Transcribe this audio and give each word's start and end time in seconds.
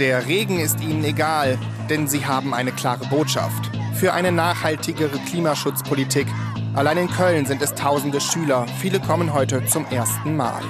Der 0.00 0.26
Regen 0.26 0.58
ist 0.58 0.80
ihnen 0.80 1.04
egal, 1.04 1.58
denn 1.90 2.08
sie 2.08 2.24
haben 2.24 2.54
eine 2.54 2.72
klare 2.72 3.04
Botschaft. 3.10 3.70
Für 3.92 4.14
eine 4.14 4.32
nachhaltigere 4.32 5.18
Klimaschutzpolitik. 5.28 6.26
Allein 6.72 6.96
in 6.96 7.10
Köln 7.10 7.44
sind 7.44 7.60
es 7.60 7.74
tausende 7.74 8.18
Schüler. 8.18 8.64
Viele 8.80 8.98
kommen 8.98 9.34
heute 9.34 9.62
zum 9.66 9.84
ersten 9.90 10.36
Mal. 10.36 10.62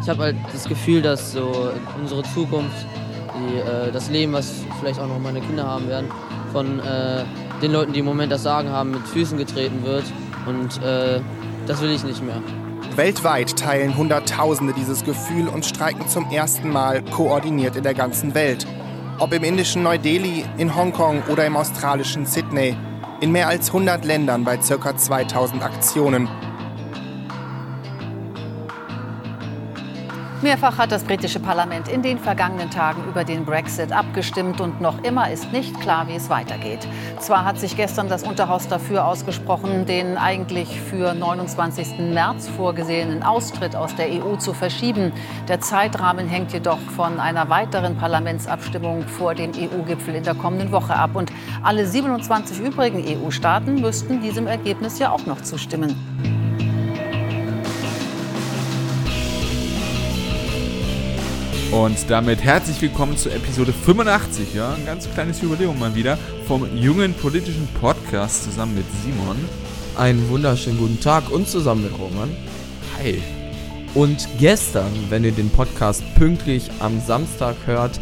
Ich 0.00 0.08
habe 0.08 0.22
halt 0.22 0.36
das 0.54 0.64
Gefühl, 0.64 1.02
dass 1.02 1.32
so 1.32 1.70
unsere 2.00 2.22
Zukunft, 2.32 2.86
die, 3.36 3.58
äh, 3.58 3.92
das 3.92 4.08
Leben, 4.08 4.32
was 4.32 4.64
vielleicht 4.80 4.98
auch 4.98 5.06
noch 5.06 5.18
meine 5.18 5.42
Kinder 5.42 5.66
haben 5.66 5.86
werden, 5.86 6.10
von 6.50 6.80
äh, 6.80 7.24
den 7.60 7.72
Leuten, 7.72 7.92
die 7.92 7.98
im 7.98 8.06
Moment 8.06 8.32
das 8.32 8.42
Sagen 8.42 8.70
haben, 8.70 8.92
mit 8.92 9.06
Füßen 9.06 9.36
getreten 9.36 9.84
wird. 9.84 10.04
Und 10.46 10.82
äh, 10.82 11.20
das 11.66 11.82
will 11.82 11.90
ich 11.90 12.04
nicht 12.04 12.22
mehr. 12.22 12.40
Weltweit 12.96 13.58
teilen 13.58 13.96
Hunderttausende 13.96 14.74
dieses 14.74 15.02
Gefühl 15.04 15.48
und 15.48 15.64
streiken 15.64 16.06
zum 16.08 16.30
ersten 16.30 16.68
Mal 16.68 17.02
koordiniert 17.02 17.74
in 17.76 17.82
der 17.82 17.94
ganzen 17.94 18.34
Welt. 18.34 18.66
Ob 19.18 19.32
im 19.32 19.44
indischen 19.44 19.82
Neu-Delhi, 19.82 20.44
in 20.58 20.74
Hongkong 20.74 21.22
oder 21.30 21.46
im 21.46 21.56
australischen 21.56 22.26
Sydney. 22.26 22.76
In 23.20 23.32
mehr 23.32 23.48
als 23.48 23.68
100 23.68 24.04
Ländern 24.04 24.44
bei 24.44 24.58
ca. 24.58 24.96
2000 24.96 25.62
Aktionen. 25.62 26.28
Mehrfach 30.42 30.76
hat 30.78 30.90
das 30.90 31.04
britische 31.04 31.38
Parlament 31.38 31.86
in 31.88 32.02
den 32.02 32.18
vergangenen 32.18 32.68
Tagen 32.70 33.04
über 33.08 33.22
den 33.22 33.44
Brexit 33.44 33.92
abgestimmt 33.92 34.60
und 34.60 34.80
noch 34.80 35.04
immer 35.04 35.30
ist 35.30 35.52
nicht 35.52 35.80
klar, 35.80 36.08
wie 36.08 36.16
es 36.16 36.30
weitergeht. 36.30 36.80
Zwar 37.18 37.44
hat 37.44 37.60
sich 37.60 37.76
gestern 37.76 38.08
das 38.08 38.24
Unterhaus 38.24 38.66
dafür 38.66 39.06
ausgesprochen, 39.06 39.86
den 39.86 40.16
eigentlich 40.16 40.80
für 40.80 41.14
29. 41.14 41.98
März 42.12 42.48
vorgesehenen 42.48 43.22
Austritt 43.22 43.76
aus 43.76 43.94
der 43.94 44.08
EU 44.08 44.36
zu 44.36 44.52
verschieben. 44.52 45.12
Der 45.48 45.60
Zeitrahmen 45.60 46.26
hängt 46.26 46.52
jedoch 46.52 46.80
von 46.96 47.20
einer 47.20 47.48
weiteren 47.48 47.96
Parlamentsabstimmung 47.96 49.02
vor 49.02 49.34
dem 49.34 49.52
EU-Gipfel 49.52 50.16
in 50.16 50.24
der 50.24 50.34
kommenden 50.34 50.72
Woche 50.72 50.94
ab. 50.94 51.14
Und 51.14 51.30
alle 51.62 51.86
27 51.86 52.58
übrigen 52.58 53.04
EU-Staaten 53.06 53.80
müssten 53.80 54.20
diesem 54.20 54.48
Ergebnis 54.48 54.98
ja 54.98 55.10
auch 55.10 55.24
noch 55.26 55.40
zustimmen. 55.42 56.31
Und 61.72 62.10
damit 62.10 62.42
herzlich 62.42 62.82
willkommen 62.82 63.16
zur 63.16 63.32
Episode 63.32 63.72
85, 63.72 64.52
ja, 64.52 64.74
ein 64.74 64.84
ganz 64.84 65.10
kleines 65.10 65.40
Jubiläum 65.40 65.78
mal 65.78 65.94
wieder 65.94 66.18
vom 66.46 66.68
jungen 66.76 67.14
politischen 67.14 67.66
Podcast 67.80 68.44
zusammen 68.44 68.74
mit 68.74 68.84
Simon. 69.02 69.38
Einen 69.96 70.28
wunderschönen 70.28 70.76
guten 70.76 71.00
Tag 71.00 71.30
und 71.30 71.48
zusammen 71.48 71.84
mit 71.84 71.98
Roman. 71.98 72.28
Hi. 72.98 73.22
Und 73.94 74.28
gestern, 74.38 74.92
wenn 75.08 75.24
ihr 75.24 75.32
den 75.32 75.48
Podcast 75.48 76.02
pünktlich 76.14 76.70
am 76.80 77.00
Samstag 77.00 77.56
hört, 77.64 77.98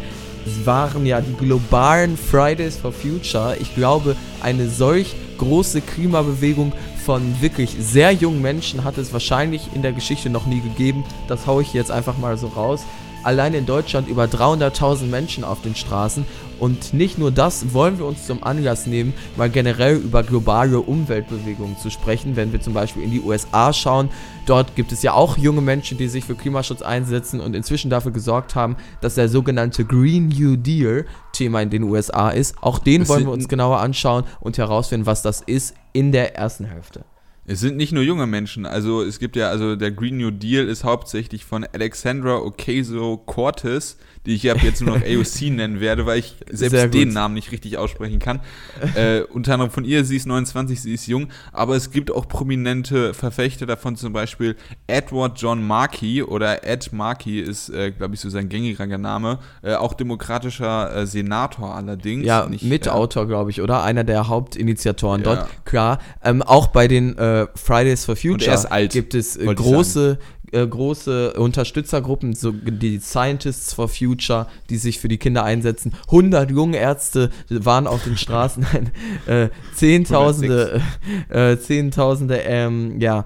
waren 0.65 1.05
ja 1.05 1.21
die 1.21 1.33
globalen 1.35 2.17
Fridays 2.17 2.75
for 2.75 2.91
Future. 2.91 3.55
Ich 3.61 3.73
glaube, 3.73 4.17
eine 4.41 4.67
solch 4.67 5.15
große 5.37 5.79
Klimabewegung 5.79 6.73
von 7.05 7.41
wirklich 7.41 7.77
sehr 7.79 8.11
jungen 8.11 8.41
Menschen 8.41 8.83
hat 8.83 8.97
es 8.97 9.13
wahrscheinlich 9.13 9.69
in 9.73 9.81
der 9.81 9.93
Geschichte 9.93 10.29
noch 10.29 10.45
nie 10.45 10.59
gegeben. 10.59 11.05
Das 11.29 11.47
haue 11.47 11.61
ich 11.61 11.73
jetzt 11.73 11.89
einfach 11.89 12.17
mal 12.17 12.37
so 12.37 12.47
raus 12.47 12.83
allein 13.23 13.53
in 13.53 13.65
Deutschland 13.65 14.07
über 14.07 14.25
300.000 14.25 15.05
Menschen 15.05 15.43
auf 15.43 15.61
den 15.61 15.75
Straßen. 15.75 16.25
Und 16.59 16.93
nicht 16.93 17.17
nur 17.17 17.31
das 17.31 17.73
wollen 17.73 17.97
wir 17.97 18.05
uns 18.05 18.27
zum 18.27 18.43
Anlass 18.43 18.85
nehmen, 18.85 19.13
mal 19.35 19.49
generell 19.49 19.95
über 19.95 20.21
globale 20.21 20.79
Umweltbewegungen 20.79 21.77
zu 21.77 21.89
sprechen. 21.89 22.35
Wenn 22.35 22.53
wir 22.53 22.61
zum 22.61 22.73
Beispiel 22.73 23.03
in 23.03 23.11
die 23.11 23.21
USA 23.21 23.73
schauen, 23.73 24.09
dort 24.45 24.75
gibt 24.75 24.91
es 24.91 25.01
ja 25.01 25.13
auch 25.13 25.37
junge 25.37 25.61
Menschen, 25.61 25.97
die 25.97 26.07
sich 26.07 26.23
für 26.23 26.35
Klimaschutz 26.35 26.83
einsetzen 26.83 27.39
und 27.39 27.55
inzwischen 27.55 27.89
dafür 27.89 28.11
gesorgt 28.11 28.53
haben, 28.53 28.75
dass 29.01 29.15
der 29.15 29.27
sogenannte 29.27 29.85
Green 29.85 30.27
New 30.27 30.55
Deal 30.55 31.05
Thema 31.33 31.61
in 31.61 31.71
den 31.71 31.83
USA 31.83 32.29
ist. 32.29 32.55
Auch 32.61 32.77
den 32.77 33.07
wollen 33.07 33.25
wir 33.25 33.31
uns 33.31 33.47
genauer 33.47 33.79
anschauen 33.79 34.25
und 34.39 34.57
herausfinden, 34.57 35.07
was 35.07 35.21
das 35.21 35.41
ist 35.41 35.73
in 35.93 36.11
der 36.11 36.35
ersten 36.35 36.65
Hälfte. 36.65 37.03
Es 37.51 37.59
sind 37.59 37.75
nicht 37.75 37.91
nur 37.91 38.01
junge 38.01 38.27
Menschen, 38.27 38.65
also 38.65 39.03
es 39.03 39.19
gibt 39.19 39.35
ja, 39.35 39.49
also 39.49 39.75
der 39.75 39.91
Green 39.91 40.15
New 40.15 40.31
Deal 40.31 40.69
ist 40.69 40.85
hauptsächlich 40.85 41.43
von 41.43 41.65
Alexandra 41.65 42.37
Ocasio-Cortez, 42.37 43.97
die 44.25 44.35
ich 44.35 44.49
ab 44.51 44.61
jetzt 44.61 44.81
nur 44.81 44.97
noch 44.97 45.05
AOC 45.05 45.51
nennen 45.51 45.79
werde, 45.79 46.05
weil 46.05 46.19
ich 46.19 46.35
selbst 46.49 46.93
den 46.93 47.09
Namen 47.09 47.33
nicht 47.33 47.51
richtig 47.51 47.77
aussprechen 47.77 48.19
kann. 48.19 48.41
äh, 48.95 49.21
unter 49.21 49.53
anderem 49.53 49.71
von 49.71 49.85
ihr, 49.85 50.05
sie 50.05 50.17
ist 50.17 50.27
29, 50.27 50.81
sie 50.81 50.93
ist 50.93 51.07
jung, 51.07 51.27
aber 51.51 51.75
es 51.75 51.91
gibt 51.91 52.11
auch 52.11 52.27
prominente 52.27 53.13
Verfechter 53.13 53.65
davon, 53.65 53.95
zum 53.95 54.13
Beispiel 54.13 54.55
Edward 54.87 55.39
John 55.39 55.65
Markey 55.65 56.23
oder 56.23 56.63
Ed 56.63 56.93
Markey 56.93 57.39
ist, 57.39 57.69
äh, 57.69 57.91
glaube 57.91 58.15
ich, 58.15 58.21
so 58.21 58.29
sein 58.29 58.49
gängiger 58.49 58.85
Name, 58.97 59.39
äh, 59.61 59.73
auch 59.75 59.93
demokratischer 59.93 60.95
äh, 60.95 61.05
Senator 61.05 61.75
allerdings. 61.75 62.25
Ja, 62.25 62.47
nicht, 62.47 62.63
Mitautor, 62.63 63.27
glaube 63.27 63.51
ich, 63.51 63.61
oder? 63.61 63.83
Einer 63.83 64.03
der 64.03 64.27
Hauptinitiatoren 64.27 65.23
ja. 65.23 65.35
dort. 65.35 65.65
Klar, 65.65 65.99
ähm, 66.23 66.41
auch 66.41 66.67
bei 66.67 66.87
den 66.87 67.17
äh, 67.17 67.47
Fridays 67.55 68.05
for 68.05 68.15
Future 68.15 68.87
gibt 68.87 69.13
es 69.13 69.37
äh, 69.37 69.53
große 69.53 70.19
äh, 70.51 70.65
große 70.65 71.33
Unterstützergruppen, 71.33 72.33
so 72.33 72.51
die 72.51 72.99
Scientists 72.99 73.73
for 73.73 73.87
Future, 73.87 74.47
die 74.69 74.77
sich 74.77 74.99
für 74.99 75.07
die 75.07 75.17
Kinder 75.17 75.43
einsetzen. 75.43 75.93
100 76.07 76.51
junge 76.51 76.77
Ärzte 76.77 77.29
waren 77.49 77.87
auf 77.87 78.03
den 78.03 78.17
Straßen, 78.17 78.65
äh, 79.27 79.49
Zehntausende, 79.75 80.81
äh, 81.29 81.57
Zehntausende, 81.57 82.37
ähm, 82.39 82.99
ja, 82.99 83.25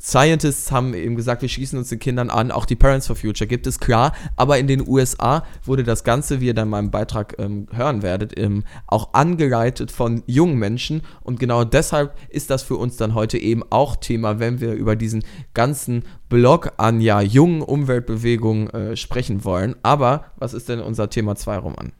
Scientists 0.00 0.72
haben 0.72 0.94
eben 0.94 1.14
gesagt, 1.14 1.42
wir 1.42 1.48
schießen 1.48 1.78
uns 1.78 1.90
den 1.90 1.98
Kindern 1.98 2.30
an. 2.30 2.50
Auch 2.50 2.64
die 2.64 2.76
Parents 2.76 3.06
for 3.06 3.16
Future 3.16 3.46
gibt 3.46 3.66
es, 3.66 3.78
klar. 3.78 4.12
Aber 4.36 4.58
in 4.58 4.66
den 4.66 4.86
USA 4.86 5.44
wurde 5.64 5.84
das 5.84 6.04
Ganze, 6.04 6.40
wie 6.40 6.46
ihr 6.46 6.54
dann 6.54 6.68
in 6.68 6.70
meinem 6.70 6.90
Beitrag 6.90 7.36
ähm, 7.38 7.66
hören 7.72 8.02
werdet, 8.02 8.38
ähm, 8.38 8.64
auch 8.86 9.12
angeleitet 9.12 9.90
von 9.90 10.22
jungen 10.26 10.58
Menschen. 10.58 11.02
Und 11.22 11.38
genau 11.38 11.64
deshalb 11.64 12.16
ist 12.30 12.48
das 12.50 12.62
für 12.62 12.76
uns 12.76 12.96
dann 12.96 13.14
heute 13.14 13.36
eben 13.36 13.62
auch 13.68 13.96
Thema, 13.96 14.38
wenn 14.38 14.60
wir 14.60 14.72
über 14.72 14.96
diesen 14.96 15.22
ganzen 15.52 16.04
Blog 16.28 16.72
an 16.78 17.00
ja 17.00 17.20
jungen 17.20 17.60
Umweltbewegungen 17.60 18.70
äh, 18.70 18.96
sprechen 18.96 19.44
wollen. 19.44 19.76
Aber 19.82 20.24
was 20.36 20.54
ist 20.54 20.68
denn 20.68 20.80
unser 20.80 21.10
Thema 21.10 21.36
2, 21.36 21.58
Roman? 21.58 21.92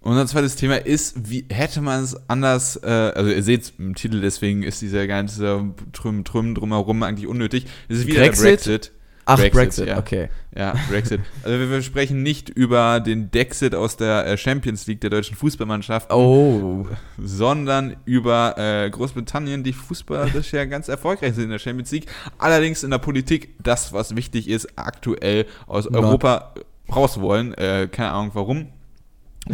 Unser 0.00 0.26
zweites 0.26 0.54
Thema 0.54 0.76
ist, 0.76 1.28
wie 1.28 1.44
hätte 1.50 1.80
man 1.80 2.04
es 2.04 2.16
anders, 2.28 2.76
äh, 2.82 2.86
also 2.86 3.30
ihr 3.30 3.42
seht 3.42 3.62
es 3.62 3.72
im 3.78 3.94
Titel, 3.96 4.20
deswegen 4.20 4.62
ist 4.62 4.80
dieser 4.80 5.06
ganze 5.08 5.74
Trüm, 5.92 6.24
Trüm 6.24 6.54
drumherum 6.54 7.02
eigentlich 7.02 7.26
unnötig. 7.26 7.66
Es 7.88 7.98
ist 7.98 8.06
wieder 8.06 8.20
Brexit. 8.20 8.44
Brexit. 8.44 8.92
Ach, 9.30 9.36
Brexit, 9.36 9.52
Brexit 9.52 9.88
ja. 9.88 9.98
okay. 9.98 10.28
Ja, 10.56 10.74
Brexit. 10.88 11.20
Also 11.42 11.58
wir, 11.58 11.70
wir, 11.70 11.82
sprechen 11.82 12.22
nicht 12.22 12.48
über 12.48 13.00
den 13.00 13.30
Dexit 13.30 13.74
aus 13.74 13.98
der 13.98 14.26
äh, 14.26 14.38
Champions 14.38 14.86
League 14.86 15.02
der 15.02 15.10
deutschen 15.10 15.36
Fußballmannschaft, 15.36 16.10
oh. 16.10 16.86
sondern 17.18 17.96
über 18.06 18.54
äh, 18.56 18.88
Großbritannien, 18.88 19.64
die 19.64 19.74
fußballisch 19.74 20.52
ja 20.52 20.64
ganz 20.64 20.88
erfolgreich 20.88 21.34
sind 21.34 21.44
in 21.44 21.50
der 21.50 21.58
Champions 21.58 21.90
League. 21.90 22.06
Allerdings 22.38 22.84
in 22.84 22.90
der 22.90 22.98
Politik 22.98 23.54
das, 23.62 23.92
was 23.92 24.16
wichtig 24.16 24.48
ist, 24.48 24.78
aktuell 24.78 25.44
aus 25.66 25.86
Europa 25.86 26.54
raus 26.90 27.20
wollen. 27.20 27.52
Äh, 27.54 27.88
keine 27.92 28.12
Ahnung 28.12 28.30
warum. 28.32 28.68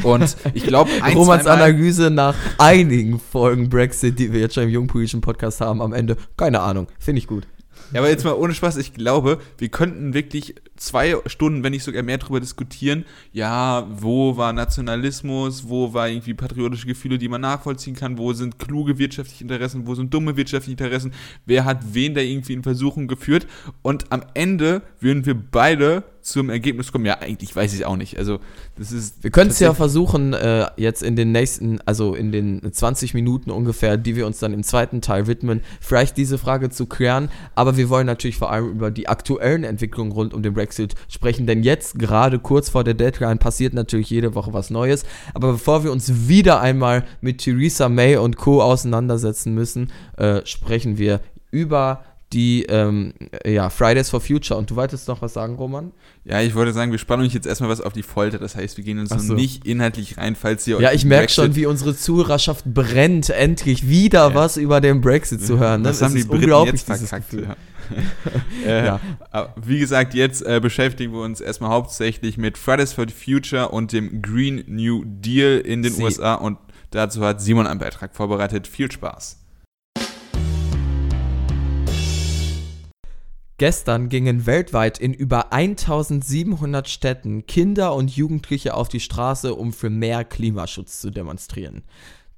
Und 0.02 0.36
ich 0.54 0.64
glaube, 0.64 0.90
Romans 1.14 1.46
Analyse 1.46 2.10
nach 2.10 2.36
einigen 2.58 3.18
Folgen 3.18 3.68
Brexit, 3.68 4.18
die 4.18 4.32
wir 4.32 4.40
jetzt 4.40 4.54
schon 4.54 4.64
im 4.64 4.70
jungpolitischen 4.70 5.20
Podcast 5.20 5.60
haben, 5.60 5.80
am 5.80 5.92
Ende, 5.92 6.16
keine 6.36 6.60
Ahnung, 6.60 6.88
finde 6.98 7.18
ich 7.18 7.26
gut. 7.26 7.46
Ja, 7.92 8.00
aber 8.00 8.08
jetzt 8.08 8.24
mal 8.24 8.34
ohne 8.34 8.54
Spaß, 8.54 8.76
ich 8.78 8.94
glaube, 8.94 9.38
wir 9.58 9.68
könnten 9.68 10.14
wirklich 10.14 10.54
zwei 10.76 11.16
Stunden, 11.26 11.62
wenn 11.62 11.72
nicht 11.72 11.84
sogar 11.84 12.02
mehr 12.02 12.18
darüber 12.18 12.40
diskutieren, 12.40 13.04
ja, 13.32 13.86
wo 13.90 14.36
war 14.36 14.52
Nationalismus, 14.52 15.68
wo 15.68 15.92
war 15.92 16.08
irgendwie 16.08 16.34
patriotische 16.34 16.86
Gefühle, 16.86 17.18
die 17.18 17.28
man 17.28 17.42
nachvollziehen 17.42 17.94
kann, 17.94 18.18
wo 18.18 18.32
sind 18.32 18.58
kluge 18.58 18.98
wirtschaftliche 18.98 19.44
Interessen, 19.44 19.86
wo 19.86 19.94
sind 19.94 20.12
dumme 20.12 20.36
wirtschaftliche 20.36 20.72
Interessen, 20.72 21.12
wer 21.46 21.64
hat 21.64 21.94
wen 21.94 22.14
da 22.14 22.20
irgendwie 22.20 22.54
in 22.54 22.62
Versuchung 22.62 23.06
geführt? 23.06 23.46
Und 23.82 24.10
am 24.10 24.22
Ende 24.34 24.82
würden 25.00 25.26
wir 25.26 25.34
beide 25.34 26.02
zum 26.24 26.48
Ergebnis 26.48 26.90
kommen, 26.90 27.04
ja, 27.04 27.18
eigentlich 27.20 27.54
weiß 27.54 27.74
ich 27.74 27.80
es 27.80 27.86
auch 27.86 27.96
nicht. 27.96 28.18
Also, 28.18 28.38
das 28.78 28.92
ist. 28.92 29.22
Wir 29.22 29.30
können 29.30 29.50
es 29.50 29.60
ja 29.60 29.74
versuchen, 29.74 30.32
äh, 30.32 30.66
jetzt 30.78 31.02
in 31.02 31.16
den 31.16 31.32
nächsten, 31.32 31.80
also 31.84 32.14
in 32.14 32.32
den 32.32 32.72
20 32.72 33.12
Minuten 33.12 33.50
ungefähr, 33.50 33.98
die 33.98 34.16
wir 34.16 34.26
uns 34.26 34.38
dann 34.38 34.54
im 34.54 34.62
zweiten 34.62 35.02
Teil 35.02 35.26
widmen, 35.26 35.60
vielleicht 35.80 36.16
diese 36.16 36.38
Frage 36.38 36.70
zu 36.70 36.86
klären. 36.86 37.28
Aber 37.54 37.76
wir 37.76 37.90
wollen 37.90 38.06
natürlich 38.06 38.38
vor 38.38 38.50
allem 38.50 38.70
über 38.70 38.90
die 38.90 39.06
aktuellen 39.06 39.64
Entwicklungen 39.64 40.12
rund 40.12 40.32
um 40.32 40.42
den 40.42 40.54
Brexit 40.54 40.94
sprechen, 41.08 41.46
denn 41.46 41.62
jetzt, 41.62 41.98
gerade 41.98 42.38
kurz 42.38 42.70
vor 42.70 42.84
der 42.84 42.94
Deadline, 42.94 43.38
passiert 43.38 43.74
natürlich 43.74 44.08
jede 44.08 44.34
Woche 44.34 44.54
was 44.54 44.70
Neues. 44.70 45.04
Aber 45.34 45.52
bevor 45.52 45.84
wir 45.84 45.92
uns 45.92 46.28
wieder 46.28 46.60
einmal 46.60 47.04
mit 47.20 47.38
Theresa 47.38 47.90
May 47.90 48.16
und 48.16 48.38
Co. 48.38 48.62
auseinandersetzen 48.62 49.52
müssen, 49.54 49.92
äh, 50.16 50.40
sprechen 50.46 50.96
wir 50.96 51.20
über 51.50 52.02
die 52.34 52.64
ähm, 52.64 53.14
ja, 53.46 53.70
Fridays 53.70 54.10
for 54.10 54.20
Future. 54.20 54.58
Und 54.58 54.70
du 54.70 54.76
wolltest 54.76 55.08
noch 55.08 55.22
was 55.22 55.32
sagen, 55.32 55.54
Roman? 55.54 55.92
Ja, 56.24 56.40
ich 56.40 56.54
wollte 56.54 56.72
sagen, 56.72 56.90
wir 56.90 56.98
spannen 56.98 57.24
uns 57.24 57.34
jetzt 57.34 57.46
erstmal 57.46 57.70
was 57.70 57.80
auf 57.80 57.92
die 57.92 58.02
Folter. 58.02 58.38
Das 58.38 58.56
heißt, 58.56 58.76
wir 58.76 58.84
gehen 58.84 58.98
uns 58.98 59.10
so. 59.10 59.34
nicht 59.34 59.66
inhaltlich 59.66 60.18
rein, 60.18 60.34
falls 60.34 60.66
ihr 60.66 60.80
Ja, 60.80 60.92
ich 60.92 61.04
merke 61.04 61.30
schon, 61.30 61.54
wie 61.54 61.66
unsere 61.66 61.96
Zuhörerschaft 61.96 62.64
brennt, 62.66 63.30
endlich 63.30 63.88
wieder 63.88 64.28
ja. 64.28 64.34
was 64.34 64.56
über 64.56 64.80
den 64.80 65.00
Brexit 65.00 65.46
zu 65.46 65.58
hören. 65.58 65.82
Ne? 65.82 65.88
Das, 65.88 66.00
das 66.00 66.08
haben 66.08 66.16
die 66.16 66.24
Briten 66.24 66.66
jetzt 66.66 66.86
verkackt. 66.86 67.36
Ja. 68.64 68.66
äh, 68.66 68.86
ja. 68.86 69.00
Wie 69.62 69.78
gesagt, 69.78 70.14
jetzt 70.14 70.40
äh, 70.40 70.58
beschäftigen 70.58 71.12
wir 71.12 71.20
uns 71.20 71.42
erstmal 71.42 71.68
hauptsächlich 71.68 72.38
mit 72.38 72.56
Fridays 72.56 72.94
for 72.94 73.04
Future 73.08 73.68
und 73.68 73.92
dem 73.92 74.22
Green 74.22 74.64
New 74.66 75.02
Deal 75.04 75.58
in 75.58 75.82
den 75.82 75.92
Sie. 75.92 76.02
USA 76.02 76.34
und 76.34 76.56
dazu 76.92 77.20
hat 77.22 77.42
Simon 77.42 77.66
einen 77.66 77.78
Beitrag 77.78 78.16
vorbereitet. 78.16 78.66
Viel 78.66 78.90
Spaß. 78.90 79.43
Gestern 83.64 84.10
gingen 84.10 84.44
weltweit 84.44 84.98
in 84.98 85.14
über 85.14 85.50
1700 85.54 86.86
Städten 86.86 87.46
Kinder 87.46 87.94
und 87.94 88.14
Jugendliche 88.14 88.74
auf 88.74 88.90
die 88.90 89.00
Straße, 89.00 89.54
um 89.54 89.72
für 89.72 89.88
mehr 89.88 90.22
Klimaschutz 90.22 91.00
zu 91.00 91.10
demonstrieren. 91.10 91.82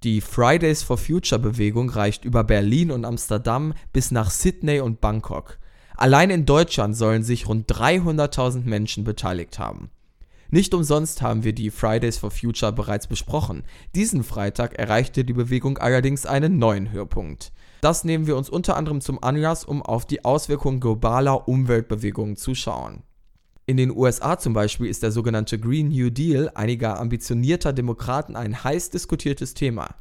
Die 0.05 0.21
Fridays 0.21 0.85
for 0.85 0.97
Future 0.97 1.41
Bewegung 1.41 1.91
reicht 1.91 2.25
über 2.25 2.45
Berlin 2.45 2.93
und 2.93 3.05
Amsterdam 3.05 3.75
bis 3.93 4.13
nach 4.13 4.31
Sydney 4.31 4.79
und 4.79 5.01
Bangkok. 5.01 5.59
Allein 5.97 6.31
in 6.31 6.47
Deutschland 6.47 6.97
sollen 6.97 7.25
sich 7.25 7.49
rund 7.49 7.69
300.000 7.73 8.65
Menschen 8.65 9.03
beteiligt 9.03 9.59
haben. 9.59 9.91
Nicht 10.51 10.75
umsonst 10.75 11.23
haben 11.23 11.43
wir 11.43 11.55
die 11.55 11.71
Fridays 11.71 12.19
for 12.19 12.31
Future 12.31 12.73
bereits 12.73 13.09
besprochen. 13.09 13.65
Diesen 13.97 14.23
Freitag 14.23 14.79
erreichte 14.79 15.25
die 15.25 15.33
Bewegung 15.33 15.79
allerdings 15.79 16.25
einen 16.25 16.59
neuen 16.61 16.93
Höhepunkt. 16.93 17.51
Das 17.87 18.03
nehmen 18.03 18.27
wir 18.27 18.37
uns 18.37 18.51
unter 18.51 18.77
anderem 18.77 19.01
zum 19.01 19.23
Anlass, 19.23 19.65
um 19.65 19.81
auf 19.81 20.07
die 20.07 20.25
Auswirkungen 20.25 20.81
globaler 20.81 21.47
Umweltbewegungen 21.47 22.35
zu 22.35 22.57
schauen. 22.57 23.05
In 23.65 23.77
den 23.77 23.97
USA 23.97 24.41
zum 24.41 24.55
Beispiel 24.55 24.89
ist 24.89 25.05
der 25.05 25.13
sogenannte 25.13 25.57
Green 25.57 25.91
New 25.91 26.11
Deal 26.11 26.51
einiger 26.57 26.99
ambitionierter 26.99 27.73
Demokraten 27.73 28.35
ein 28.35 28.65
heiß 28.65 28.91
diskutiertes 28.91 29.55
Thema. 29.55 29.95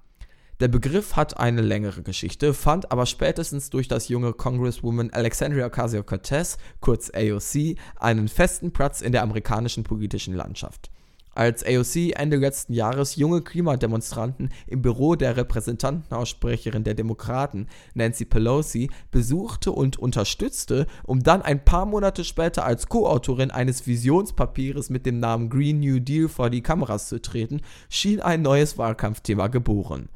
Der 0.60 0.68
Begriff 0.68 1.16
hat 1.16 1.40
eine 1.40 1.62
längere 1.62 2.02
Geschichte, 2.02 2.56
fand 2.56 2.92
aber 2.92 3.06
spätestens 3.06 3.70
durch 3.70 3.88
das 3.88 4.10
junge 4.10 4.34
Congresswoman 4.34 5.12
Alexandria 5.12 5.68
Ocasio-Cortez, 5.68 6.58
kurz 6.80 7.12
AOC, 7.14 7.78
einen 7.98 8.30
festen 8.30 8.72
Platz 8.72 9.02
in 9.02 9.12
der 9.12 9.22
amerikanischen 9.22 9.84
politischen 9.84 10.34
Landschaft 10.34 10.90
als 11.36 11.64
AOC 11.64 12.14
Ende 12.16 12.38
letzten 12.38 12.74
Jahres 12.74 13.18
junge 13.18 13.42
Klimademonstranten 13.42 14.50
im 14.68 14.82
Büro 14.82 15.16
der 15.16 15.38
Repräsentantenaussprecherin 15.38 16.84
der 16.84 16.94
Demokraten, 16.94 17.68
Nancy 17.94 18.26
Pelosi, 18.26 18.90
besuchte 19.12 19.72
und 19.72 20.00
unterstützte, 20.00 20.88
um 21.04 21.22
dann 21.22 21.42
ein 21.42 21.64
paar 21.64 21.86
Monate 21.86 22.24
später 22.24 22.66
als 22.66 22.88
Co-Autorin 22.88 23.52
eines 23.52 23.86
Visionspapiers 23.86 24.90
mit 24.90 25.06
dem 25.06 25.20
Namen 25.20 25.50
Green 25.50 25.80
New 25.80 26.00
Deal 26.00 26.30
vor 26.30 26.50
die 26.50 26.62
Kameras 26.62 27.10
zu 27.10 27.22
treten, 27.22 27.62
schien 27.90 28.22
ein 28.22 28.42
neues 28.42 28.78
Wahlkampfthema 28.78 29.48
geboren. 29.48 30.10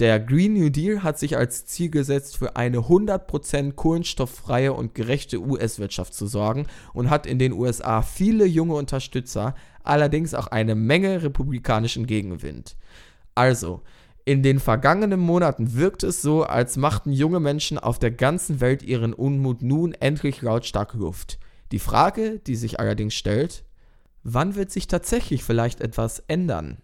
Der 0.00 0.18
Green 0.18 0.54
New 0.54 0.70
Deal 0.70 1.02
hat 1.02 1.18
sich 1.18 1.36
als 1.36 1.66
Ziel 1.66 1.90
gesetzt, 1.90 2.38
für 2.38 2.56
eine 2.56 2.78
100% 2.78 3.72
kohlenstofffreie 3.72 4.72
und 4.72 4.94
gerechte 4.94 5.38
US-Wirtschaft 5.38 6.14
zu 6.14 6.26
sorgen 6.26 6.66
und 6.94 7.10
hat 7.10 7.26
in 7.26 7.38
den 7.38 7.52
USA 7.52 8.00
viele 8.00 8.46
junge 8.46 8.76
Unterstützer, 8.76 9.54
allerdings 9.84 10.32
auch 10.32 10.46
eine 10.46 10.74
Menge 10.74 11.22
republikanischen 11.22 12.06
Gegenwind. 12.06 12.76
Also, 13.34 13.82
in 14.24 14.42
den 14.42 14.58
vergangenen 14.58 15.20
Monaten 15.20 15.74
wirkt 15.74 16.02
es 16.02 16.22
so, 16.22 16.44
als 16.44 16.78
machten 16.78 17.12
junge 17.12 17.40
Menschen 17.40 17.78
auf 17.78 17.98
der 17.98 18.10
ganzen 18.10 18.62
Welt 18.62 18.82
ihren 18.82 19.12
Unmut 19.12 19.60
nun 19.60 19.92
endlich 19.92 20.40
lautstark 20.40 20.94
Luft. 20.94 21.38
Die 21.72 21.78
Frage, 21.78 22.38
die 22.38 22.56
sich 22.56 22.80
allerdings 22.80 23.12
stellt, 23.12 23.64
wann 24.22 24.54
wird 24.54 24.70
sich 24.70 24.86
tatsächlich 24.86 25.44
vielleicht 25.44 25.82
etwas 25.82 26.20
ändern? 26.20 26.78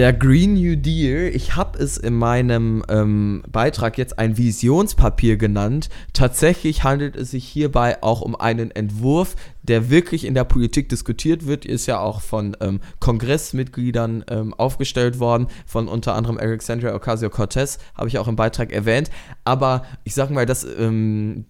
Der 0.00 0.14
Green 0.14 0.54
New 0.54 0.76
Deal, 0.76 1.28
ich 1.28 1.56
habe 1.56 1.78
es 1.78 1.98
in 1.98 2.14
meinem 2.14 2.82
ähm, 2.88 3.42
Beitrag 3.52 3.98
jetzt 3.98 4.18
ein 4.18 4.38
Visionspapier 4.38 5.36
genannt. 5.36 5.90
Tatsächlich 6.14 6.84
handelt 6.84 7.16
es 7.16 7.32
sich 7.32 7.46
hierbei 7.46 8.02
auch 8.02 8.22
um 8.22 8.34
einen 8.34 8.70
Entwurf, 8.70 9.36
der 9.62 9.90
wirklich 9.90 10.24
in 10.24 10.32
der 10.32 10.44
Politik 10.44 10.88
diskutiert 10.88 11.46
wird, 11.46 11.66
ist 11.66 11.84
ja 11.84 12.00
auch 12.00 12.22
von 12.22 12.56
ähm, 12.62 12.80
Kongressmitgliedern 13.00 14.24
ähm, 14.30 14.54
aufgestellt 14.54 15.18
worden, 15.18 15.48
von 15.66 15.86
unter 15.86 16.14
anderem 16.14 16.38
Alexandria 16.38 16.94
Ocasio-Cortez, 16.94 17.76
habe 17.94 18.08
ich 18.08 18.18
auch 18.18 18.26
im 18.26 18.36
Beitrag 18.36 18.72
erwähnt. 18.72 19.10
Aber 19.44 19.84
ich 20.04 20.14
sage 20.14 20.32
mal, 20.32 20.46
dass 20.46 20.64
ähm, 20.64 21.44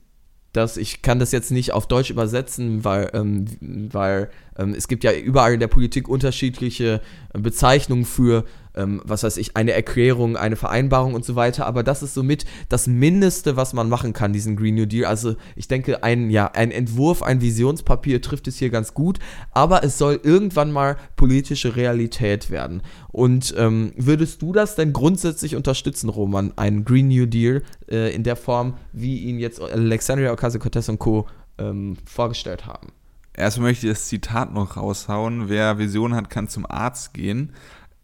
dass 0.53 0.77
ich 0.77 1.03
kann 1.03 1.19
das 1.19 1.33
jetzt 1.33 1.53
nicht 1.53 1.73
auf 1.73 1.87
Deutsch 1.87 2.11
übersetzen, 2.11 2.85
weil, 2.85 3.11
ähm, 3.15 3.47
weil 3.93 4.31
es 4.57 4.89
gibt 4.89 5.05
ja 5.05 5.13
überall 5.13 5.55
in 5.55 5.61
der 5.61 5.69
Politik 5.69 6.09
unterschiedliche 6.09 7.01
äh, 7.33 7.39
Bezeichnungen 7.39 8.05
für 8.05 8.45
ähm, 8.75 9.01
was 9.05 9.23
weiß 9.23 9.37
ich, 9.37 9.57
eine 9.57 9.73
Erklärung, 9.73 10.37
eine 10.37 10.57
Vereinbarung 10.57 11.15
und 11.15 11.25
so 11.25 11.37
weiter. 11.37 11.67
Aber 11.67 11.83
das 11.83 12.03
ist 12.03 12.15
somit 12.15 12.45
das 12.69 12.87
Mindeste, 12.87 13.57
was 13.57 13.73
man 13.73 13.89
machen 13.89 14.13
kann, 14.13 14.33
diesen 14.33 14.57
Green 14.57 14.75
New 14.75 14.87
Deal. 14.87 15.05
Also 15.07 15.37
ich 15.57 15.69
denke, 15.69 16.03
ein, 16.03 16.31
ja, 16.31 16.47
ein 16.47 16.71
Entwurf, 16.71 17.23
ein 17.23 17.41
Visionspapier 17.41 18.21
trifft 18.23 18.49
es 18.49 18.59
hier 18.59 18.71
ganz 18.71 18.95
gut, 18.95 19.19
aber 19.53 19.85
es 19.85 19.99
soll 19.99 20.21
irgendwann 20.23 20.73
mal 20.73 20.97
politische 21.17 21.77
Realität 21.77 22.51
werden. 22.51 22.83
Und 23.09 23.55
ähm, 23.57 23.93
würdest 23.97 24.43
du 24.43 24.53
das 24.53 24.77
denn 24.77 24.93
grundsätzlich 24.93 25.57
unterstützen, 25.57 26.09
Roman, 26.09 26.53
einen 26.57 26.85
Green 26.85 27.09
New 27.09 27.27
Deal 27.27 27.63
äh, 27.91 28.15
in 28.15 28.23
der 28.23 28.37
Form, 28.37 28.75
wie 28.93 29.19
ihn 29.19 29.39
jetzt 29.39 29.61
Alexandria 29.61 30.33
Ocasio-Cortez 30.33 30.89
und 30.89 30.99
Co. 30.99 31.27
Ähm, 31.59 31.97
vorgestellt 32.07 32.67
haben? 32.67 32.89
Erstmal 33.35 33.71
möchte 33.71 33.87
ich 33.87 33.93
das 33.93 34.09
Zitat 34.09 34.53
noch 34.53 34.77
raushauen. 34.77 35.49
Wer 35.49 35.79
Vision 35.79 36.15
hat, 36.15 36.31
kann 36.31 36.49
zum 36.49 36.67
Arzt 36.67 37.15
gehen. 37.15 37.53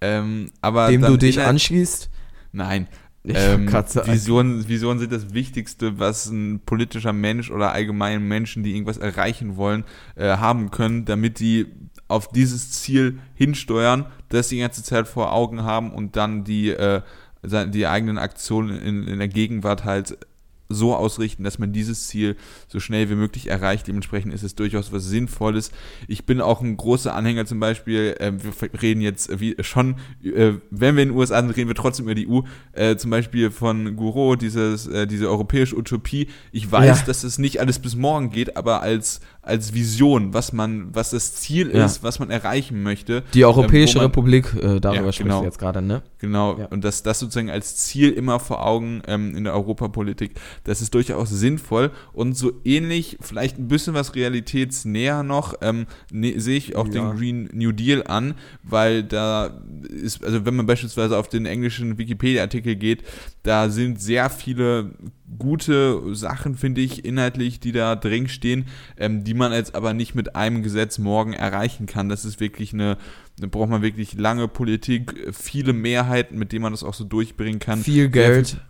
Ähm, 0.00 0.50
aber 0.60 0.88
Dem 0.88 1.02
du 1.02 1.16
dich 1.16 1.40
anschließt? 1.40 2.10
Nein. 2.52 2.88
Ähm, 3.28 3.66
Visionen, 3.66 4.68
Visionen 4.68 5.00
sind 5.00 5.12
das 5.12 5.34
Wichtigste, 5.34 5.98
was 5.98 6.26
ein 6.26 6.60
politischer 6.64 7.12
Mensch 7.12 7.50
oder 7.50 7.72
allgemein 7.72 8.22
Menschen, 8.22 8.62
die 8.62 8.72
irgendwas 8.72 8.98
erreichen 8.98 9.56
wollen, 9.56 9.84
äh, 10.14 10.36
haben 10.36 10.70
können, 10.70 11.04
damit 11.06 11.40
die 11.40 11.66
auf 12.08 12.28
dieses 12.28 12.70
Ziel 12.70 13.18
hinsteuern, 13.34 14.06
das 14.28 14.48
sie 14.48 14.56
die 14.56 14.60
ganze 14.62 14.84
Zeit 14.84 15.08
vor 15.08 15.32
Augen 15.32 15.64
haben 15.64 15.92
und 15.92 16.14
dann 16.14 16.44
die, 16.44 16.70
äh, 16.70 17.02
die 17.42 17.86
eigenen 17.86 18.18
Aktionen 18.18 18.80
in, 18.80 19.08
in 19.08 19.18
der 19.18 19.28
Gegenwart 19.28 19.84
halt 19.84 20.18
so 20.68 20.94
ausrichten, 20.94 21.44
dass 21.44 21.58
man 21.58 21.72
dieses 21.72 22.08
Ziel 22.08 22.36
so 22.68 22.80
schnell 22.80 23.08
wie 23.10 23.14
möglich 23.14 23.48
erreicht. 23.48 23.86
Dementsprechend 23.86 24.34
ist 24.34 24.42
es 24.42 24.54
durchaus 24.54 24.92
was 24.92 25.04
Sinnvolles. 25.04 25.70
Ich 26.08 26.26
bin 26.26 26.40
auch 26.40 26.60
ein 26.60 26.76
großer 26.76 27.14
Anhänger 27.14 27.46
zum 27.46 27.60
Beispiel, 27.60 28.16
äh, 28.18 28.32
wir 28.32 28.82
reden 28.82 29.00
jetzt 29.00 29.40
wie, 29.40 29.56
schon, 29.60 29.96
äh, 30.22 30.54
wenn 30.70 30.96
wir 30.96 31.02
in 31.02 31.10
den 31.10 31.16
USA 31.16 31.40
sind, 31.40 31.50
reden 31.50 31.68
wir 31.68 31.74
trotzdem 31.74 32.06
über 32.06 32.14
die 32.14 32.28
EU, 32.28 32.40
äh, 32.72 32.96
zum 32.96 33.10
Beispiel 33.10 33.50
von 33.50 33.96
Gouraud, 33.96 34.42
dieses, 34.42 34.86
äh, 34.86 35.06
diese 35.06 35.28
europäische 35.28 35.76
Utopie. 35.76 36.28
Ich 36.52 36.70
weiß, 36.70 37.00
ja. 37.00 37.06
dass 37.06 37.24
es 37.24 37.38
nicht 37.38 37.60
alles 37.60 37.78
bis 37.78 37.96
morgen 37.96 38.30
geht, 38.30 38.56
aber 38.56 38.82
als, 38.82 39.20
als 39.46 39.74
Vision, 39.74 40.34
was 40.34 40.52
man, 40.52 40.94
was 40.94 41.10
das 41.10 41.34
Ziel 41.34 41.74
ja. 41.74 41.84
ist, 41.84 42.02
was 42.02 42.18
man 42.18 42.30
erreichen 42.30 42.82
möchte. 42.82 43.22
Die 43.32 43.44
Europäische 43.44 43.98
man, 43.98 44.06
Republik, 44.06 44.52
äh, 44.54 44.80
darüber 44.80 45.06
ja, 45.06 45.12
sprichst 45.12 45.18
genau, 45.18 45.40
du 45.40 45.44
jetzt 45.46 45.58
gerade, 45.58 45.82
ne? 45.82 46.02
Genau, 46.18 46.58
und 46.70 46.84
dass 46.84 47.02
das 47.02 47.20
sozusagen 47.20 47.50
als 47.50 47.76
Ziel 47.76 48.10
immer 48.10 48.40
vor 48.40 48.66
Augen 48.66 49.02
ähm, 49.06 49.36
in 49.36 49.44
der 49.44 49.54
Europapolitik 49.54 50.32
das 50.64 50.82
ist 50.82 50.94
durchaus 50.94 51.30
sinnvoll 51.30 51.90
und 52.12 52.36
so 52.36 52.52
ähnlich, 52.64 53.18
vielleicht 53.20 53.58
ein 53.58 53.68
bisschen 53.68 53.94
was 53.94 54.14
realitätsnäher 54.14 55.22
noch, 55.22 55.54
ähm, 55.60 55.86
ne, 56.10 56.38
sehe 56.38 56.56
ich 56.56 56.76
auch 56.76 56.86
ja. 56.88 56.92
den 56.92 57.16
Green 57.16 57.48
New 57.52 57.72
Deal 57.72 58.02
an, 58.06 58.34
weil 58.62 59.02
da 59.02 59.60
ist, 59.88 60.24
also 60.24 60.44
wenn 60.44 60.56
man 60.56 60.66
beispielsweise 60.66 61.16
auf 61.16 61.28
den 61.28 61.46
englischen 61.46 61.98
Wikipedia-Artikel 61.98 62.76
geht, 62.76 63.04
da 63.42 63.68
sind 63.68 64.00
sehr 64.00 64.30
viele 64.30 64.90
gute 65.38 66.14
Sachen, 66.14 66.56
finde 66.56 66.80
ich, 66.80 67.04
inhaltlich, 67.04 67.60
die 67.60 67.72
da 67.72 67.96
drin 67.96 68.28
stehen, 68.28 68.66
ähm, 68.96 69.24
die 69.24 69.34
man 69.34 69.52
jetzt 69.52 69.74
aber 69.74 69.92
nicht 69.92 70.14
mit 70.14 70.36
einem 70.36 70.62
Gesetz 70.62 70.98
morgen 70.98 71.32
erreichen 71.32 71.86
kann. 71.86 72.08
Das 72.08 72.24
ist 72.24 72.40
wirklich 72.40 72.72
eine, 72.72 72.96
da 73.38 73.46
braucht 73.46 73.70
man 73.70 73.82
wirklich 73.82 74.14
lange 74.14 74.48
Politik, 74.48 75.14
viele 75.32 75.72
Mehrheiten, 75.72 76.38
mit 76.38 76.52
denen 76.52 76.62
man 76.62 76.72
das 76.72 76.84
auch 76.84 76.94
so 76.94 77.04
durchbringen 77.04 77.58
kann. 77.58 77.80
Viel 77.80 78.08
Geld. 78.08 78.60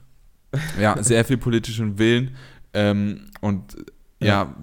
Viel, 0.53 0.83
ja, 0.83 1.03
sehr 1.03 1.25
viel 1.27 1.39
politischen 1.39 1.99
Willen. 1.99 2.37
Ähm, 2.73 3.31
und 3.41 3.77
ja, 4.21 4.27
ja, 4.27 4.57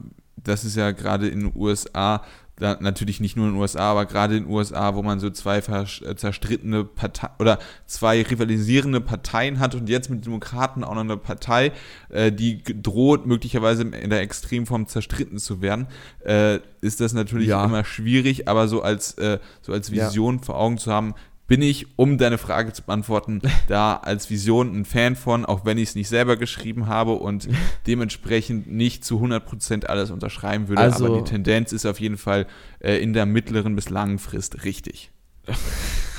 das 0.43 0.65
ist 0.65 0.75
ja 0.75 0.91
gerade 0.91 1.27
in 1.27 1.41
den 1.41 1.51
USA, 1.55 2.23
da, 2.57 2.77
natürlich 2.79 3.19
nicht 3.19 3.36
nur 3.36 3.48
in 3.48 3.53
den 3.53 3.62
USA, 3.62 3.91
aber 3.91 4.05
gerade 4.05 4.38
in 4.38 4.43
den 4.43 4.51
USA, 4.51 4.93
wo 4.93 5.01
man 5.01 5.19
so 5.19 5.29
zwei 5.31 5.57
äh, 5.57 6.15
zerstrittene 6.15 6.83
Parteien 6.83 7.33
oder 7.39 7.57
zwei 7.88 8.22
rivalisierende 8.22 9.01
Parteien 9.01 9.60
hat 9.60 9.74
und 9.74 9.89
jetzt 9.89 10.10
mit 10.10 10.25
Demokraten 10.25 10.83
auch 10.83 10.93
noch 10.93 11.01
eine 11.01 11.17
Partei, 11.17 11.72
äh, 12.10 12.31
die 12.31 12.62
droht 12.63 13.25
möglicherweise 13.25 13.83
in 13.83 14.10
der 14.10 14.22
Extremform 14.22 14.88
zerstritten 14.88 15.39
zu 15.39 15.62
werden, 15.62 15.88
äh, 16.25 16.60
ist 16.81 17.01
das 17.01 17.13
natürlich 17.13 17.48
ja. 17.48 17.65
immer 17.65 17.83
schwierig, 17.86 18.48
aber 18.48 18.67
so 18.67 18.83
als, 18.83 19.13
äh, 19.17 19.39
so 19.62 19.74
als 19.74 19.91
Vision 19.91 20.38
ja. 20.38 20.43
vor 20.43 20.60
Augen 20.60 20.77
zu 20.77 20.91
haben, 20.91 21.15
bin 21.47 21.62
ich, 21.62 21.88
um 21.97 22.17
deine 22.17 22.38
Frage 22.38 22.73
zu 22.73 22.83
beantworten, 22.83 23.41
da 23.67 23.95
als 23.95 24.29
Vision 24.29 24.75
ein 24.75 24.85
Fan 24.85 25.15
von, 25.15 25.45
auch 25.45 25.65
wenn 25.65 25.77
ich 25.77 25.89
es 25.89 25.95
nicht 25.95 26.09
selber 26.09 26.38
geschrieben 26.38 26.88
habe 26.88 27.13
und 27.13 27.47
dementsprechend 27.88 28.71
nicht 28.71 29.03
zu 29.03 29.21
100% 29.21 29.85
alles 29.85 30.12
unterschreiben 30.12 30.67
würde. 30.67 30.81
Also, 30.81 31.05
aber 31.05 31.17
die 31.17 31.29
Tendenz 31.29 31.71
ist 31.71 31.85
auf 31.85 32.00
jeden 32.00 32.17
Fall 32.17 32.47
äh, 32.79 32.97
in 32.97 33.13
der 33.13 33.25
mittleren 33.25 33.75
bis 33.75 33.89
langen 33.89 34.19
Frist 34.19 34.63
richtig. 34.63 35.12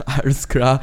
Alles 0.06 0.48
klar. 0.48 0.80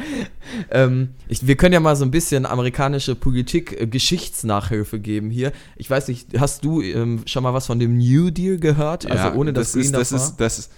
Ähm, 0.72 1.10
ich, 1.28 1.46
wir 1.46 1.56
können 1.56 1.74
ja 1.74 1.80
mal 1.80 1.96
so 1.96 2.06
ein 2.06 2.12
bisschen 2.12 2.46
amerikanische 2.46 3.16
Politik-Geschichtsnachhilfe 3.16 4.96
äh, 4.96 5.00
geben 5.00 5.30
hier. 5.30 5.52
Ich 5.76 5.90
weiß 5.90 6.08
nicht, 6.08 6.40
hast 6.40 6.64
du 6.64 6.82
ähm, 6.82 7.22
schon 7.26 7.44
mal 7.44 7.54
was 7.54 7.68
von 7.68 7.78
dem 7.78 7.98
New 7.98 8.32
Deal 8.32 8.58
gehört? 8.58 9.06
Also 9.06 9.24
ja, 9.24 9.36
ohne 9.36 9.54
dass 9.54 9.74
das 9.74 9.82
ist, 9.86 9.94
das 9.94 10.12
ist, 10.12 10.36
das 10.38 10.60
ist 10.60 10.72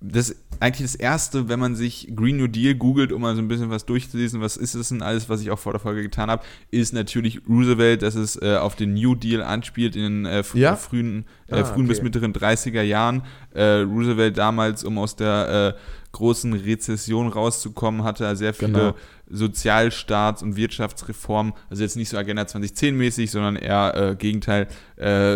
das 0.00 0.30
ist 0.30 0.46
eigentlich 0.60 0.90
das 0.90 0.94
erste, 0.94 1.48
wenn 1.48 1.58
man 1.58 1.74
sich 1.74 2.12
Green 2.14 2.36
New 2.36 2.46
Deal 2.46 2.74
googelt, 2.74 3.12
um 3.12 3.22
mal 3.22 3.34
so 3.34 3.42
ein 3.42 3.48
bisschen 3.48 3.70
was 3.70 3.86
durchzulesen, 3.86 4.40
was 4.40 4.56
ist 4.56 4.74
es 4.74 4.88
denn 4.88 5.02
alles, 5.02 5.28
was 5.28 5.40
ich 5.40 5.50
auch 5.50 5.58
vor 5.58 5.72
der 5.72 5.80
Folge 5.80 6.02
getan 6.02 6.30
habe, 6.30 6.44
ist 6.70 6.92
natürlich 6.92 7.40
Roosevelt, 7.48 8.02
dass 8.02 8.14
es 8.14 8.40
äh, 8.40 8.56
auf 8.56 8.76
den 8.76 8.94
New 8.94 9.14
Deal 9.14 9.42
anspielt 9.42 9.96
in 9.96 10.02
den 10.02 10.26
äh, 10.26 10.42
fr 10.42 10.58
ja? 10.58 10.76
frühen, 10.76 11.24
äh, 11.48 11.56
ah, 11.56 11.64
frühen 11.64 11.86
okay. 11.86 11.88
bis 11.88 12.02
mittleren 12.02 12.32
30er 12.32 12.82
Jahren. 12.82 13.22
Äh, 13.54 13.80
Roosevelt 13.80 14.38
damals, 14.38 14.84
um 14.84 14.98
aus 14.98 15.16
der 15.16 15.74
äh, 15.76 15.80
großen 16.12 16.52
Rezession 16.54 17.28
rauszukommen, 17.28 18.04
hatte 18.04 18.34
sehr 18.36 18.54
viele 18.54 18.72
genau. 18.72 18.94
Sozialstaats- 19.28 20.42
und 20.42 20.56
Wirtschaftsreformen, 20.56 21.52
also 21.68 21.82
jetzt 21.82 21.96
nicht 21.96 22.08
so 22.08 22.16
Agenda 22.16 22.46
2010 22.46 22.96
mäßig, 22.96 23.30
sondern 23.30 23.56
eher 23.56 23.94
äh, 23.94 24.16
Gegenteil 24.16 24.68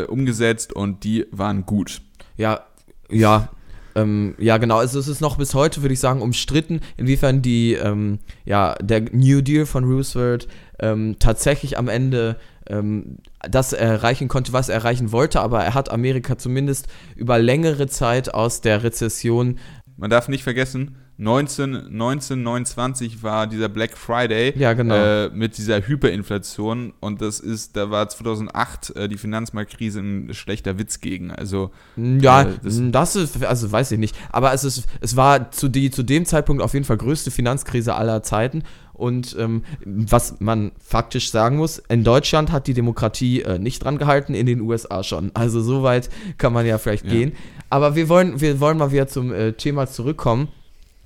umgesetzt 0.09 0.73
und 0.73 1.05
die 1.05 1.27
waren 1.33 1.67
gut. 1.67 2.01
Ja, 2.39 2.65
ja, 3.11 3.51
ähm, 3.95 4.35
ja, 4.39 4.59
genau. 4.59 4.79
Also 4.79 4.99
es 4.99 5.09
ist 5.09 5.21
noch 5.21 5.37
bis 5.37 5.55
heute, 5.55 5.83
würde 5.83 5.93
ich 5.93 6.01
sagen, 6.01 6.23
umstritten, 6.23 6.81
inwiefern 6.97 7.43
die, 7.43 7.75
ähm, 7.75 8.19
ja, 8.45 8.75
der 8.81 9.03
New 9.13 9.41
Deal 9.41 9.67
von 9.67 9.85
Roosevelt 9.85 10.49
ähm, 10.79 11.17
tatsächlich 11.19 11.79
am 11.79 11.89
Ende 11.89 12.37
ähm, 12.69 13.19
das 13.49 13.73
erreichen 13.73 14.29
konnte, 14.29 14.53
was 14.53 14.69
er 14.69 14.77
erreichen 14.77 15.13
wollte. 15.13 15.41
Aber 15.41 15.63
er 15.65 15.75
hat 15.75 15.91
Amerika 15.91 16.39
zumindest 16.39 16.89
über 17.17 17.39
längere 17.39 17.87
Zeit 17.87 18.33
aus 18.33 18.61
der 18.61 18.83
Rezession. 18.83 19.59
Man 19.97 20.11
darf 20.11 20.29
nicht 20.29 20.45
vergessen, 20.45 20.97
19, 21.21 21.75
1929 21.75 23.23
war 23.23 23.47
dieser 23.47 23.69
Black 23.69 23.99
Friday 23.99 24.55
ja, 24.57 24.73
genau. 24.73 24.95
äh, 24.95 25.29
mit 25.29 25.59
dieser 25.59 25.87
Hyperinflation 25.87 26.95
und 26.99 27.21
das 27.21 27.41
ist, 27.41 27.77
da 27.77 27.91
war 27.91 28.09
2008 28.09 28.97
äh, 28.97 29.07
die 29.07 29.19
Finanzmarktkrise 29.19 30.01
ein 30.01 30.33
schlechter 30.33 30.79
Witz 30.79 31.01
gegen. 31.01 31.31
Also 31.31 31.73
ja, 31.97 32.43
äh, 32.43 32.47
das, 32.63 32.81
das, 32.91 33.17
ist, 33.17 33.45
also 33.45 33.71
weiß 33.71 33.93
ich 33.93 33.99
nicht, 33.99 34.17
aber 34.33 34.55
es 34.55 34.65
ist, 34.65 34.87
es 35.03 35.15
war 35.15 35.51
zu, 35.51 35.69
die, 35.69 35.91
zu 35.91 36.03
dem 36.03 36.25
Zeitpunkt 36.25 36.63
auf 36.63 36.73
jeden 36.73 36.87
Fall 36.87 36.97
größte 36.97 37.31
Finanzkrise 37.31 37.95
aller 37.97 38.23
Zeiten 38.23 38.63
und 38.95 39.37
ähm, 39.39 39.63
was 39.85 40.41
man 40.41 40.73
faktisch 40.83 41.31
sagen 41.31 41.59
muss, 41.59 41.83
in 41.91 42.03
Deutschland 42.03 42.51
hat 42.51 42.67
die 42.67 42.75
Demokratie 42.75 43.43
äh, 43.43 43.59
nicht 43.59 43.85
dran 43.85 43.99
gehalten, 43.99 44.33
in 44.33 44.47
den 44.47 44.63
USA 44.63 45.03
schon. 45.03 45.33
Also 45.35 45.61
so 45.61 45.83
weit 45.83 46.09
kann 46.39 46.55
man 46.55 46.65
ja 46.65 46.79
vielleicht 46.79 47.05
ja. 47.05 47.13
gehen. 47.13 47.33
Aber 47.69 47.95
wir 47.95 48.09
wollen, 48.09 48.41
wir 48.41 48.59
wollen 48.61 48.79
mal 48.79 48.91
wieder 48.91 49.07
zum 49.07 49.33
äh, 49.33 49.53
Thema 49.53 49.87
zurückkommen 49.87 50.49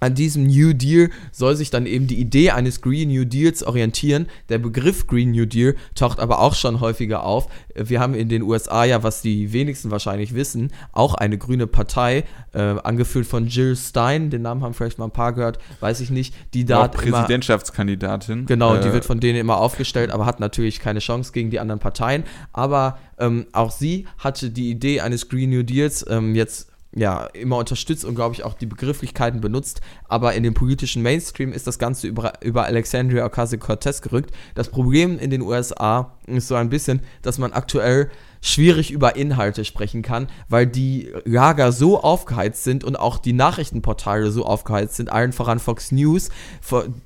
an 0.01 0.15
diesem 0.15 0.47
New 0.47 0.73
Deal 0.73 1.11
soll 1.33 1.57
sich 1.57 1.71
dann 1.71 1.87
eben 1.87 2.07
die 2.07 2.21
Idee 2.21 2.51
eines 2.51 2.81
Green 2.81 3.09
New 3.09 3.25
Deals 3.25 3.63
orientieren. 3.63 4.27
Der 4.49 4.59
Begriff 4.59 5.07
Green 5.07 5.31
New 5.31 5.47
Deal 5.47 5.77
taucht 5.95 6.21
aber 6.21 6.41
auch 6.41 6.55
schon 6.55 6.81
häufiger 6.81 7.25
auf. 7.25 7.49
Wir 7.75 8.01
haben 8.01 8.15
in 8.15 8.29
den 8.29 8.43
USA 8.43 8.85
ja, 8.85 9.03
was 9.03 9.23
die 9.23 9.53
wenigsten 9.53 9.91
wahrscheinlich 9.91 10.35
wissen, 10.35 10.73
auch 10.93 11.15
eine 11.15 11.39
grüne 11.39 11.67
Partei, 11.67 12.25
äh, 12.53 12.61
angeführt 12.61 13.27
von 13.27 13.47
Jill 13.47 13.77
Stein, 13.77 14.31
den 14.31 14.43
Namen 14.43 14.63
haben 14.63 14.75
vielleicht 14.75 14.99
mal 14.99 15.07
ein 15.07 15.11
paar 15.11 15.33
gehört, 15.33 15.59
weiß 15.81 16.01
ich 16.01 16.11
nicht, 16.11 16.35
die 16.55 16.65
da 16.65 16.89
Präsidentschaftskandidatin. 16.89 18.41
Immer, 18.41 18.47
genau, 18.47 18.75
äh, 18.77 18.81
die 18.81 18.93
wird 18.93 19.05
von 19.05 19.21
denen 19.21 19.39
immer 19.39 19.57
aufgestellt, 19.57 20.11
aber 20.11 20.27
hat 20.27 20.41
natürlich 20.41 20.81
keine 20.81 21.01
Chance 21.01 21.33
gegen 21.33 21.51
die 21.51 21.61
anderen 21.61 21.81
Parteien. 21.81 22.25
Aber 22.53 22.99
ähm, 23.19 23.47
auch 23.53 23.71
sie 23.71 24.07
hatte 24.19 24.51
die 24.51 24.71
Idee 24.71 25.01
eines 25.01 25.29
Green 25.29 25.51
New 25.51 25.63
Deals 25.63 26.05
ähm, 26.09 26.35
jetzt 26.35 26.69
ja, 26.97 27.27
immer 27.27 27.59
unterstützt 27.59 28.05
und, 28.05 28.15
glaube 28.15 28.35
ich, 28.35 28.45
auch 28.45 28.55
die 28.55 28.67
Begrifflichkeiten 28.67 29.41
benutzt. 29.41 29.81
Aber 30.09 30.35
in 30.35 30.43
dem 30.43 30.55
politischen 30.55 31.03
Mainstream 31.03 31.53
ist 31.53 31.67
das 31.67 31.79
Ganze 31.79 32.07
über, 32.07 32.35
über 32.41 32.65
Alexandria 32.65 33.27
Ocasio-Cortez 33.27 34.01
gerückt. 34.01 34.31
Das 34.55 34.69
Problem 34.69 35.19
in 35.19 35.31
den 35.31 35.43
USA 35.43 36.17
ist 36.27 36.49
so 36.49 36.55
ein 36.55 36.71
bisschen, 36.71 37.01
dass 37.23 37.39
man 37.39 37.53
aktuell 37.53 38.11
schwierig 38.45 38.91
über 38.91 39.17
Inhalte 39.17 39.65
sprechen 39.65 40.03
kann, 40.03 40.29
weil 40.51 40.67
die 40.67 41.11
Lager 41.25 41.73
so 41.73 41.99
aufgeheizt 41.99 42.63
sind 42.63 42.85
und 42.85 42.95
auch 42.95 43.17
die 43.17 43.33
Nachrichtenportale 43.33 44.31
so 44.31 44.45
aufgeheizt 44.45 44.97
sind, 44.97 45.11
allen 45.11 45.33
voran 45.33 45.59
Fox 45.59 45.93
News, 45.93 46.29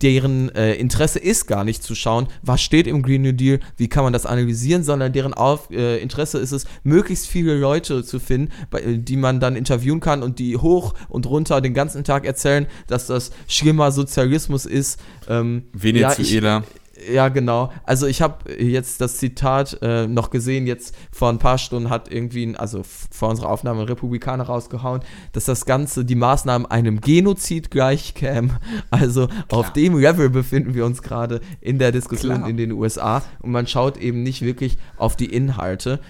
deren 0.03 0.53
äh, 0.57 0.75
Interesse 0.75 1.21
ist 1.21 1.47
gar 1.47 1.63
nicht 1.63 1.85
zu 1.85 1.95
schauen, 1.95 2.27
was 2.43 2.61
steht 2.61 2.89
im 2.89 3.03
Green 3.03 3.23
New 3.23 3.33
Deal, 3.33 3.61
wie 3.77 3.89
kann 3.89 4.03
man 4.03 4.13
das 4.13 4.27
analysieren, 4.27 4.83
sondern 4.83 5.13
deren 5.13 5.33
Auf, 5.33 5.71
äh, 5.71 5.99
Interesse 5.99 6.39
ist 6.39 6.51
es, 6.51 6.67
möglichst 6.83 7.29
viele 7.29 7.57
Leute 7.57 8.03
zu 8.03 8.19
finden, 8.19 8.53
bei, 8.71 8.81
die 8.81 9.17
man 9.17 9.39
dann 9.39 9.55
interviewen 9.55 10.01
kann 10.01 10.25
und 10.25 10.41
die 10.41 10.57
hoch 10.57 10.95
und 11.09 11.27
runter 11.27 11.61
den 11.61 11.73
ganzen 11.73 12.03
Tag 12.03 12.27
erzählen, 12.27 12.67
dass 12.89 13.07
das 13.07 13.31
schlimmer 13.47 13.93
Sozialismus 13.93 14.67
ist. 14.67 14.99
Ähm, 15.29 15.67
Venezuela. 15.73 16.49
Ja, 16.49 16.59
ich, 16.59 16.78
ja, 17.13 17.29
genau. 17.29 17.73
Also 17.85 18.07
ich 18.07 18.23
habe 18.23 18.53
jetzt 18.53 19.01
das 19.01 19.19
Zitat 19.19 19.79
äh, 19.83 20.07
noch 20.07 20.31
gesehen, 20.31 20.67
jetzt 20.67 20.95
vor 21.13 21.29
ein 21.29 21.39
paar 21.39 21.59
Stunden 21.59 21.91
hat 21.91 22.11
irgendwie, 22.11 22.55
also 22.57 22.83
vor 23.11 23.31
unserer 23.31 23.51
Aufnahme 23.51 23.83
ein 23.83 23.87
Republikaner 23.89 24.45
rausgehauen, 24.45 25.03
dass 25.33 25.45
das 25.45 25.65
Ganze, 25.65 26.05
die 26.05 26.15
Maßnahmen 26.15 26.71
einem 26.71 27.01
Genozid 27.01 27.71
gleichkämen. 27.71 28.53
Also 28.91 29.27
Klar. 29.27 29.45
auf 29.51 29.73
dem 29.73 29.99
Level 29.99 30.31
befinden 30.31 30.75
wir 30.75 30.85
uns 30.87 31.03
gerade 31.03 31.41
in 31.61 31.79
der 31.79 31.93
Diskussion 31.93 32.37
Klar. 32.37 32.49
in 32.49 32.57
den 32.57 32.73
USA 32.73 33.23
und 33.41 33.51
man 33.51 33.67
schaut 33.67 33.97
eben 33.97 34.23
nicht 34.23 34.43
wirklich 34.43 34.79
auf 34.97 35.15
die 35.15 35.27
Inhalte 35.27 36.01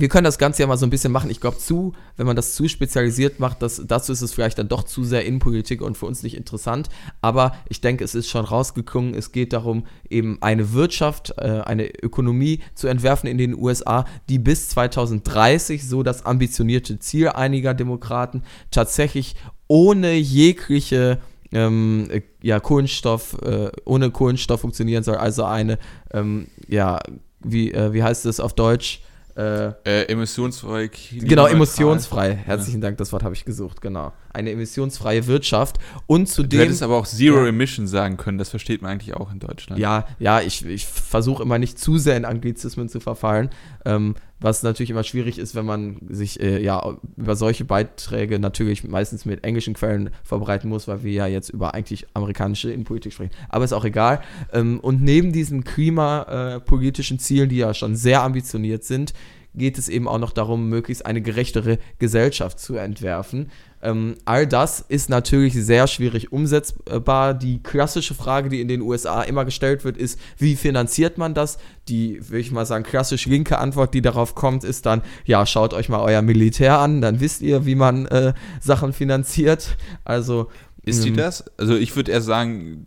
wir 0.00 0.08
können 0.08 0.24
das 0.24 0.38
Ganze 0.38 0.62
ja 0.62 0.66
mal 0.66 0.76
so 0.76 0.86
ein 0.86 0.90
bisschen 0.90 1.12
machen. 1.12 1.30
Ich 1.30 1.40
glaube, 1.40 1.58
zu, 1.58 1.92
wenn 2.16 2.26
man 2.26 2.36
das 2.36 2.54
zu 2.54 2.68
spezialisiert 2.68 3.40
macht, 3.40 3.62
das, 3.62 3.82
dazu 3.84 4.12
ist 4.12 4.22
es 4.22 4.32
vielleicht 4.32 4.58
dann 4.58 4.68
doch 4.68 4.84
zu 4.84 5.04
sehr 5.04 5.24
Innenpolitik 5.24 5.82
und 5.82 5.96
für 5.96 6.06
uns 6.06 6.22
nicht 6.22 6.36
interessant. 6.36 6.88
Aber 7.20 7.54
ich 7.68 7.80
denke, 7.80 8.04
es 8.04 8.14
ist 8.14 8.28
schon 8.28 8.44
rausgekommen. 8.44 9.14
Es 9.14 9.32
geht 9.32 9.52
darum, 9.52 9.86
eben 10.08 10.38
eine 10.40 10.72
Wirtschaft, 10.72 11.34
äh, 11.38 11.62
eine 11.64 11.88
Ökonomie 12.02 12.60
zu 12.74 12.86
entwerfen 12.86 13.28
in 13.28 13.38
den 13.38 13.54
USA, 13.54 14.04
die 14.28 14.38
bis 14.38 14.68
2030, 14.70 15.86
so 15.86 16.02
das 16.02 16.24
ambitionierte 16.26 16.98
Ziel 16.98 17.28
einiger 17.28 17.74
Demokraten, 17.74 18.42
tatsächlich 18.70 19.36
ohne 19.66 20.14
jegliche 20.14 21.18
ähm, 21.52 22.08
ja, 22.42 22.60
Kohlenstoff, 22.60 23.36
äh, 23.42 23.70
ohne 23.84 24.10
Kohlenstoff 24.10 24.60
funktionieren 24.60 25.02
soll. 25.02 25.16
Also 25.16 25.44
eine, 25.44 25.78
ähm, 26.12 26.48
ja, 26.68 26.98
wie, 27.40 27.72
äh, 27.72 27.92
wie 27.92 28.02
heißt 28.02 28.26
es 28.26 28.40
auf 28.40 28.54
Deutsch? 28.54 29.02
Äh, 29.38 29.72
äh, 29.84 30.02
emissionsfrei. 30.06 30.90
Genau, 31.12 31.46
emissionsfrei. 31.46 32.34
Herzlichen 32.34 32.82
ja. 32.82 32.88
Dank, 32.88 32.98
das 32.98 33.12
Wort 33.12 33.22
habe 33.22 33.36
ich 33.36 33.44
gesucht, 33.44 33.80
genau. 33.80 34.12
Eine 34.38 34.52
emissionsfreie 34.52 35.26
Wirtschaft 35.26 35.78
und 36.06 36.28
zudem. 36.28 36.60
Du 36.60 36.64
hättest 36.64 36.82
aber 36.84 36.96
auch 36.96 37.06
Zero 37.06 37.42
ja. 37.42 37.48
Emission 37.48 37.88
sagen 37.88 38.16
können, 38.16 38.38
das 38.38 38.50
versteht 38.50 38.82
man 38.82 38.92
eigentlich 38.92 39.14
auch 39.14 39.32
in 39.32 39.40
Deutschland. 39.40 39.80
Ja, 39.80 40.06
ja, 40.20 40.40
ich, 40.40 40.64
ich 40.64 40.86
versuche 40.86 41.42
immer 41.42 41.58
nicht 41.58 41.78
zu 41.78 41.98
sehr 41.98 42.16
in 42.16 42.24
Anglizismen 42.24 42.88
zu 42.88 43.00
verfallen, 43.00 43.50
ähm, 43.84 44.14
was 44.38 44.62
natürlich 44.62 44.90
immer 44.90 45.02
schwierig 45.02 45.38
ist, 45.38 45.56
wenn 45.56 45.66
man 45.66 45.96
sich 46.08 46.40
äh, 46.40 46.62
ja 46.62 46.96
über 47.16 47.34
solche 47.34 47.64
Beiträge 47.64 48.38
natürlich 48.38 48.84
meistens 48.84 49.24
mit 49.24 49.42
englischen 49.42 49.74
Quellen 49.74 50.10
vorbereiten 50.22 50.68
muss, 50.68 50.86
weil 50.86 51.02
wir 51.02 51.12
ja 51.12 51.26
jetzt 51.26 51.48
über 51.48 51.74
eigentlich 51.74 52.06
amerikanische 52.14 52.70
Innenpolitik 52.70 53.12
sprechen. 53.12 53.32
Aber 53.48 53.64
ist 53.64 53.72
auch 53.72 53.84
egal. 53.84 54.20
Ähm, 54.52 54.78
und 54.78 55.02
neben 55.02 55.32
diesen 55.32 55.64
klimapolitischen 55.64 57.18
Zielen, 57.18 57.48
die 57.48 57.56
ja 57.56 57.74
schon 57.74 57.96
sehr 57.96 58.22
ambitioniert 58.22 58.84
sind, 58.84 59.12
geht 59.54 59.78
es 59.78 59.88
eben 59.88 60.08
auch 60.08 60.18
noch 60.18 60.32
darum, 60.32 60.68
möglichst 60.68 61.04
eine 61.04 61.20
gerechtere 61.20 61.78
Gesellschaft 61.98 62.60
zu 62.60 62.76
entwerfen. 62.76 63.50
Ähm, 63.80 64.16
all 64.24 64.46
das 64.46 64.80
ist 64.80 65.08
natürlich 65.08 65.54
sehr 65.54 65.86
schwierig 65.86 66.32
umsetzbar. 66.32 67.34
Die 67.34 67.62
klassische 67.62 68.14
Frage, 68.14 68.48
die 68.48 68.60
in 68.60 68.68
den 68.68 68.80
USA 68.80 69.22
immer 69.22 69.44
gestellt 69.44 69.84
wird, 69.84 69.96
ist, 69.96 70.18
wie 70.36 70.56
finanziert 70.56 71.18
man 71.18 71.34
das? 71.34 71.58
Die, 71.88 72.18
würde 72.28 72.40
ich 72.40 72.50
mal 72.50 72.66
sagen, 72.66 72.84
klassisch 72.84 73.26
linke 73.26 73.58
Antwort, 73.58 73.94
die 73.94 74.02
darauf 74.02 74.34
kommt, 74.34 74.64
ist 74.64 74.86
dann, 74.86 75.02
ja, 75.24 75.46
schaut 75.46 75.74
euch 75.74 75.88
mal 75.88 76.00
euer 76.00 76.22
Militär 76.22 76.78
an, 76.78 77.00
dann 77.00 77.20
wisst 77.20 77.40
ihr, 77.40 77.66
wie 77.66 77.76
man 77.76 78.06
äh, 78.06 78.34
Sachen 78.60 78.92
finanziert. 78.92 79.76
Also 80.04 80.48
ist 80.82 81.04
die 81.04 81.10
ähm, 81.10 81.16
das? 81.16 81.44
Also 81.56 81.76
ich 81.76 81.94
würde 81.96 82.12
eher 82.12 82.22
sagen, 82.22 82.84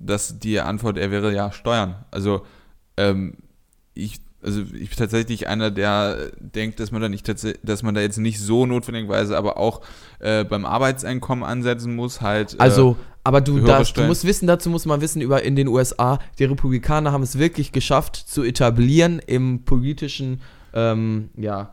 dass 0.00 0.38
die 0.38 0.60
Antwort 0.60 0.98
eher 0.98 1.10
wäre 1.10 1.32
ja 1.32 1.52
Steuern. 1.52 2.04
Also 2.10 2.44
ähm, 2.96 3.34
ich 3.94 4.20
also 4.42 4.62
ich 4.62 4.90
bin 4.90 4.98
tatsächlich 4.98 5.48
einer, 5.48 5.70
der 5.70 6.30
denkt, 6.40 6.80
dass 6.80 6.90
man 6.90 7.00
da 7.00 7.08
nicht 7.08 7.28
dass 7.62 7.82
man 7.82 7.94
da 7.94 8.00
jetzt 8.00 8.18
nicht 8.18 8.40
so 8.40 8.66
notwendigerweise, 8.66 9.36
aber 9.36 9.56
auch 9.56 9.80
äh, 10.18 10.44
beim 10.44 10.64
Arbeitseinkommen 10.64 11.44
ansetzen 11.44 11.94
muss, 11.94 12.20
halt. 12.20 12.54
Äh, 12.54 12.58
also, 12.58 12.96
aber 13.24 13.40
du, 13.40 13.60
das, 13.60 13.92
du 13.92 14.02
musst 14.02 14.24
wissen, 14.24 14.46
dazu 14.46 14.68
muss 14.68 14.84
man 14.84 15.00
wissen, 15.00 15.22
über 15.22 15.42
in 15.42 15.54
den 15.54 15.68
USA, 15.68 16.18
die 16.38 16.44
Republikaner 16.44 17.12
haben 17.12 17.22
es 17.22 17.38
wirklich 17.38 17.72
geschafft 17.72 18.16
zu 18.16 18.42
etablieren 18.42 19.20
im 19.24 19.64
politischen 19.64 20.40
ähm, 20.74 21.30
ja, 21.36 21.72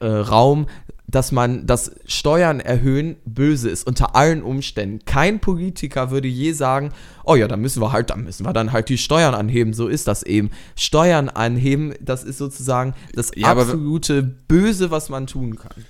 äh, 0.00 0.06
Raum, 0.06 0.66
dass 1.08 1.32
man 1.32 1.66
das 1.66 1.90
Steuern 2.06 2.60
erhöhen 2.60 3.16
böse 3.24 3.70
ist 3.70 3.86
unter 3.86 4.14
allen 4.14 4.42
Umständen. 4.42 5.04
Kein 5.06 5.40
Politiker 5.40 6.10
würde 6.10 6.28
je 6.28 6.52
sagen, 6.52 6.92
oh 7.24 7.34
ja, 7.34 7.48
dann 7.48 7.60
müssen 7.60 7.80
wir 7.82 7.92
halt, 7.92 8.10
dann 8.10 8.24
müssen 8.24 8.44
wir 8.44 8.52
dann 8.52 8.72
halt 8.72 8.90
die 8.90 8.98
Steuern 8.98 9.34
anheben. 9.34 9.72
So 9.72 9.88
ist 9.88 10.06
das 10.06 10.22
eben. 10.22 10.50
Steuern 10.76 11.30
anheben, 11.30 11.94
das 12.00 12.24
ist 12.24 12.38
sozusagen 12.38 12.94
das 13.14 13.30
ja, 13.34 13.48
absolute 13.48 14.22
Böse, 14.22 14.90
was 14.90 15.08
man 15.08 15.26
tun 15.26 15.56
kann. 15.56 15.84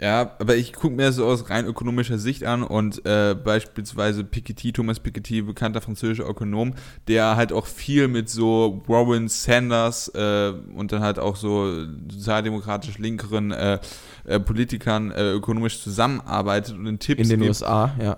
Ja, 0.00 0.32
aber 0.38 0.56
ich 0.56 0.72
gucke 0.72 0.94
mir 0.94 1.06
das 1.06 1.16
so 1.16 1.26
aus 1.26 1.48
rein 1.48 1.66
ökonomischer 1.66 2.18
Sicht 2.18 2.44
an 2.44 2.62
und 2.62 3.06
äh, 3.06 3.34
beispielsweise 3.34 4.24
Piketty, 4.24 4.72
Thomas 4.72 4.98
Piketty, 4.98 5.42
bekannter 5.42 5.80
französischer 5.80 6.28
Ökonom, 6.28 6.74
der 7.08 7.36
halt 7.36 7.52
auch 7.52 7.66
viel 7.66 8.08
mit 8.08 8.28
so 8.28 8.82
Warren 8.86 9.28
Sanders 9.28 10.08
äh, 10.08 10.52
und 10.74 10.92
dann 10.92 11.02
halt 11.02 11.18
auch 11.18 11.36
so 11.36 11.86
sozialdemokratisch 12.10 12.98
linkeren 12.98 13.52
äh, 13.52 13.78
äh 14.24 14.40
Politikern 14.40 15.12
äh, 15.12 15.32
ökonomisch 15.32 15.80
zusammenarbeitet 15.80 16.76
und 16.76 16.86
in 16.86 16.98
Tipps 16.98 17.22
In 17.22 17.28
den 17.28 17.40
gibt. 17.40 17.48
USA, 17.50 17.94
ja. 18.00 18.16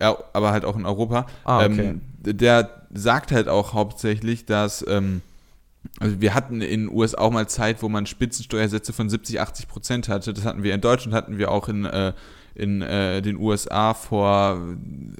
Ja, 0.00 0.16
aber 0.32 0.50
halt 0.50 0.64
auch 0.64 0.76
in 0.76 0.84
Europa. 0.84 1.26
Ah, 1.44 1.64
okay. 1.64 1.90
Ähm, 1.90 2.00
der 2.24 2.86
sagt 2.92 3.30
halt 3.30 3.48
auch 3.48 3.72
hauptsächlich, 3.72 4.46
dass 4.46 4.84
ähm, 4.88 5.22
also 5.98 6.20
wir 6.20 6.34
hatten 6.34 6.60
in 6.60 6.86
den 6.86 6.88
USA 6.88 7.18
auch 7.18 7.30
mal 7.30 7.48
Zeit, 7.48 7.82
wo 7.82 7.88
man 7.88 8.06
Spitzensteuersätze 8.06 8.92
von 8.92 9.08
70, 9.08 9.40
80 9.40 9.68
Prozent 9.68 10.08
hatte. 10.08 10.32
Das 10.32 10.44
hatten 10.44 10.62
wir 10.62 10.74
in 10.74 10.80
Deutschland, 10.80 11.14
hatten 11.14 11.38
wir 11.38 11.50
auch 11.50 11.68
in, 11.68 11.84
äh, 11.84 12.12
in 12.54 12.82
äh, 12.82 13.22
den 13.22 13.36
USA 13.36 13.94
vor, 13.94 14.60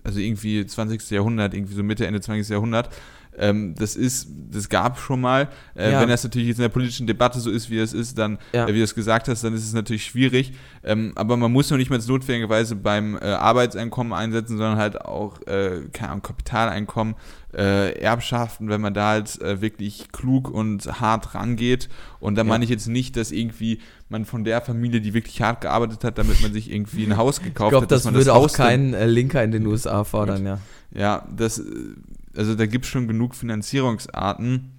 also 0.04 0.18
irgendwie 0.18 0.66
20. 0.66 1.10
Jahrhundert, 1.10 1.54
irgendwie 1.54 1.74
so 1.74 1.82
Mitte, 1.82 2.06
Ende 2.06 2.20
20. 2.20 2.48
Jahrhundert. 2.48 2.90
Ähm, 3.38 3.74
das 3.76 3.96
ist, 3.96 4.28
das 4.50 4.68
gab 4.68 4.98
schon 4.98 5.20
mal. 5.20 5.48
Äh, 5.74 5.92
ja. 5.92 6.00
Wenn 6.00 6.08
das 6.08 6.22
natürlich 6.22 6.48
jetzt 6.48 6.58
in 6.58 6.62
der 6.62 6.68
politischen 6.68 7.06
Debatte 7.06 7.40
so 7.40 7.50
ist, 7.50 7.70
wie 7.70 7.78
es 7.78 7.94
ist, 7.94 8.18
dann, 8.18 8.38
ja. 8.52 8.66
äh, 8.66 8.74
wie 8.74 8.78
du 8.78 8.84
es 8.84 8.94
gesagt 8.94 9.28
hast, 9.28 9.42
dann 9.42 9.54
ist 9.54 9.64
es 9.64 9.72
natürlich 9.72 10.04
schwierig. 10.04 10.52
Ähm, 10.84 11.12
aber 11.14 11.36
man 11.36 11.50
muss 11.50 11.70
noch 11.70 11.78
nicht 11.78 11.90
mal 11.90 11.98
notwendigerweise 11.98 12.76
beim 12.76 13.16
äh, 13.16 13.24
Arbeitseinkommen 13.24 14.12
einsetzen, 14.12 14.58
sondern 14.58 14.76
halt 14.76 15.00
auch, 15.00 15.40
äh, 15.46 15.82
keine 15.92 16.10
Ahnung, 16.10 16.22
Kapitaleinkommen, 16.22 17.14
äh, 17.54 17.92
Erbschaften, 17.98 18.68
wenn 18.68 18.80
man 18.80 18.94
da 18.94 19.08
halt 19.10 19.40
äh, 19.40 19.60
wirklich 19.60 20.12
klug 20.12 20.50
und 20.50 21.00
hart 21.00 21.34
rangeht. 21.34 21.88
Und 22.20 22.36
da 22.36 22.42
ja. 22.42 22.48
meine 22.48 22.64
ich 22.64 22.70
jetzt 22.70 22.88
nicht, 22.88 23.16
dass 23.16 23.30
irgendwie 23.32 23.80
man 24.08 24.24
von 24.24 24.44
der 24.44 24.60
Familie, 24.60 25.00
die 25.00 25.14
wirklich 25.14 25.40
hart 25.42 25.62
gearbeitet 25.62 26.04
hat, 26.04 26.18
damit 26.18 26.42
man 26.42 26.52
sich 26.52 26.70
irgendwie 26.70 27.04
ein 27.04 27.16
Haus 27.16 27.40
gekauft 27.40 27.68
ich 27.68 27.70
glaub, 27.70 27.82
hat. 27.82 27.90
Das 27.90 28.04
würde 28.04 28.18
das 28.18 28.28
auch 28.28 28.52
kein 28.52 28.92
Linker 29.08 29.42
in 29.42 29.52
den 29.52 29.66
USA 29.66 30.04
fordern, 30.04 30.44
ja. 30.44 30.58
Ja, 30.94 31.26
das 31.34 31.62
also 32.36 32.54
da 32.54 32.66
gibt 32.66 32.84
es 32.84 32.90
schon 32.90 33.08
genug 33.08 33.34
Finanzierungsarten. 33.34 34.71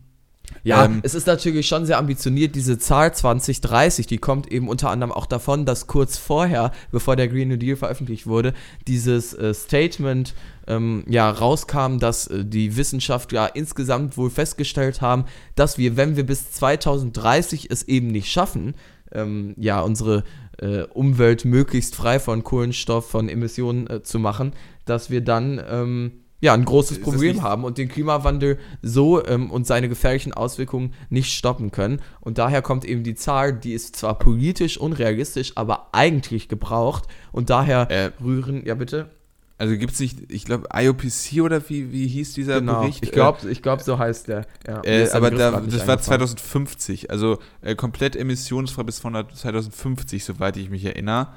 Ja, 0.63 0.85
ähm, 0.85 0.99
es 1.03 1.15
ist 1.15 1.27
natürlich 1.27 1.67
schon 1.67 1.85
sehr 1.85 1.97
ambitioniert, 1.97 2.55
diese 2.55 2.77
Zahl 2.77 3.13
2030, 3.13 4.07
die 4.07 4.17
kommt 4.17 4.51
eben 4.51 4.69
unter 4.69 4.89
anderem 4.89 5.11
auch 5.11 5.25
davon, 5.25 5.65
dass 5.65 5.87
kurz 5.87 6.17
vorher, 6.17 6.71
bevor 6.91 7.15
der 7.15 7.27
Green 7.27 7.49
New 7.49 7.57
Deal 7.57 7.75
veröffentlicht 7.75 8.27
wurde, 8.27 8.53
dieses 8.87 9.33
äh, 9.33 9.53
Statement 9.53 10.33
ähm, 10.67 11.03
ja 11.07 11.29
rauskam, 11.29 11.99
dass 11.99 12.27
äh, 12.27 12.45
die 12.45 12.77
Wissenschaftler 12.77 13.55
insgesamt 13.55 14.17
wohl 14.17 14.29
festgestellt 14.29 15.01
haben, 15.01 15.25
dass 15.55 15.77
wir, 15.77 15.97
wenn 15.97 16.15
wir 16.15 16.25
bis 16.25 16.51
2030 16.51 17.69
es 17.69 17.83
eben 17.83 18.07
nicht 18.07 18.31
schaffen, 18.31 18.75
ähm, 19.11 19.53
ja, 19.57 19.81
unsere 19.81 20.23
äh, 20.59 20.83
Umwelt 20.83 21.45
möglichst 21.45 21.95
frei 21.95 22.19
von 22.19 22.43
Kohlenstoff, 22.43 23.09
von 23.09 23.29
Emissionen 23.29 23.87
äh, 23.87 24.03
zu 24.03 24.19
machen, 24.19 24.53
dass 24.85 25.09
wir 25.09 25.21
dann 25.21 25.61
ähm, 25.69 26.22
ja, 26.43 26.53
ein 26.53 26.65
großes 26.65 26.99
Problem 26.99 27.41
haben 27.41 27.63
und 27.63 27.77
den 27.77 27.87
Klimawandel 27.87 28.59
so 28.81 29.25
ähm, 29.25 29.49
und 29.49 29.65
seine 29.65 29.87
gefährlichen 29.87 30.33
Auswirkungen 30.33 30.93
nicht 31.09 31.31
stoppen 31.31 31.71
können. 31.71 32.01
Und 32.19 32.37
daher 32.37 32.61
kommt 32.61 32.83
eben 32.83 33.01
die 33.01 33.15
Zahl, 33.15 33.53
die 33.53 33.71
ist 33.71 33.95
zwar 33.95 34.19
politisch 34.19 34.77
unrealistisch, 34.77 35.53
aber 35.55 35.87
eigentlich 35.93 36.49
gebraucht. 36.49 37.05
Und 37.31 37.49
daher 37.49 37.89
äh, 37.89 38.11
rühren, 38.21 38.65
ja 38.65 38.75
bitte. 38.75 39.09
Also 39.57 39.77
gibt 39.77 39.93
es 39.93 40.01
nicht, 40.01 40.17
ich 40.33 40.43
glaube, 40.43 40.67
IOPC 40.73 41.41
oder 41.41 41.61
wie, 41.69 41.93
wie 41.93 42.07
hieß 42.07 42.33
dieser 42.33 42.59
genau. 42.59 42.81
Bericht? 42.81 43.03
Ich 43.03 43.13
glaube, 43.13 43.49
ich 43.49 43.61
glaub, 43.61 43.79
so 43.79 43.97
heißt 43.97 44.27
der. 44.27 44.45
Ja, 44.67 44.81
äh, 44.83 45.09
aber 45.11 45.31
da, 45.31 45.61
das 45.61 45.87
war 45.87 45.97
2050, 45.97 47.09
also 47.09 47.39
äh, 47.61 47.73
komplett 47.73 48.17
emissionsfrei 48.17 48.83
bis 48.83 48.97
2050, 48.97 50.25
soweit 50.25 50.57
ich 50.57 50.69
mich 50.69 50.83
erinnere. 50.83 51.29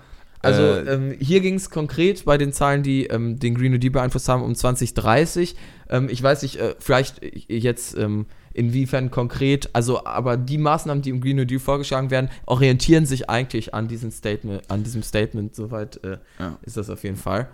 Also 0.47 0.63
äh, 0.63 0.95
ähm, 0.95 1.17
hier 1.19 1.41
ging 1.41 1.55
es 1.55 1.71
konkret 1.71 2.25
bei 2.25 2.39
den 2.39 2.53
Zahlen, 2.53 2.83
die 2.83 3.07
ähm, 3.07 3.39
den 3.39 3.55
Green 3.55 3.73
New 3.73 3.79
Deal 3.79 3.93
beeinflusst 3.93 4.29
haben, 4.29 4.43
um 4.43 4.55
2030. 4.55 5.57
Ähm, 5.91 6.09
ich 6.11 6.23
weiß 6.23 6.43
nicht, 6.43 6.57
äh, 6.57 6.75
vielleicht 6.79 7.21
jetzt 7.49 7.97
ähm, 7.97 8.27
inwiefern 8.55 9.11
konkret, 9.11 9.69
also 9.75 10.05
aber 10.07 10.37
die 10.37 10.59
Maßnahmen, 10.59 11.03
die 11.03 11.11
im 11.11 11.21
Green 11.21 11.37
New 11.37 11.45
Deal 11.45 11.61
vorgeschlagen 11.61 12.11
werden, 12.11 12.31
orientieren 12.47 13.05
sich 13.05 13.29
eigentlich 13.29 13.75
an 13.75 13.87
diesem 13.87 14.11
Statement, 14.11 14.63
an 14.71 14.83
diesem 14.83 15.03
Statement. 15.03 15.55
Soweit 15.55 16.03
äh, 16.05 16.19
ja. 16.39 16.59
ist 16.63 16.77
das 16.77 16.89
auf 16.89 17.05
jeden 17.05 17.17
Fall. 17.17 17.49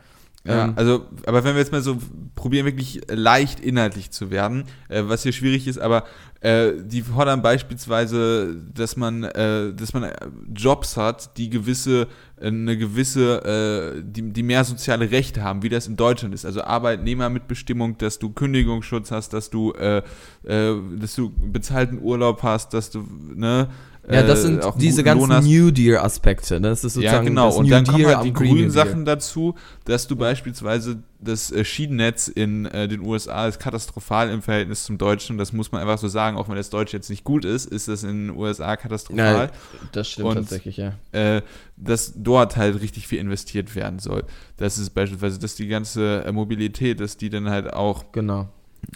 Ja, 0.44 0.64
ähm, 0.64 0.72
also, 0.76 1.06
aber 1.26 1.44
wenn 1.44 1.54
wir 1.54 1.60
jetzt 1.60 1.72
mal 1.72 1.82
so 1.82 1.98
probieren, 2.34 2.66
wirklich 2.66 3.00
leicht 3.08 3.60
inhaltlich 3.60 4.10
zu 4.10 4.30
werden, 4.30 4.64
äh, 4.88 5.02
was 5.06 5.22
hier 5.22 5.32
schwierig 5.32 5.68
ist, 5.68 5.78
aber 5.78 6.04
äh, 6.40 6.72
die 6.82 7.02
fordern 7.02 7.40
beispielsweise, 7.40 8.56
dass 8.74 8.96
man, 8.96 9.22
äh, 9.22 9.72
dass 9.72 9.92
man 9.92 10.10
Jobs 10.52 10.96
hat, 10.96 11.36
die 11.38 11.48
gewisse, 11.48 12.08
äh, 12.40 12.48
eine 12.48 12.76
gewisse, 12.76 13.94
äh, 13.96 14.02
die, 14.04 14.32
die 14.32 14.42
mehr 14.42 14.64
soziale 14.64 15.12
Rechte 15.12 15.44
haben, 15.44 15.62
wie 15.62 15.68
das 15.68 15.86
in 15.86 15.94
Deutschland 15.94 16.34
ist. 16.34 16.44
Also 16.44 16.62
Arbeitnehmermitbestimmung, 16.62 17.96
dass 17.98 18.18
du 18.18 18.30
Kündigungsschutz 18.30 19.12
hast, 19.12 19.32
dass 19.32 19.50
du, 19.50 19.72
äh, 19.74 20.02
dass 20.42 21.14
du 21.14 21.30
bezahlten 21.30 22.00
Urlaub 22.02 22.42
hast, 22.42 22.74
dass 22.74 22.90
du, 22.90 23.06
ne, 23.34 23.68
ja, 24.10 24.22
das 24.22 24.42
sind 24.42 24.64
äh, 24.64 24.72
diese 24.76 25.04
ganzen 25.04 25.28
Lonas. 25.28 25.44
New 25.44 25.70
Deal-Aspekte. 25.70 26.58
Ne? 26.58 26.70
Das 26.70 26.82
ist 26.82 26.94
sozusagen 26.94 27.24
ja, 27.24 27.28
genau. 27.28 27.46
Das 27.46 27.56
und 27.56 27.66
New 27.66 27.70
dann 27.70 27.84
Deal 27.84 27.94
kommen 27.94 28.16
halt 28.16 28.24
die 28.24 28.32
grünen 28.32 28.70
Sachen 28.70 29.04
dazu, 29.04 29.54
dass 29.84 30.08
du 30.08 30.16
beispielsweise 30.16 31.02
das 31.20 31.52
äh, 31.52 31.64
Schienennetz 31.64 32.26
in 32.26 32.66
äh, 32.66 32.88
den 32.88 33.00
USA 33.00 33.46
ist 33.46 33.60
katastrophal 33.60 34.28
im 34.30 34.42
Verhältnis 34.42 34.84
zum 34.84 34.98
Deutschen. 34.98 35.38
Das 35.38 35.52
muss 35.52 35.70
man 35.70 35.80
einfach 35.80 35.98
so 35.98 36.08
sagen, 36.08 36.36
auch 36.36 36.48
wenn 36.48 36.56
das 36.56 36.70
Deutsch 36.70 36.92
jetzt 36.92 37.10
nicht 37.10 37.22
gut 37.22 37.44
ist, 37.44 37.66
ist 37.66 37.86
das 37.86 38.02
in 38.02 38.26
den 38.28 38.36
USA 38.36 38.76
katastrophal. 38.76 39.46
Ja, 39.46 39.50
das 39.92 40.08
stimmt 40.08 40.28
und, 40.28 40.34
tatsächlich, 40.34 40.78
ja. 40.78 40.94
Äh, 41.12 41.42
dass 41.76 42.14
dort 42.16 42.56
halt 42.56 42.80
richtig 42.80 43.06
viel 43.06 43.20
investiert 43.20 43.76
werden 43.76 44.00
soll. 44.00 44.24
Das 44.56 44.78
ist 44.78 44.90
beispielsweise, 44.90 45.38
dass 45.38 45.54
die 45.54 45.68
ganze 45.68 46.24
äh, 46.24 46.32
Mobilität, 46.32 46.98
dass 46.98 47.16
die 47.16 47.30
dann 47.30 47.48
halt 47.48 47.72
auch 47.72 48.10
genau 48.10 48.48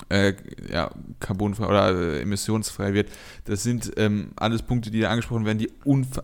äh, 0.09 0.35
ja, 0.71 0.91
carbonfrei 1.21 1.67
oder 1.67 1.95
äh, 1.95 2.23
emissionsfrei 2.23 2.95
wird. 2.95 3.09
Das 3.45 3.63
sind 3.63 3.93
ähm, 3.97 4.29
alles 4.37 4.63
Punkte, 4.63 4.91
die 4.91 5.01
da 5.01 5.11
angesprochen 5.11 5.45
werden, 5.45 5.59
die 5.59 5.71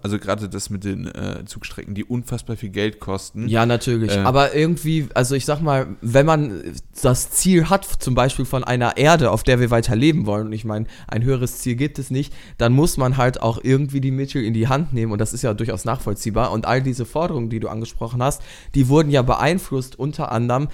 also 0.03 0.19
gerade 0.19 0.49
das 0.49 0.71
mit 0.71 0.85
den 0.85 1.07
äh, 1.07 1.45
Zugstrecken, 1.47 1.95
die 1.95 2.05
unfassbar 2.05 2.57
viel 2.57 2.69
Geld 2.69 3.01
kosten. 3.01 3.49
Ja, 3.49 3.65
natürlich. 3.67 4.13
Äh, 4.13 4.21
Aber 4.21 4.55
irgendwie, 4.55 5.09
also 5.15 5.35
ich 5.35 5.45
sag 5.45 5.61
mal, 5.61 5.89
wenn 6.01 6.27
man 6.27 6.63
das 7.03 7.31
Ziel 7.31 7.71
hat, 7.71 7.85
zum 7.85 8.15
Beispiel 8.15 8.45
von 8.45 8.65
einer 8.65 8.97
Erde, 8.97 9.31
auf 9.31 9.43
der 9.43 9.61
wir 9.61 9.71
weiter 9.71 9.97
leben 9.97 10.27
wollen, 10.27 10.47
und 10.47 10.53
ich 10.53 10.65
meine, 10.65 10.87
ein 11.09 11.23
höheres 11.23 11.59
Ziel 11.59 11.77
gibt 11.77 11.99
es 11.99 12.11
nicht, 12.11 12.33
dann 12.59 12.73
muss 12.73 12.97
man 12.97 13.17
halt 13.17 13.43
auch 13.43 13.59
irgendwie 13.63 14.01
die 14.01 14.11
Mittel 14.11 14.45
in 14.45 14.55
die 14.55 14.69
Hand 14.69 14.93
nehmen 14.93 15.13
und 15.13 15.21
das 15.21 15.33
ist 15.33 15.43
ja 15.43 15.55
durchaus 15.55 15.85
nachvollziehbar. 15.85 16.53
Und 16.53 16.67
all 16.67 16.83
diese 16.83 17.05
Forderungen, 17.07 17.49
die 17.49 17.61
du 17.61 17.69
angesprochen 17.69 18.23
hast, 18.23 18.43
die 18.75 18.89
wurden 18.89 19.11
ja 19.11 19.23
beeinflusst 19.23 19.99
unter 19.99 20.31
anderem 20.31 20.63
ähm, 20.63 20.69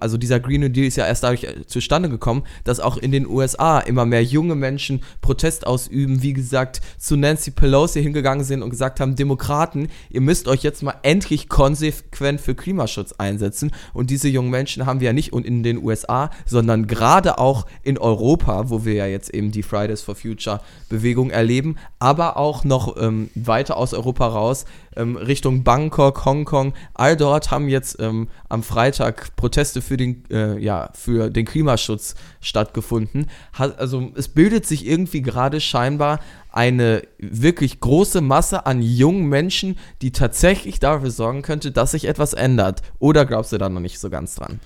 also 0.00 0.16
dieser 0.16 0.40
Green 0.40 0.60
New 0.60 0.68
Deal 0.68 0.86
ist 0.86 0.96
ja 0.96 1.06
erst 1.06 1.22
dadurch 1.22 1.44
äh, 1.44 1.66
zustande 1.66 2.08
gekommen, 2.08 2.42
dass 2.64 2.80
auch 2.80 2.96
in 2.96 3.12
den 3.12 3.26
USA 3.26 3.80
immer 3.80 4.06
mehr 4.06 4.22
junge 4.22 4.54
Menschen 4.54 5.02
Protest 5.20 5.66
ausüben, 5.66 6.22
wie 6.22 6.32
gesagt, 6.32 6.80
zu 6.98 7.16
Nancy 7.16 7.50
Pelosi 7.50 8.02
hingegangen 8.02 8.44
sind 8.44 8.62
und 8.62 8.70
gesagt 8.70 9.00
haben, 9.00 9.16
Demokraten, 9.16 9.88
ihr 10.10 10.20
müsst 10.20 10.48
euch 10.48 10.62
jetzt 10.62 10.82
mal 10.82 10.94
endlich 11.02 11.48
konsequent 11.48 12.40
für 12.40 12.54
Klimaschutz 12.54 13.12
einsetzen. 13.12 13.70
Und 13.92 14.10
diese 14.10 14.28
jungen 14.28 14.50
Menschen 14.50 14.86
haben 14.86 15.00
wir 15.00 15.06
ja 15.06 15.12
nicht 15.12 15.32
in 15.32 15.62
den 15.62 15.82
USA, 15.82 16.30
sondern 16.46 16.86
gerade 16.86 17.38
auch 17.38 17.66
in 17.82 17.98
Europa, 17.98 18.70
wo 18.70 18.84
wir 18.84 18.94
ja 18.94 19.06
jetzt 19.06 19.32
eben 19.32 19.50
die 19.50 19.62
Fridays 19.62 20.02
for 20.02 20.14
Future 20.14 20.60
Bewegung 20.88 21.30
erleben, 21.30 21.76
aber 21.98 22.36
auch 22.36 22.64
noch 22.64 22.96
ähm, 23.00 23.30
weiter 23.34 23.76
aus 23.76 23.94
Europa 23.94 24.26
raus, 24.26 24.64
ähm, 24.96 25.16
Richtung 25.16 25.62
Bangkok, 25.62 26.24
Hongkong, 26.24 26.74
all 26.94 27.16
dort 27.16 27.50
haben 27.50 27.68
jetzt 27.68 27.98
ähm, 28.00 28.28
am 28.48 28.62
Freitag 28.62 29.36
Proteste 29.36 29.82
für 29.82 29.96
den, 29.96 30.24
äh, 30.30 30.58
ja, 30.58 30.90
für 30.94 31.30
den 31.30 31.44
Klimaschutz 31.44 32.14
stattgefunden. 32.40 33.26
Hat, 33.52 33.78
also 33.78 34.10
es 34.14 34.28
bildet 34.28 34.66
sich 34.66 34.86
irgendwie 34.86 35.22
gerade 35.22 35.60
scheinbar 35.60 36.20
eine 36.52 37.02
wirklich 37.18 37.80
große 37.80 38.20
Masse 38.20 38.66
an 38.66 38.82
jungen 38.82 39.28
Menschen, 39.28 39.78
die 40.02 40.10
tatsächlich 40.10 40.80
dafür 40.80 41.10
sorgen 41.10 41.42
könnte, 41.42 41.70
dass 41.70 41.92
sich 41.92 42.06
etwas 42.06 42.32
ändert. 42.32 42.82
Oder 42.98 43.24
glaubst 43.24 43.52
du 43.52 43.58
da 43.58 43.68
noch 43.68 43.80
nicht 43.80 44.00
so 44.00 44.10
ganz 44.10 44.34
dran? 44.34 44.60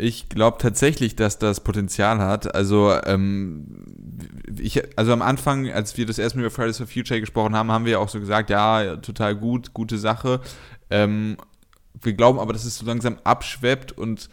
Ich 0.00 0.28
glaube 0.28 0.58
tatsächlich, 0.58 1.16
dass 1.16 1.38
das 1.38 1.58
Potenzial 1.58 2.20
hat. 2.20 2.54
Also, 2.54 2.94
ähm, 3.04 3.84
ich, 4.56 4.80
also 4.96 5.12
am 5.12 5.22
Anfang, 5.22 5.68
als 5.70 5.96
wir 5.96 6.06
das 6.06 6.20
erste 6.20 6.38
Mal 6.38 6.44
über 6.44 6.52
Fridays 6.52 6.78
for 6.78 6.86
Future 6.86 7.18
gesprochen 7.18 7.56
haben, 7.56 7.72
haben 7.72 7.84
wir 7.84 7.92
ja 7.92 7.98
auch 7.98 8.08
so 8.08 8.20
gesagt, 8.20 8.48
ja, 8.48 8.94
total 8.98 9.34
gut, 9.34 9.74
gute 9.74 9.98
Sache. 9.98 10.40
Ähm, 10.88 11.36
wir 12.00 12.12
glauben 12.12 12.38
aber, 12.38 12.52
dass 12.52 12.64
es 12.64 12.78
so 12.78 12.86
langsam 12.86 13.18
abschweppt 13.24 13.90
und 13.90 14.30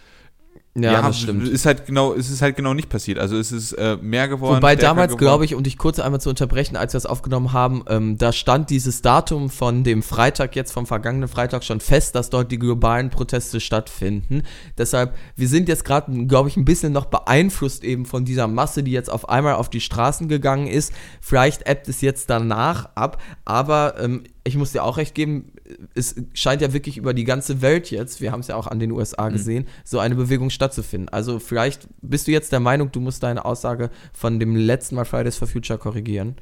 Ja, 0.78 0.92
ja, 0.92 1.02
das 1.04 1.22
stimmt. 1.22 1.48
Ist 1.48 1.66
halt 1.66 1.86
genau, 1.86 2.14
es 2.14 2.30
ist 2.30 2.42
halt 2.42 2.58
genau 2.58 2.74
nicht 2.74 2.90
passiert. 2.90 3.18
Also 3.18 3.38
es 3.38 3.54
ist 3.54 3.72
äh, 3.74 3.98
mehr 4.02 4.28
geworden. 4.28 4.58
Wobei 4.58 4.76
damals, 4.76 5.16
glaube 5.16 5.46
ich, 5.46 5.56
um 5.56 5.64
dich 5.64 5.78
kurz 5.78 6.00
einmal 6.00 6.20
zu 6.20 6.30
unterbrechen, 6.30 6.76
als 6.76 6.94
wir 6.94 6.98
es 6.98 7.06
aufgenommen 7.06 7.54
haben, 7.54 7.86
ähm, 7.88 8.18
da 8.18 8.34
stand 8.34 8.70
dieses 8.70 9.02
Datum 9.02 9.50
von 9.50 9.86
dem 9.86 10.04
Freitag 10.04 10.54
jetzt, 10.58 10.74
vom 10.74 10.86
vergangenen 10.86 11.30
Freitag 11.30 11.64
schon 11.64 11.80
fest, 11.80 12.14
dass 12.16 12.30
dort 12.30 12.52
die 12.52 12.60
globalen 12.60 13.10
Proteste 13.10 13.62
stattfinden. 13.62 14.44
Deshalb, 14.78 15.16
wir 15.38 15.48
sind 15.48 15.70
jetzt 15.70 15.86
gerade, 15.86 16.26
glaube 16.26 16.50
ich, 16.50 16.58
ein 16.58 16.66
bisschen 16.66 16.92
noch 16.92 17.06
beeinflusst 17.06 17.86
eben 17.86 18.06
von 18.06 18.26
dieser 18.26 18.48
Masse, 18.48 18.84
die 18.84 18.92
jetzt 18.92 19.10
auf 19.10 19.30
einmal 19.30 19.56
auf 19.56 19.70
die 19.70 19.80
Straßen 19.80 20.28
gegangen 20.28 20.68
ist. 20.68 20.92
Vielleicht 21.22 21.70
ebbt 21.70 21.88
es 21.88 22.02
jetzt 22.02 22.30
danach 22.30 22.90
ab, 22.96 23.22
aber 23.46 23.96
ähm, 23.98 24.26
ich 24.44 24.58
muss 24.58 24.74
dir 24.74 24.84
auch 24.84 24.98
recht 24.98 25.16
geben, 25.16 25.54
es 25.94 26.16
scheint 26.34 26.62
ja 26.62 26.74
wirklich 26.74 26.98
über 26.98 27.14
die 27.14 27.24
ganze 27.24 27.62
Welt 27.62 27.92
jetzt, 27.92 28.22
wir 28.22 28.32
haben 28.32 28.42
es 28.42 28.48
ja 28.48 28.56
auch 28.56 28.68
an 28.68 28.80
den 28.80 28.92
USA 28.92 29.30
mhm. 29.30 29.34
gesehen, 29.34 29.64
mhm. 29.64 29.70
so 29.84 30.00
eine 30.00 30.16
Bewegung 30.16 30.50
stattzufinden. 30.50 31.10
Also 31.10 31.40
vielleicht 31.40 31.88
bist 32.02 32.28
du 32.28 32.32
jetzt 32.32 32.52
der 32.52 32.60
Meinung, 32.60 32.92
du 32.92 33.00
musst 33.00 33.24
deine 33.24 33.46
Aussage 33.46 33.90
von 34.14 34.40
dem 34.40 34.56
letzten 34.56 34.96
Mal 34.96 35.06
Fridays 35.06 35.38
for 35.38 35.48
Future 35.48 35.80
korrigieren? 35.80 36.36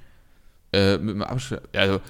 Äh, 0.74 0.98
mit 0.98 1.16
dem 1.16 1.22
also 1.22 2.02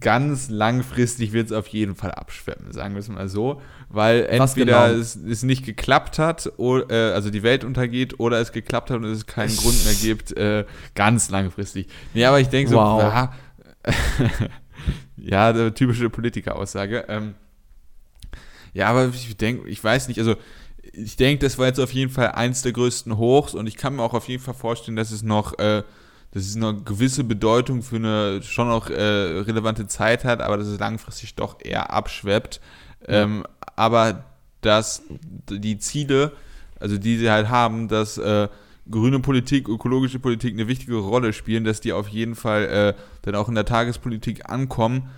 ganz 0.00 0.50
langfristig 0.50 1.32
wird 1.32 1.46
es 1.46 1.52
auf 1.52 1.68
jeden 1.68 1.94
Fall 1.94 2.10
abschwemmen, 2.10 2.72
sagen 2.72 2.94
wir 2.94 3.00
es 3.00 3.08
mal 3.08 3.28
so, 3.28 3.62
weil 3.88 4.26
entweder 4.28 4.88
genau? 4.88 5.00
es, 5.00 5.14
es, 5.14 5.44
nicht 5.44 5.64
geklappt 5.64 6.18
hat, 6.18 6.52
oder, 6.56 6.90
äh, 6.90 7.14
also 7.14 7.30
die 7.30 7.44
Welt 7.44 7.62
untergeht, 7.62 8.18
oder 8.18 8.40
es 8.40 8.50
geklappt 8.50 8.90
hat 8.90 8.96
und 8.96 9.04
es 9.04 9.26
keinen 9.26 9.56
Grund 9.56 9.84
mehr 9.84 9.94
gibt, 9.94 10.36
äh, 10.36 10.64
ganz 10.96 11.30
langfristig. 11.30 11.86
Nee, 12.12 12.24
aber 12.24 12.40
ich 12.40 12.48
denke 12.48 12.70
so, 12.70 12.76
wow. 12.76 13.28
ja, 15.16 15.70
typische 15.70 16.10
Politikeraussage. 16.10 17.04
Ähm, 17.08 17.34
ja, 18.74 18.88
aber 18.88 19.08
ich 19.08 19.36
denke, 19.36 19.68
ich 19.68 19.82
weiß 19.82 20.08
nicht, 20.08 20.18
also 20.18 20.36
ich 20.92 21.16
denke, 21.16 21.44
das 21.44 21.58
war 21.58 21.66
jetzt 21.66 21.80
auf 21.80 21.92
jeden 21.92 22.10
Fall 22.10 22.32
eins 22.32 22.62
der 22.62 22.72
größten 22.72 23.16
Hochs 23.16 23.54
und 23.54 23.66
ich 23.66 23.76
kann 23.76 23.96
mir 23.96 24.02
auch 24.02 24.14
auf 24.14 24.28
jeden 24.28 24.42
Fall 24.42 24.54
vorstellen, 24.54 24.96
dass 24.96 25.10
es 25.10 25.22
noch, 25.22 25.58
äh, 25.58 25.82
dass 26.32 26.44
es 26.44 26.56
eine 26.56 26.74
gewisse 26.82 27.24
Bedeutung 27.24 27.82
für 27.82 27.96
eine 27.96 28.42
schon 28.42 28.68
noch 28.68 28.90
äh, 28.90 29.02
relevante 29.02 29.86
Zeit 29.86 30.24
hat, 30.24 30.40
aber 30.40 30.56
dass 30.56 30.66
es 30.66 30.78
langfristig 30.78 31.34
doch 31.34 31.56
eher 31.60 31.92
abschweppt. 31.92 32.60
Ja. 33.06 33.22
Ähm, 33.22 33.44
aber 33.76 34.24
dass 34.60 35.02
die 35.48 35.78
Ziele, 35.78 36.32
also 36.80 36.98
die 36.98 37.16
sie 37.18 37.30
halt 37.30 37.48
haben, 37.48 37.88
dass 37.88 38.18
äh, 38.18 38.48
grüne 38.90 39.20
Politik, 39.20 39.68
ökologische 39.68 40.18
Politik 40.18 40.54
eine 40.54 40.68
wichtige 40.68 40.96
Rolle 40.96 41.32
spielen, 41.32 41.64
dass 41.64 41.80
die 41.80 41.92
auf 41.92 42.08
jeden 42.08 42.34
Fall 42.34 42.64
äh, 42.64 43.00
dann 43.22 43.34
auch 43.34 43.48
in 43.48 43.54
der 43.54 43.64
Tagespolitik 43.64 44.48
ankommen. 44.50 45.10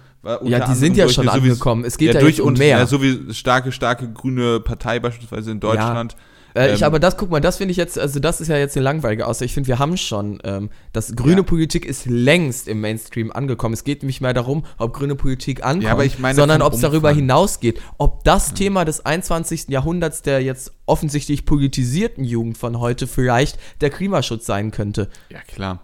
Ja, 0.42 0.66
die 0.66 0.74
sind 0.74 0.96
ja 0.96 1.08
schon 1.08 1.28
angekommen. 1.28 1.84
Es 1.84 1.96
geht 1.96 2.08
ja, 2.08 2.14
ja 2.14 2.20
durch 2.20 2.40
um 2.42 2.52
mehr. 2.52 2.78
Ja, 2.78 2.86
so 2.86 3.02
wie 3.02 3.32
starke, 3.32 3.72
starke 3.72 4.12
grüne 4.12 4.60
Partei 4.60 4.98
beispielsweise 4.98 5.50
in 5.50 5.60
Deutschland. 5.60 6.12
Ja. 6.12 6.18
Äh, 6.54 6.74
ich, 6.74 6.80
ähm, 6.80 6.86
aber 6.86 6.98
das, 6.98 7.16
guck 7.16 7.30
mal, 7.30 7.40
das 7.40 7.58
finde 7.58 7.72
ich 7.72 7.76
jetzt, 7.76 7.98
also 7.98 8.20
das 8.20 8.40
ist 8.40 8.48
ja 8.48 8.56
jetzt 8.56 8.76
eine 8.76 8.84
langweilige 8.84 9.26
Aussage. 9.26 9.46
Ich 9.46 9.54
finde, 9.54 9.68
wir 9.68 9.78
haben 9.78 9.96
schon, 9.96 10.40
ähm, 10.44 10.70
das 10.92 11.14
grüne 11.14 11.38
ja. 11.38 11.42
Politik 11.42 11.84
ist 11.84 12.06
längst 12.06 12.68
im 12.68 12.80
Mainstream 12.80 13.30
angekommen. 13.32 13.74
Es 13.74 13.84
geht 13.84 14.02
nicht 14.02 14.20
mehr 14.20 14.34
darum, 14.34 14.64
ob 14.78 14.92
grüne 14.92 15.14
Politik 15.14 15.64
ankommt, 15.64 16.18
ja, 16.18 16.34
sondern 16.34 16.62
ob 16.62 16.74
es 16.74 16.80
darüber 16.80 17.12
hinausgeht. 17.12 17.80
Ob 17.98 18.24
das 18.24 18.48
ja. 18.48 18.54
Thema 18.54 18.84
des 18.84 19.04
21. 19.04 19.68
Jahrhunderts 19.68 20.22
der 20.22 20.42
jetzt 20.42 20.72
offensichtlich 20.86 21.44
politisierten 21.46 22.24
Jugend 22.24 22.58
von 22.58 22.80
heute 22.80 23.06
vielleicht 23.06 23.58
der 23.80 23.90
Klimaschutz 23.90 24.46
sein 24.46 24.70
könnte. 24.70 25.08
Ja, 25.30 25.40
klar. 25.40 25.80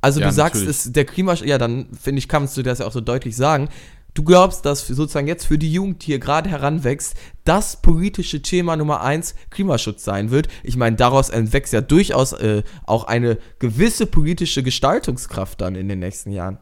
Also 0.00 0.20
ja, 0.20 0.28
du 0.28 0.32
sagst, 0.32 0.62
es, 0.62 0.92
der 0.92 1.04
Klimaschutz, 1.04 1.48
ja, 1.48 1.58
dann 1.58 1.88
finde 2.00 2.18
ich, 2.18 2.28
kannst 2.28 2.56
du 2.56 2.62
das 2.62 2.78
ja 2.78 2.86
auch 2.86 2.92
so 2.92 3.00
deutlich 3.00 3.34
sagen. 3.34 3.68
Du 4.16 4.22
glaubst, 4.22 4.64
dass 4.64 4.86
sozusagen 4.86 5.26
jetzt 5.26 5.44
für 5.44 5.58
die 5.58 5.70
Jugend, 5.70 6.00
die 6.00 6.06
hier 6.06 6.18
gerade 6.18 6.48
heranwächst, 6.48 7.14
das 7.44 7.82
politische 7.82 8.40
Thema 8.40 8.74
Nummer 8.74 9.02
eins 9.02 9.34
Klimaschutz 9.50 10.04
sein 10.04 10.30
wird. 10.30 10.48
Ich 10.62 10.78
meine, 10.78 10.96
daraus 10.96 11.28
entwächst 11.28 11.74
ja 11.74 11.82
durchaus 11.82 12.32
äh, 12.32 12.62
auch 12.86 13.04
eine 13.04 13.36
gewisse 13.58 14.06
politische 14.06 14.62
Gestaltungskraft 14.62 15.60
dann 15.60 15.74
in 15.74 15.86
den 15.86 15.98
nächsten 15.98 16.30
Jahren. 16.30 16.56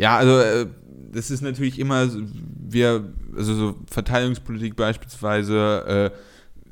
Ja, 0.00 0.16
also 0.16 0.38
äh, 0.38 0.66
das 1.12 1.30
ist 1.30 1.42
natürlich 1.42 1.78
immer, 1.78 2.08
wir, 2.10 3.12
also 3.36 3.54
so 3.54 3.74
Verteidigungspolitik 3.90 4.74
beispielsweise, 4.74 6.10
äh, 6.10 6.18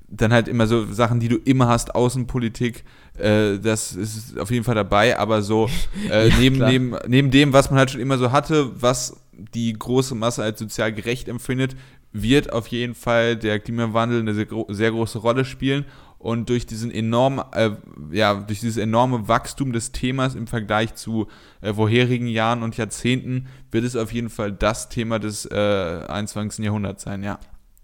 dann 0.08 0.32
halt 0.32 0.48
immer 0.48 0.66
so 0.66 0.90
Sachen, 0.90 1.20
die 1.20 1.28
du 1.28 1.36
immer 1.36 1.68
hast, 1.68 1.94
Außenpolitik, 1.94 2.84
äh, 3.18 3.58
das 3.58 3.92
ist 3.92 4.38
auf 4.38 4.50
jeden 4.50 4.64
Fall 4.64 4.74
dabei, 4.76 5.18
aber 5.18 5.42
so 5.42 5.68
äh, 6.08 6.28
ja, 6.30 6.36
neben, 6.38 6.58
neben, 6.58 6.96
neben 7.06 7.30
dem, 7.30 7.52
was 7.52 7.68
man 7.68 7.78
halt 7.78 7.90
schon 7.90 8.00
immer 8.00 8.16
so 8.16 8.32
hatte, 8.32 8.70
was 8.80 9.20
die 9.54 9.72
große 9.72 10.14
Masse 10.14 10.42
als 10.42 10.58
sozial 10.58 10.92
gerecht 10.92 11.28
empfindet, 11.28 11.76
wird 12.12 12.52
auf 12.52 12.66
jeden 12.68 12.94
Fall 12.94 13.36
der 13.36 13.60
Klimawandel 13.60 14.20
eine 14.20 14.34
sehr, 14.34 14.46
sehr 14.68 14.90
große 14.90 15.18
Rolle 15.18 15.44
spielen. 15.44 15.84
Und 16.18 16.50
durch 16.50 16.66
diesen 16.66 16.90
enormen, 16.90 17.42
äh, 17.52 17.70
ja, 18.10 18.34
durch 18.34 18.60
dieses 18.60 18.76
enorme 18.76 19.26
Wachstum 19.26 19.72
des 19.72 19.92
Themas 19.92 20.34
im 20.34 20.46
Vergleich 20.46 20.94
zu 20.94 21.28
äh, 21.62 21.72
vorherigen 21.72 22.26
Jahren 22.26 22.62
und 22.62 22.76
Jahrzehnten 22.76 23.46
wird 23.70 23.84
es 23.84 23.96
auf 23.96 24.12
jeden 24.12 24.28
Fall 24.28 24.52
das 24.52 24.90
Thema 24.90 25.18
des 25.18 25.46
äh, 25.46 25.54
21. 25.54 26.62
Jahrhunderts 26.62 27.04
sein, 27.04 27.22
ja 27.22 27.38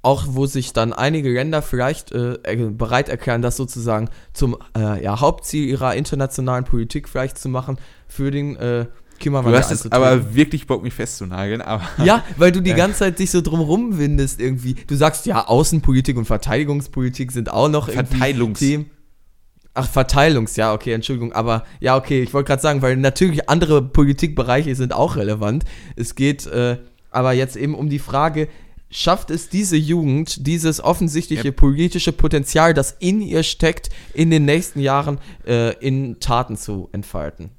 auch 0.06 0.24
wo 0.28 0.46
sich 0.46 0.72
dann 0.72 0.92
einige 0.92 1.32
Länder 1.32 1.62
vielleicht 1.62 2.12
äh, 2.12 2.38
bereit 2.70 3.08
erklären, 3.08 3.42
das 3.42 3.56
sozusagen 3.56 4.08
zum 4.32 4.56
äh, 4.78 5.02
ja, 5.02 5.18
Hauptziel 5.18 5.66
ihrer 5.66 5.96
internationalen 5.96 6.64
Politik 6.64 7.08
vielleicht 7.08 7.38
zu 7.38 7.48
machen 7.48 7.76
für 8.06 8.30
den 8.30 8.56
Klimawandel. 9.18 9.52
Du 9.52 9.58
hast 9.58 9.70
es 9.70 9.92
aber 9.92 10.34
wirklich 10.34 10.66
Bock, 10.66 10.82
mich 10.82 10.94
festzunageln. 10.94 11.62
Aber 11.62 11.82
ja, 12.04 12.24
weil 12.36 12.52
du 12.52 12.60
die 12.60 12.74
ganze 12.74 13.00
Zeit 13.00 13.18
dich 13.18 13.30
so 13.30 13.40
drumrum 13.40 13.98
windest 13.98 14.40
irgendwie. 14.40 14.74
Du 14.74 14.94
sagst 14.94 15.26
ja, 15.26 15.46
Außenpolitik 15.46 16.16
und 16.16 16.24
Verteidigungspolitik 16.24 17.32
sind 17.32 17.50
auch 17.50 17.68
noch 17.68 17.88
Verteilungs. 17.88 18.58
Themen. 18.58 18.90
Ach, 19.74 19.88
Verteilungs, 19.88 20.56
ja, 20.56 20.72
okay, 20.72 20.92
Entschuldigung. 20.92 21.32
Aber 21.32 21.64
ja, 21.80 21.96
okay, 21.96 22.22
ich 22.22 22.32
wollte 22.32 22.48
gerade 22.48 22.62
sagen, 22.62 22.80
weil 22.80 22.96
natürlich 22.96 23.50
andere 23.50 23.82
Politikbereiche 23.82 24.74
sind 24.74 24.94
auch 24.94 25.16
relevant. 25.16 25.64
Es 25.96 26.14
geht 26.14 26.46
äh, 26.46 26.78
aber 27.16 27.32
jetzt 27.32 27.56
eben 27.56 27.74
um 27.74 27.88
die 27.88 27.98
Frage, 27.98 28.46
schafft 28.90 29.30
es 29.30 29.48
diese 29.48 29.76
Jugend, 29.76 30.46
dieses 30.46 30.82
offensichtliche 30.82 31.50
politische 31.50 32.12
Potenzial, 32.12 32.74
das 32.74 32.94
in 32.98 33.22
ihr 33.22 33.42
steckt, 33.42 33.88
in 34.12 34.30
den 34.30 34.44
nächsten 34.44 34.80
Jahren 34.80 35.18
äh, 35.46 35.72
in 35.78 36.20
Taten 36.20 36.56
zu 36.56 36.90
entfalten? 36.92 37.50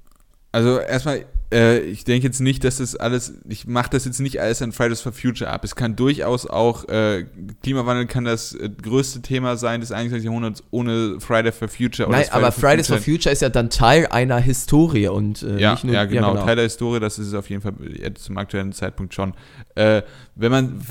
Also 0.51 0.79
erstmal, 0.79 1.25
äh, 1.53 1.79
ich 1.79 2.03
denke 2.03 2.27
jetzt 2.27 2.41
nicht, 2.41 2.63
dass 2.63 2.77
das 2.77 2.95
alles, 2.95 3.33
ich 3.47 3.67
mache 3.67 3.89
das 3.91 4.05
jetzt 4.05 4.19
nicht 4.19 4.41
alles 4.41 4.61
an 4.61 4.73
Fridays 4.73 5.01
for 5.01 5.13
Future 5.13 5.49
ab. 5.49 5.63
Es 5.63 5.75
kann 5.75 5.95
durchaus 5.95 6.45
auch, 6.45 6.87
äh, 6.89 7.25
Klimawandel 7.63 8.05
kann 8.05 8.25
das 8.25 8.53
äh, 8.53 8.69
größte 8.69 9.21
Thema 9.21 9.55
sein 9.55 9.79
des 9.79 9.91
21. 9.91 10.25
Jahrhunderts 10.25 10.63
ohne 10.71 11.19
Friday 11.19 11.51
for 11.51 11.69
Future. 11.69 12.09
Nein, 12.09 12.25
aber 12.31 12.51
for 12.51 12.69
Fridays 12.69 12.87
Future. 12.87 13.01
for 13.01 13.13
Future 13.13 13.33
ist 13.33 13.41
ja 13.41 13.49
dann 13.49 13.69
Teil 13.69 14.07
einer 14.07 14.39
Historie 14.39 15.07
und 15.07 15.43
äh, 15.43 15.59
ja, 15.59 15.71
nicht 15.71 15.85
nur, 15.85 15.93
ja, 15.93 16.05
genau, 16.05 16.27
ja, 16.27 16.33
genau, 16.33 16.45
Teil 16.45 16.55
der 16.55 16.65
Historie, 16.65 16.99
das 16.99 17.17
ist 17.17 17.27
es 17.27 17.33
auf 17.33 17.49
jeden 17.49 17.61
Fall 17.61 17.73
zum 18.15 18.37
aktuellen 18.37 18.73
Zeitpunkt 18.73 19.13
schon. 19.13 19.33
Äh, 19.75 20.01
wenn 20.35 20.51
man, 20.51 20.81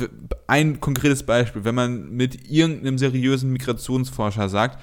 ein 0.46 0.80
konkretes 0.80 1.22
Beispiel, 1.22 1.64
wenn 1.64 1.74
man 1.74 2.10
mit 2.10 2.50
irgendeinem 2.50 2.96
seriösen 2.96 3.52
Migrationsforscher 3.52 4.48
sagt, 4.48 4.80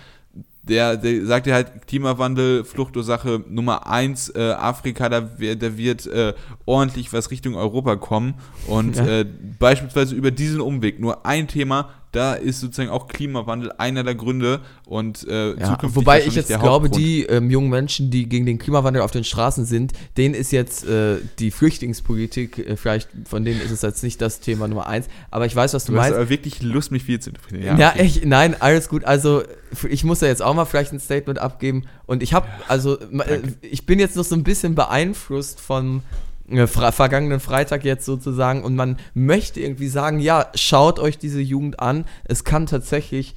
der, 0.63 0.95
der 0.95 1.25
sagt 1.25 1.45
ja 1.45 1.55
halt, 1.55 1.87
Klimawandel, 1.87 2.63
Fluchtursache 2.63 3.43
Nummer 3.49 3.87
eins, 3.87 4.29
äh, 4.29 4.51
Afrika, 4.51 5.09
da, 5.09 5.21
da 5.21 5.77
wird 5.77 6.07
äh, 6.07 6.33
ordentlich 6.65 7.11
was 7.11 7.31
Richtung 7.31 7.55
Europa 7.55 7.97
kommen. 7.97 8.35
Und 8.67 8.95
ja. 8.95 9.19
äh, 9.19 9.25
beispielsweise 9.59 10.15
über 10.15 10.31
diesen 10.31 10.61
Umweg, 10.61 10.99
nur 10.99 11.25
ein 11.25 11.47
Thema, 11.49 11.89
da 12.13 12.35
ist 12.35 12.59
sozusagen 12.59 12.91
auch 12.91 13.07
Klimawandel 13.07 13.71
einer 13.79 14.03
der 14.03 14.13
Gründe 14.13 14.61
und 14.85 15.27
äh, 15.27 15.59
ja, 15.59 15.77
Wobei 15.81 16.23
ich 16.23 16.35
jetzt 16.35 16.47
glaube, 16.59 16.89
die 16.89 17.23
ähm, 17.23 17.49
jungen 17.49 17.69
Menschen, 17.69 18.11
die 18.11 18.29
gegen 18.29 18.45
den 18.45 18.59
Klimawandel 18.59 19.01
auf 19.01 19.09
den 19.09 19.23
Straßen 19.23 19.65
sind, 19.65 19.93
denen 20.15 20.35
ist 20.35 20.51
jetzt 20.51 20.87
äh, 20.87 21.17
die 21.39 21.49
Flüchtlingspolitik, 21.49 22.59
äh, 22.59 22.77
vielleicht 22.77 23.09
von 23.25 23.43
denen 23.43 23.59
ist 23.59 23.71
es 23.71 23.81
jetzt 23.81 24.03
nicht 24.03 24.21
das 24.21 24.39
Thema 24.39 24.67
Nummer 24.67 24.85
eins, 24.85 25.07
aber 25.31 25.47
ich 25.47 25.55
weiß, 25.55 25.73
was 25.73 25.85
du, 25.85 25.91
du 25.91 25.97
meinst. 25.97 26.11
Du 26.11 26.13
hast 26.13 26.21
aber 26.21 26.29
wirklich 26.29 26.61
Lust, 26.61 26.91
mich 26.91 27.03
viel 27.03 27.19
zu 27.19 27.31
interpretieren. 27.31 27.77
Ja, 27.77 27.77
ja 27.77 27.89
okay. 27.93 28.05
ich, 28.05 28.25
nein, 28.25 28.55
alles 28.59 28.89
gut. 28.89 29.05
Also 29.05 29.41
ich 29.89 30.03
muss 30.03 30.21
ja 30.21 30.27
jetzt 30.27 30.43
auch 30.43 30.52
mal 30.53 30.65
vielleicht 30.65 30.93
ein 30.93 30.99
Statement 30.99 31.39
abgeben 31.39 31.85
und 32.05 32.23
ich 32.23 32.33
habe, 32.33 32.47
also 32.67 32.99
äh, 32.99 33.41
ich 33.61 33.85
bin 33.85 33.99
jetzt 33.99 34.15
noch 34.15 34.23
so 34.23 34.35
ein 34.35 34.43
bisschen 34.43 34.75
beeinflusst 34.75 35.59
von 35.59 36.01
äh, 36.49 36.67
vergangenen 36.67 37.39
Freitag 37.39 37.85
jetzt 37.85 38.05
sozusagen 38.05 38.63
und 38.63 38.75
man 38.75 38.97
möchte 39.13 39.59
irgendwie 39.59 39.87
sagen, 39.87 40.19
ja, 40.19 40.47
schaut 40.55 40.99
euch 40.99 41.17
diese 41.17 41.41
Jugend 41.41 41.79
an, 41.79 42.05
es 42.25 42.43
kann 42.43 42.65
tatsächlich, 42.65 43.35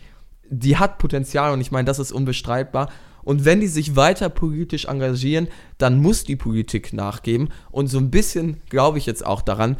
die 0.48 0.76
hat 0.76 0.98
Potenzial 0.98 1.52
und 1.52 1.60
ich 1.60 1.70
meine, 1.70 1.86
das 1.86 1.98
ist 1.98 2.12
unbestreitbar. 2.12 2.90
Und 3.22 3.44
wenn 3.44 3.60
die 3.60 3.66
sich 3.66 3.96
weiter 3.96 4.28
politisch 4.28 4.84
engagieren, 4.84 5.48
dann 5.78 6.00
muss 6.00 6.22
die 6.22 6.36
Politik 6.36 6.92
nachgeben. 6.92 7.48
Und 7.72 7.88
so 7.88 7.98
ein 7.98 8.12
bisschen 8.12 8.60
glaube 8.68 8.98
ich 8.98 9.06
jetzt 9.06 9.26
auch 9.26 9.42
daran, 9.42 9.76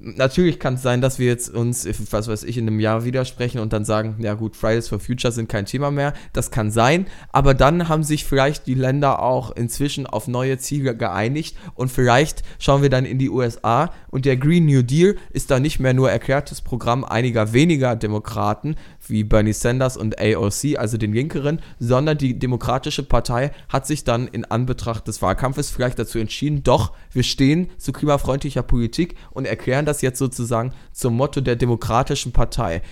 natürlich 0.00 0.58
kann 0.58 0.74
es 0.74 0.82
sein, 0.82 1.00
dass 1.00 1.18
wir 1.18 1.26
jetzt 1.26 1.54
uns, 1.54 1.86
was 2.10 2.28
weiß 2.28 2.44
ich, 2.44 2.56
in 2.56 2.66
einem 2.66 2.80
Jahr 2.80 3.04
widersprechen 3.04 3.60
und 3.60 3.72
dann 3.72 3.84
sagen, 3.84 4.16
ja 4.20 4.34
gut, 4.34 4.56
Fridays 4.56 4.88
for 4.88 4.98
Future 4.98 5.32
sind 5.32 5.48
kein 5.48 5.66
Thema 5.66 5.90
mehr. 5.90 6.14
Das 6.32 6.50
kann 6.50 6.70
sein, 6.70 7.06
aber 7.32 7.54
dann 7.54 7.88
haben 7.88 8.02
sich 8.02 8.24
vielleicht 8.24 8.66
die 8.66 8.74
Länder 8.74 9.22
auch 9.22 9.54
inzwischen 9.54 10.06
auf 10.06 10.28
neue 10.28 10.58
Ziele 10.58 10.96
geeinigt 10.96 11.56
und 11.74 11.90
vielleicht 11.90 12.42
schauen 12.58 12.82
wir 12.82 12.90
dann 12.90 13.04
in 13.04 13.18
die 13.18 13.30
USA 13.30 13.92
und 14.08 14.24
der 14.24 14.36
Green 14.36 14.66
New 14.66 14.82
Deal 14.82 15.16
ist 15.30 15.50
da 15.50 15.60
nicht 15.60 15.80
mehr 15.80 15.94
nur 15.94 16.10
erklärtes 16.10 16.60
Programm 16.62 17.04
einiger 17.04 17.52
weniger 17.52 17.96
Demokraten, 17.96 18.76
wie 19.06 19.24
Bernie 19.24 19.52
Sanders 19.52 19.96
und 19.96 20.18
AOC, 20.18 20.78
also 20.78 20.96
den 20.96 21.12
Linkeren, 21.12 21.60
sondern 21.78 22.18
die 22.18 22.38
Demokratische 22.38 23.02
Partei 23.02 23.50
hat 23.68 23.86
sich 23.86 24.04
dann 24.04 24.28
in 24.28 24.44
Anbetracht 24.44 25.06
des 25.08 25.20
Wahlkampfes 25.22 25.70
vielleicht 25.70 25.98
dazu 25.98 26.18
entschieden, 26.18 26.62
doch, 26.62 26.92
wir 27.12 27.22
stehen 27.22 27.68
zu 27.78 27.92
klimafreundlicher 27.92 28.62
Politik 28.62 29.16
und 29.30 29.46
erklären 29.46 29.86
das 29.90 30.02
jetzt 30.02 30.18
sozusagen 30.18 30.72
zum 30.92 31.16
Motto 31.16 31.40
der 31.40 31.56
Demokratischen 31.56 32.32
Partei. 32.32 32.82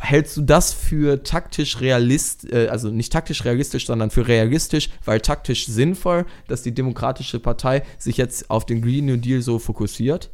Hältst 0.00 0.36
du 0.36 0.42
das 0.42 0.72
für 0.72 1.22
taktisch 1.22 1.80
realistisch, 1.80 2.50
äh, 2.52 2.68
also 2.68 2.90
nicht 2.90 3.12
taktisch 3.12 3.44
realistisch, 3.44 3.86
sondern 3.86 4.10
für 4.10 4.26
realistisch, 4.26 4.90
weil 5.04 5.20
taktisch 5.20 5.66
sinnvoll, 5.66 6.26
dass 6.48 6.62
die 6.62 6.74
Demokratische 6.74 7.38
Partei 7.38 7.82
sich 7.98 8.16
jetzt 8.16 8.50
auf 8.50 8.66
den 8.66 8.82
Green 8.82 9.06
New 9.06 9.16
Deal 9.16 9.42
so 9.42 9.58
fokussiert? 9.58 10.30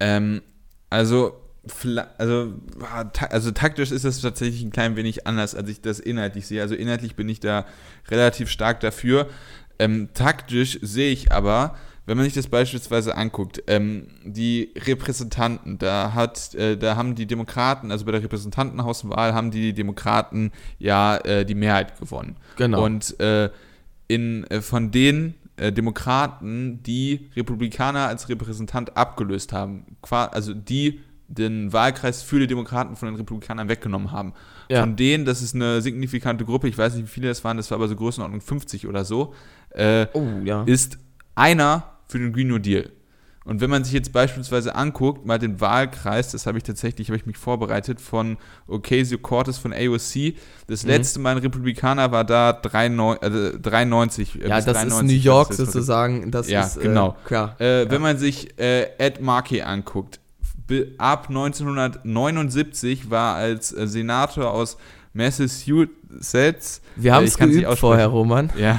Ähm, 0.00 0.42
also, 0.90 1.32
also, 2.18 2.52
also 3.30 3.50
taktisch 3.52 3.90
ist 3.90 4.04
es 4.04 4.20
tatsächlich 4.20 4.62
ein 4.62 4.72
klein 4.72 4.96
wenig 4.96 5.26
anders, 5.26 5.54
als 5.54 5.70
ich 5.70 5.80
das 5.80 6.00
inhaltlich 6.00 6.46
sehe. 6.46 6.60
Also 6.60 6.74
inhaltlich 6.74 7.16
bin 7.16 7.28
ich 7.28 7.40
da 7.40 7.66
relativ 8.10 8.50
stark 8.50 8.80
dafür. 8.80 9.28
Ähm, 9.78 10.10
taktisch 10.12 10.78
sehe 10.82 11.12
ich 11.12 11.32
aber, 11.32 11.76
wenn 12.04 12.16
man 12.16 12.24
sich 12.24 12.34
das 12.34 12.48
beispielsweise 12.48 13.16
anguckt, 13.16 13.62
ähm, 13.68 14.08
die 14.24 14.72
Repräsentanten, 14.76 15.78
da 15.78 16.14
hat, 16.14 16.54
äh, 16.54 16.76
da 16.76 16.96
haben 16.96 17.14
die 17.14 17.26
Demokraten, 17.26 17.92
also 17.92 18.04
bei 18.04 18.12
der 18.12 18.22
Repräsentantenhauswahl 18.22 19.34
haben 19.34 19.50
die 19.50 19.72
Demokraten 19.72 20.50
ja 20.78 21.16
äh, 21.18 21.44
die 21.44 21.54
Mehrheit 21.54 21.98
gewonnen. 22.00 22.36
Genau. 22.56 22.84
Und 22.84 23.18
äh, 23.20 23.50
in, 24.08 24.44
äh, 24.44 24.60
von 24.60 24.90
den 24.90 25.34
äh, 25.56 25.70
Demokraten, 25.70 26.82
die 26.82 27.30
Republikaner 27.36 28.08
als 28.08 28.28
Repräsentant 28.28 28.96
abgelöst 28.96 29.52
haben, 29.52 29.96
also 30.10 30.54
die 30.54 31.00
den 31.28 31.72
Wahlkreis 31.72 32.22
für 32.22 32.38
die 32.40 32.46
Demokraten 32.46 32.94
von 32.94 33.08
den 33.08 33.16
Republikanern 33.16 33.68
weggenommen 33.68 34.12
haben. 34.12 34.34
Ja. 34.68 34.80
Von 34.80 34.96
denen, 34.96 35.24
das 35.24 35.40
ist 35.40 35.54
eine 35.54 35.80
signifikante 35.80 36.44
Gruppe, 36.44 36.68
ich 36.68 36.76
weiß 36.76 36.94
nicht, 36.94 37.04
wie 37.04 37.08
viele 37.08 37.28
das 37.28 37.42
waren, 37.42 37.56
das 37.56 37.70
war 37.70 37.76
aber 37.76 37.88
so 37.88 37.96
Größenordnung 37.96 38.40
50 38.40 38.86
oder 38.86 39.04
so, 39.04 39.32
äh, 39.70 40.06
oh, 40.12 40.26
ja. 40.44 40.64
ist 40.64 40.98
einer 41.34 41.91
für 42.12 42.18
den 42.18 42.32
Green 42.32 42.48
New 42.48 42.58
Deal. 42.58 42.90
Und 43.44 43.60
wenn 43.60 43.70
man 43.70 43.82
sich 43.82 43.92
jetzt 43.92 44.12
beispielsweise 44.12 44.76
anguckt, 44.76 45.26
mal 45.26 45.38
den 45.38 45.60
Wahlkreis, 45.60 46.30
das 46.30 46.46
habe 46.46 46.58
ich 46.58 46.64
tatsächlich, 46.64 47.08
habe 47.08 47.16
ich 47.16 47.26
mich 47.26 47.36
vorbereitet, 47.36 48.00
von 48.00 48.36
Ocasio-Cortez 48.68 49.58
von 49.58 49.72
AOC. 49.72 50.34
Das 50.68 50.84
mhm. 50.84 50.90
letzte 50.90 51.18
Mal 51.18 51.32
ein 51.32 51.38
Republikaner 51.38 52.12
war 52.12 52.22
da 52.22 52.52
93. 52.52 53.22
Also 53.22 53.58
93 53.60 54.34
ja, 54.34 54.48
das 54.48 54.64
93, 54.66 54.92
ist 54.92 55.02
New 55.02 55.24
York 55.24 55.54
sozusagen. 55.54 56.30
Das 56.30 56.48
ja, 56.48 56.62
ist, 56.62 56.76
äh, 56.76 56.82
genau. 56.82 57.16
Äh, 57.24 57.26
klar. 57.26 57.56
Äh, 57.58 57.82
ja. 57.82 57.90
Wenn 57.90 58.02
man 58.02 58.16
sich 58.16 58.56
äh, 58.60 58.90
Ed 58.98 59.20
Markey 59.20 59.62
anguckt, 59.62 60.20
ab 60.98 61.26
1979 61.28 63.10
war 63.10 63.34
als 63.34 63.72
äh, 63.72 63.88
Senator 63.88 64.52
aus 64.52 64.76
Massachusetts. 65.14 65.92
Wir 66.96 67.14
haben 67.14 67.24
es 67.24 67.38
geübt 67.38 67.78
vorher, 67.78 68.08
Roman. 68.08 68.50
Ja, 68.58 68.78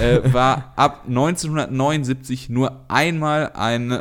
äh, 0.00 0.32
war 0.32 0.72
ab 0.76 1.04
1979 1.06 2.48
nur 2.48 2.84
einmal 2.88 3.52
ein 3.54 3.90
äh, 3.90 3.96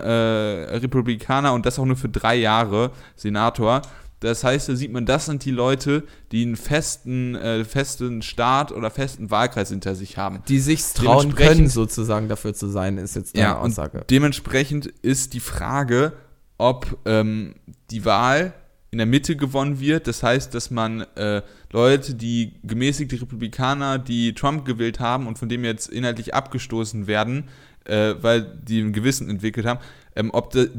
Republikaner 0.78 1.54
und 1.54 1.66
das 1.66 1.80
auch 1.80 1.86
nur 1.86 1.98
für 1.98 2.10
drei 2.10 2.36
Jahre 2.36 2.92
Senator. 3.16 3.82
Das 4.22 4.44
heißt, 4.44 4.70
da 4.70 4.76
sieht 4.76 4.94
man, 4.94 5.08
das 5.08 5.26
sind 5.26 5.46
die 5.46 5.52
Leute, 5.52 6.04
die 6.32 6.44
einen 6.44 6.56
festen, 6.56 7.34
äh, 7.34 7.66
festen 7.66 8.22
Staat 8.22 8.72
oder 8.72 8.92
festen 8.92 9.32
Wahlkreis 9.32 9.70
hinter 9.70 9.96
sich 9.96 10.18
haben. 10.18 10.44
Die 10.48 10.60
sich 10.60 10.84
trauen 10.94 11.34
können, 11.34 11.68
sozusagen 11.68 12.30
dafür 12.30 12.54
zu 12.54 12.68
sein, 12.68 13.00
ist 13.00 13.16
jetzt 13.16 13.36
deine 13.36 13.46
ja, 13.46 13.58
Aussage. 13.58 14.06
dementsprechend 14.12 14.86
ist 14.86 15.34
die 15.34 15.40
Frage, 15.40 16.14
ob 16.60 17.00
ähm, 17.06 17.56
die 17.90 18.06
Wahl 18.06 18.54
in 18.92 18.98
der 18.98 19.08
Mitte 19.08 19.38
gewonnen 19.38 19.80
wird. 19.80 20.06
Das 20.08 20.22
heißt, 20.22 20.54
dass 20.54 20.70
man 20.70 21.02
äh, 21.16 21.42
Leute, 21.72 22.14
die 22.14 22.56
gemäßigte 22.64 23.22
Republikaner, 23.22 23.98
die 23.98 24.34
Trump 24.34 24.66
gewählt 24.66 25.00
haben 25.00 25.28
und 25.28 25.40
von 25.40 25.48
dem 25.48 25.64
jetzt 25.64 25.88
inhaltlich 25.88 26.34
abgestoßen 26.34 27.08
werden, 27.08 27.46
äh, 27.86 28.16
weil 28.20 28.42
die 28.42 28.82
ein 28.82 28.92
Gewissen 28.92 29.30
entwickelt 29.30 29.66
haben, 29.66 29.80
ähm, 30.18 30.30
ob 30.34 30.52
die 30.52 30.70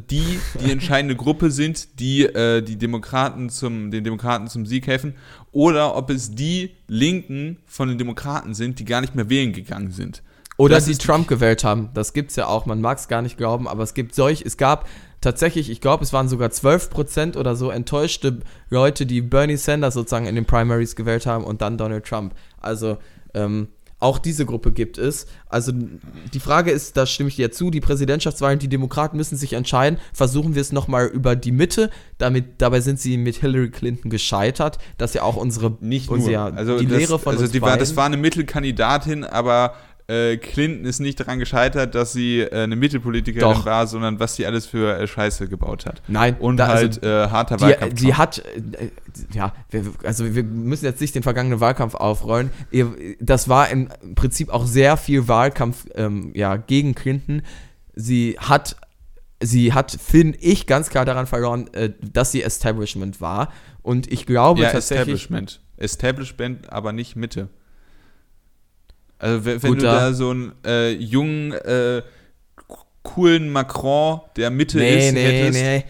die 0.61 0.71
entscheidende 0.71 1.17
Gruppe 1.17 1.51
sind, 1.51 2.01
die 2.01 2.25
äh, 2.25 2.61
die 2.61 2.77
Demokraten 2.77 3.49
zum, 3.49 3.91
den 3.91 4.05
Demokraten 4.05 4.47
zum 4.47 4.67
Sieg 4.67 4.87
helfen, 4.87 5.15
oder 5.51 5.97
ob 5.97 6.11
es 6.11 6.35
die 6.35 6.73
Linken 6.89 7.57
von 7.65 7.89
den 7.89 7.97
Demokraten 7.97 8.53
sind, 8.53 8.79
die 8.79 8.85
gar 8.85 9.01
nicht 9.01 9.15
mehr 9.15 9.31
wählen 9.31 9.55
gegangen 9.55 9.91
sind. 9.91 10.23
Oder 10.59 10.75
das 10.75 10.85
die 10.85 10.97
Trump 10.97 11.29
gewählt 11.29 11.65
haben. 11.65 11.89
Das 11.95 12.13
gibt 12.13 12.29
es 12.29 12.37
ja 12.37 12.47
auch. 12.47 12.67
Man 12.67 12.83
mag 12.83 12.99
es 12.99 13.09
gar 13.09 13.23
nicht 13.23 13.39
glauben, 13.39 13.67
aber 13.67 13.83
es 13.83 13.95
gibt 13.95 14.15
solch, 14.15 14.43
es 14.45 14.59
gab 14.59 14.87
tatsächlich, 15.23 15.71
ich 15.71 15.81
glaube, 15.81 16.05
es 16.05 16.13
waren 16.13 16.29
sogar 16.29 16.51
12% 16.51 17.39
oder 17.39 17.57
so 17.57 17.71
enttäuschte 17.71 18.41
Leute, 18.69 19.07
die 19.07 19.23
Bernie 19.23 19.57
Sanders 19.57 19.95
sozusagen 19.95 20.27
in 20.27 20.35
den 20.35 20.45
Primaries 20.45 20.95
gewählt 20.97 21.25
haben 21.25 21.45
und 21.45 21.63
dann 21.63 21.79
Donald 21.79 22.05
Trump. 22.05 22.35
Also 22.61 22.99
ähm, 23.33 23.69
auch 24.03 24.19
diese 24.19 24.45
Gruppe 24.45 24.73
gibt 24.73 24.99
es. 24.99 25.27
Also 25.49 25.73
die 26.35 26.41
Frage 26.41 26.73
ist, 26.73 26.97
da 26.97 27.07
stimme 27.07 27.29
ich 27.29 27.37
dir 27.37 27.53
zu, 27.53 27.71
die 27.71 27.81
Präsidentschaftswahlen, 27.81 28.59
die 28.59 28.69
Demokraten 28.69 29.17
müssen 29.17 29.37
sich 29.37 29.53
entscheiden. 29.53 29.99
Versuchen 30.13 30.57
wir 30.57 30.61
es 30.61 30.73
nochmal 30.73 31.07
über 31.07 31.37
die 31.37 31.53
Mitte. 31.53 31.89
Damit, 32.19 32.61
dabei 32.61 32.81
sind 32.81 32.99
sie 32.99 33.17
mit 33.17 33.37
Hillary 33.37 33.71
Clinton 33.71 34.11
gescheitert. 34.11 34.79
Das 34.99 35.11
ist 35.11 35.15
ja 35.15 35.23
auch 35.23 35.37
unsere, 35.37 35.77
Nicht 35.81 36.09
unsere, 36.09 36.51
nur. 36.51 36.59
Also 36.59 36.79
die 36.81 36.87
das, 36.87 36.99
Lehre 36.99 37.19
von 37.21 37.35
also 37.35 37.45
uns 37.45 37.53
die 37.53 37.63
war, 37.63 37.77
Das 37.77 37.95
war 37.95 38.07
eine 38.07 38.17
Mittelkandidatin, 38.17 39.23
aber 39.23 39.75
äh, 40.09 40.37
Clinton 40.37 40.85
ist 40.85 41.01
nicht 41.01 41.21
daran 41.21 41.39
gescheitert, 41.39 41.95
dass 41.95 42.13
sie 42.13 42.41
äh, 42.41 42.63
eine 42.63 42.77
Mittelpolitikerin 42.77 43.41
Doch. 43.41 43.67
war, 43.67 43.87
sondern 43.87 44.21
was 44.21 44.37
sie 44.37 44.47
alles 44.47 44.67
für 44.67 44.99
äh, 44.99 45.07
Scheiße 45.07 45.49
gebaut 45.49 45.87
hat. 45.87 46.03
Nein. 46.09 46.37
Und 46.39 46.57
da, 46.57 46.67
also 46.67 46.83
halt 46.83 47.05
also, 47.05 47.33
harter 47.33 47.57
die, 47.57 47.63
Wahlkampf. 47.63 48.01
Sie 48.01 48.15
hat, 48.15 48.39
äh, 48.39 48.91
ja, 49.33 49.53
wir, 49.71 49.85
also 50.05 50.35
wir 50.35 50.45
müssen 50.45 50.85
jetzt 50.85 51.01
nicht 51.01 51.15
den 51.15 51.23
vergangenen 51.23 51.61
Wahlkampf 51.61 51.95
aufrollen. 51.95 52.51
Das 53.21 53.49
war 53.49 53.69
im 53.71 53.89
Prinzip 54.15 54.51
auch 54.51 54.67
sehr 54.67 54.97
viel 54.97 55.29
Wahlkampf 55.29 55.87
ähm, 55.95 56.33
ja, 56.35 56.57
gegen 56.57 56.95
Clinton. 56.95 57.43
Sie 57.95 58.37
hat 58.39 58.77
sie 59.43 59.73
hat, 59.73 59.91
finde 59.91 60.39
ich, 60.41 60.67
ganz 60.67 60.89
klar 60.89 61.05
daran 61.05 61.27
verloren, 61.27 61.69
äh, 61.75 61.91
dass 62.01 62.33
sie 62.33 62.43
Establishment 62.43 63.21
war. 63.21 63.53
Und 63.83 64.11
ich 64.11 64.27
glaube 64.27 64.63
ja, 64.63 64.71
tatsächlich. 64.71 65.15
Establishment. 65.15 65.61
Establishment, 65.77 66.73
aber 66.73 66.93
nicht 66.93 67.17
Mitte. 67.17 67.49
Also 69.23 69.45
wenn, 69.45 69.63
wenn 69.63 69.75
du 69.75 69.83
da 69.83 70.13
so 70.13 70.31
einen 70.31 70.53
äh, 70.67 70.91
jungen, 70.91 71.53
äh, 71.53 72.03
coolen 73.03 73.51
Macron 73.51 74.21
der 74.37 74.51
Mitte 74.51 74.79
nee, 74.79 75.09
ist, 75.09 75.15
nee, 75.15 75.25
hättest. 75.25 75.61
Nee. 75.61 75.85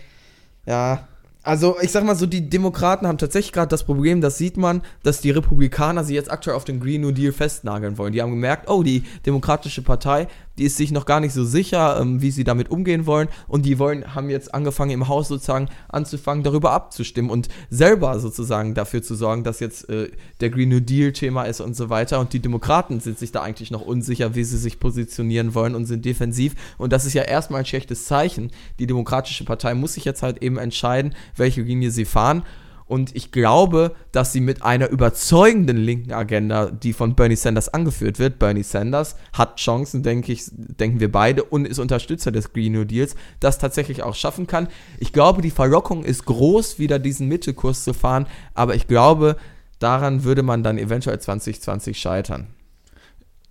Ja, 0.66 1.08
also 1.42 1.76
ich 1.80 1.90
sag 1.90 2.04
mal 2.04 2.14
so, 2.14 2.26
die 2.26 2.48
Demokraten 2.48 3.06
haben 3.06 3.18
tatsächlich 3.18 3.52
gerade 3.52 3.68
das 3.68 3.84
Problem, 3.84 4.20
das 4.20 4.38
sieht 4.38 4.56
man, 4.56 4.82
dass 5.02 5.20
die 5.20 5.30
Republikaner 5.30 6.04
sie 6.04 6.14
jetzt 6.14 6.30
aktuell 6.30 6.56
auf 6.56 6.64
den 6.64 6.78
Green 6.78 7.00
New 7.00 7.10
Deal 7.10 7.32
festnageln 7.32 7.98
wollen. 7.98 8.12
Die 8.12 8.22
haben 8.22 8.30
gemerkt, 8.30 8.70
oh, 8.70 8.82
die 8.82 9.02
Demokratische 9.26 9.82
Partei, 9.82 10.28
die 10.58 10.64
ist 10.64 10.76
sich 10.76 10.92
noch 10.92 11.06
gar 11.06 11.20
nicht 11.20 11.32
so 11.32 11.44
sicher, 11.44 11.98
ähm, 12.00 12.20
wie 12.20 12.30
sie 12.30 12.44
damit 12.44 12.70
umgehen 12.70 13.06
wollen. 13.06 13.28
Und 13.48 13.64
die 13.64 13.78
wollen, 13.78 14.14
haben 14.14 14.30
jetzt 14.30 14.54
angefangen 14.54 14.90
im 14.90 15.08
Haus 15.08 15.28
sozusagen 15.28 15.68
anzufangen, 15.88 16.44
darüber 16.44 16.72
abzustimmen 16.72 17.30
und 17.30 17.48
selber 17.70 18.18
sozusagen 18.18 18.74
dafür 18.74 19.02
zu 19.02 19.14
sorgen, 19.14 19.44
dass 19.44 19.60
jetzt 19.60 19.88
äh, 19.88 20.10
der 20.40 20.50
Green 20.50 20.68
New 20.68 20.80
Deal 20.80 21.12
Thema 21.12 21.44
ist 21.44 21.60
und 21.60 21.74
so 21.74 21.90
weiter. 21.90 22.20
Und 22.20 22.32
die 22.32 22.40
Demokraten 22.40 23.00
sind 23.00 23.18
sich 23.18 23.32
da 23.32 23.42
eigentlich 23.42 23.70
noch 23.70 23.82
unsicher, 23.82 24.34
wie 24.34 24.44
sie 24.44 24.58
sich 24.58 24.78
positionieren 24.78 25.54
wollen 25.54 25.74
und 25.74 25.86
sind 25.86 26.04
defensiv. 26.04 26.54
Und 26.78 26.92
das 26.92 27.04
ist 27.04 27.14
ja 27.14 27.22
erstmal 27.22 27.60
ein 27.60 27.66
schlechtes 27.66 28.04
Zeichen. 28.04 28.50
Die 28.78 28.86
Demokratische 28.86 29.44
Partei 29.44 29.74
muss 29.74 29.94
sich 29.94 30.04
jetzt 30.04 30.22
halt 30.22 30.42
eben 30.42 30.58
entscheiden, 30.58 31.14
welche 31.36 31.62
Linie 31.62 31.90
sie 31.90 32.04
fahren. 32.04 32.42
Und 32.86 33.14
ich 33.16 33.32
glaube, 33.32 33.94
dass 34.12 34.32
sie 34.32 34.40
mit 34.40 34.62
einer 34.62 34.88
überzeugenden 34.88 35.76
linken 35.76 36.12
Agenda, 36.12 36.70
die 36.70 36.92
von 36.92 37.14
Bernie 37.14 37.36
Sanders 37.36 37.68
angeführt 37.68 38.18
wird, 38.18 38.38
Bernie 38.38 38.62
Sanders 38.62 39.16
hat 39.32 39.58
Chancen, 39.58 40.02
denke 40.02 40.32
ich, 40.32 40.44
denken 40.52 41.00
wir 41.00 41.10
beide, 41.10 41.44
und 41.44 41.66
ist 41.66 41.78
Unterstützer 41.78 42.32
des 42.32 42.52
Green 42.52 42.72
New 42.72 42.84
Deals, 42.84 43.14
das 43.40 43.58
tatsächlich 43.58 44.02
auch 44.02 44.14
schaffen 44.14 44.46
kann. 44.46 44.68
Ich 44.98 45.12
glaube, 45.12 45.42
die 45.42 45.50
Verlockung 45.50 46.04
ist 46.04 46.24
groß, 46.26 46.78
wieder 46.78 46.98
diesen 46.98 47.28
Mittelkurs 47.28 47.84
zu 47.84 47.94
fahren, 47.94 48.26
aber 48.54 48.74
ich 48.74 48.88
glaube, 48.88 49.36
daran 49.78 50.24
würde 50.24 50.42
man 50.42 50.62
dann 50.62 50.78
eventuell 50.78 51.18
2020 51.18 51.98
scheitern. 51.98 52.48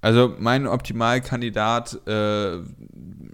Also 0.01 0.33
mein 0.39 0.65
Optimalkandidat, 0.65 1.99
äh, 2.07 2.11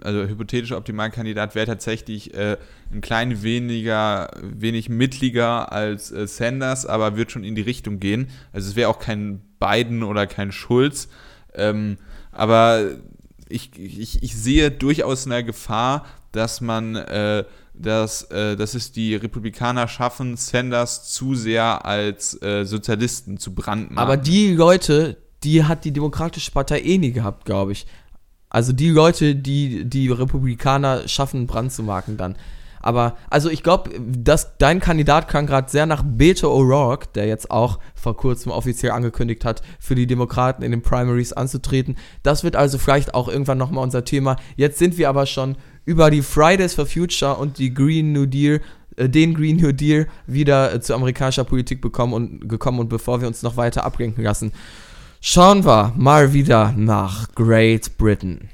also 0.02 0.28
hypothetischer 0.28 0.76
Optimalkandidat 0.76 1.54
wäre 1.54 1.66
tatsächlich 1.66 2.34
äh, 2.34 2.58
ein 2.92 3.00
klein 3.00 3.42
weniger, 3.42 4.30
wenig 4.42 4.90
mittliger 4.90 5.72
als 5.72 6.12
äh, 6.12 6.26
Sanders, 6.26 6.84
aber 6.84 7.16
wird 7.16 7.32
schon 7.32 7.42
in 7.42 7.54
die 7.54 7.62
Richtung 7.62 8.00
gehen. 8.00 8.28
Also 8.52 8.68
es 8.68 8.76
wäre 8.76 8.90
auch 8.90 8.98
kein 8.98 9.40
Biden 9.58 10.02
oder 10.02 10.26
kein 10.26 10.52
Schulz. 10.52 11.08
Ähm, 11.54 11.96
aber 12.32 12.84
ich, 13.48 13.70
ich, 13.78 14.22
ich 14.22 14.36
sehe 14.36 14.70
durchaus 14.70 15.26
eine 15.26 15.42
Gefahr, 15.42 16.04
dass 16.32 16.60
man 16.60 16.96
äh, 16.96 17.44
dass, 17.80 18.24
äh, 18.24 18.56
dass 18.56 18.74
es 18.74 18.92
die 18.92 19.14
Republikaner 19.14 19.88
schaffen, 19.88 20.36
Sanders 20.36 21.10
zu 21.12 21.34
sehr 21.34 21.84
als 21.84 22.40
äh, 22.42 22.64
Sozialisten 22.64 23.38
zu 23.38 23.54
brandmarken. 23.54 23.98
Aber 23.98 24.16
die 24.16 24.54
Leute, 24.54 25.16
die 25.48 25.64
hat 25.64 25.86
die 25.86 25.92
Demokratische 25.92 26.50
Partei 26.50 26.80
eh 26.80 26.98
nie 26.98 27.12
gehabt, 27.12 27.46
glaube 27.46 27.72
ich. 27.72 27.86
Also 28.50 28.72
die 28.72 28.90
Leute, 28.90 29.34
die 29.34 29.84
die 29.84 30.10
Republikaner 30.10 31.08
schaffen, 31.08 31.46
Brand 31.46 31.72
zu 31.72 31.82
marken 31.82 32.18
dann. 32.18 32.36
Aber, 32.80 33.16
also 33.30 33.48
ich 33.48 33.62
glaube, 33.62 33.90
dein 34.58 34.80
Kandidat 34.80 35.26
kann 35.26 35.46
gerade 35.46 35.70
sehr 35.70 35.86
nach 35.86 36.02
Beto 36.04 36.54
O'Rourke, 36.54 37.08
der 37.14 37.26
jetzt 37.26 37.50
auch 37.50 37.78
vor 37.94 38.16
kurzem 38.16 38.52
offiziell 38.52 38.92
angekündigt 38.92 39.44
hat, 39.44 39.62
für 39.80 39.94
die 39.94 40.06
Demokraten 40.06 40.62
in 40.62 40.70
den 40.70 40.82
Primaries 40.82 41.32
anzutreten. 41.32 41.96
Das 42.22 42.44
wird 42.44 42.54
also 42.54 42.76
vielleicht 42.78 43.14
auch 43.14 43.28
irgendwann 43.28 43.58
nochmal 43.58 43.84
unser 43.84 44.04
Thema. 44.04 44.36
Jetzt 44.56 44.78
sind 44.78 44.98
wir 44.98 45.08
aber 45.08 45.24
schon 45.24 45.56
über 45.86 46.10
die 46.10 46.22
Fridays 46.22 46.74
for 46.74 46.86
Future 46.86 47.36
und 47.36 47.58
die 47.58 47.72
Green 47.72 48.12
New 48.12 48.26
Deal 48.26 48.60
äh, 48.96 49.08
den 49.08 49.34
Green 49.34 49.56
New 49.56 49.72
Deal 49.72 50.06
wieder 50.26 50.74
äh, 50.74 50.80
zu 50.80 50.94
amerikanischer 50.94 51.44
Politik 51.44 51.80
bekommen 51.80 52.12
und 52.12 52.48
gekommen 52.48 52.80
und 52.80 52.88
bevor 52.88 53.20
wir 53.20 53.28
uns 53.28 53.42
noch 53.42 53.56
weiter 53.56 53.84
ablenken 53.84 54.22
lassen, 54.22 54.52
schauen 55.20 55.64
wir 55.64 55.92
mal 55.96 56.32
wieder 56.32 56.72
nach 56.72 57.34
Great 57.34 57.98
Britain. 57.98 58.50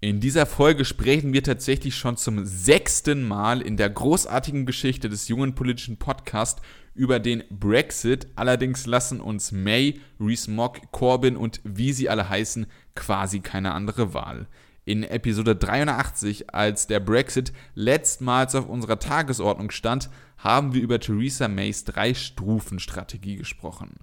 In 0.00 0.18
dieser 0.18 0.46
Folge 0.46 0.84
sprechen 0.84 1.32
wir 1.32 1.44
tatsächlich 1.44 1.94
schon 1.94 2.16
zum 2.16 2.44
sechsten 2.44 3.22
Mal 3.22 3.60
in 3.60 3.76
der 3.76 3.88
großartigen 3.88 4.66
Geschichte 4.66 5.08
des 5.08 5.28
jungen 5.28 5.54
politischen 5.54 5.96
Podcasts 5.96 6.60
über 6.94 7.20
den 7.20 7.44
Brexit. 7.50 8.26
Allerdings 8.34 8.86
lassen 8.86 9.20
uns 9.20 9.52
May, 9.52 10.00
Rees-Mogg, 10.18 10.90
Corbyn 10.90 11.36
und 11.36 11.60
wie 11.62 11.92
sie 11.92 12.08
alle 12.08 12.28
heißen 12.28 12.66
quasi 12.96 13.40
keine 13.40 13.74
andere 13.74 14.12
Wahl. 14.12 14.48
In 14.84 15.04
Episode 15.04 15.54
83, 15.54 16.52
als 16.52 16.88
der 16.88 16.98
Brexit 16.98 17.52
letztmals 17.76 18.56
auf 18.56 18.68
unserer 18.68 18.98
Tagesordnung 18.98 19.70
stand, 19.70 20.10
haben 20.38 20.74
wir 20.74 20.82
über 20.82 20.98
Theresa 20.98 21.46
Mays 21.46 21.84
Drei-Stufen-Strategie 21.84 23.36
gesprochen. 23.36 23.94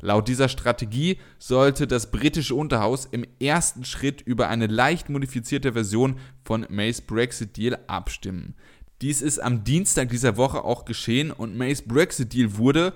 Laut 0.00 0.26
dieser 0.26 0.48
Strategie 0.48 1.18
sollte 1.38 1.86
das 1.86 2.10
britische 2.10 2.56
Unterhaus 2.56 3.06
im 3.06 3.24
ersten 3.40 3.84
Schritt 3.84 4.22
über 4.22 4.48
eine 4.48 4.66
leicht 4.66 5.08
modifizierte 5.08 5.72
Version 5.72 6.18
von 6.44 6.66
Mays 6.68 7.00
Brexit-Deal 7.00 7.78
abstimmen. 7.86 8.56
Dies 9.02 9.22
ist 9.22 9.38
am 9.38 9.62
Dienstag 9.62 10.08
dieser 10.08 10.36
Woche 10.36 10.64
auch 10.64 10.84
geschehen 10.84 11.30
und 11.30 11.56
Mays 11.56 11.82
Brexit-Deal 11.82 12.56
wurde 12.56 12.92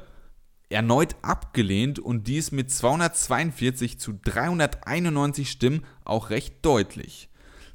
erneut 0.70 1.16
abgelehnt 1.22 1.98
und 1.98 2.28
dies 2.28 2.52
mit 2.52 2.70
242 2.70 3.98
zu 3.98 4.12
391 4.22 5.50
Stimmen 5.50 5.84
auch 6.04 6.30
recht 6.30 6.56
deutlich. 6.62 7.27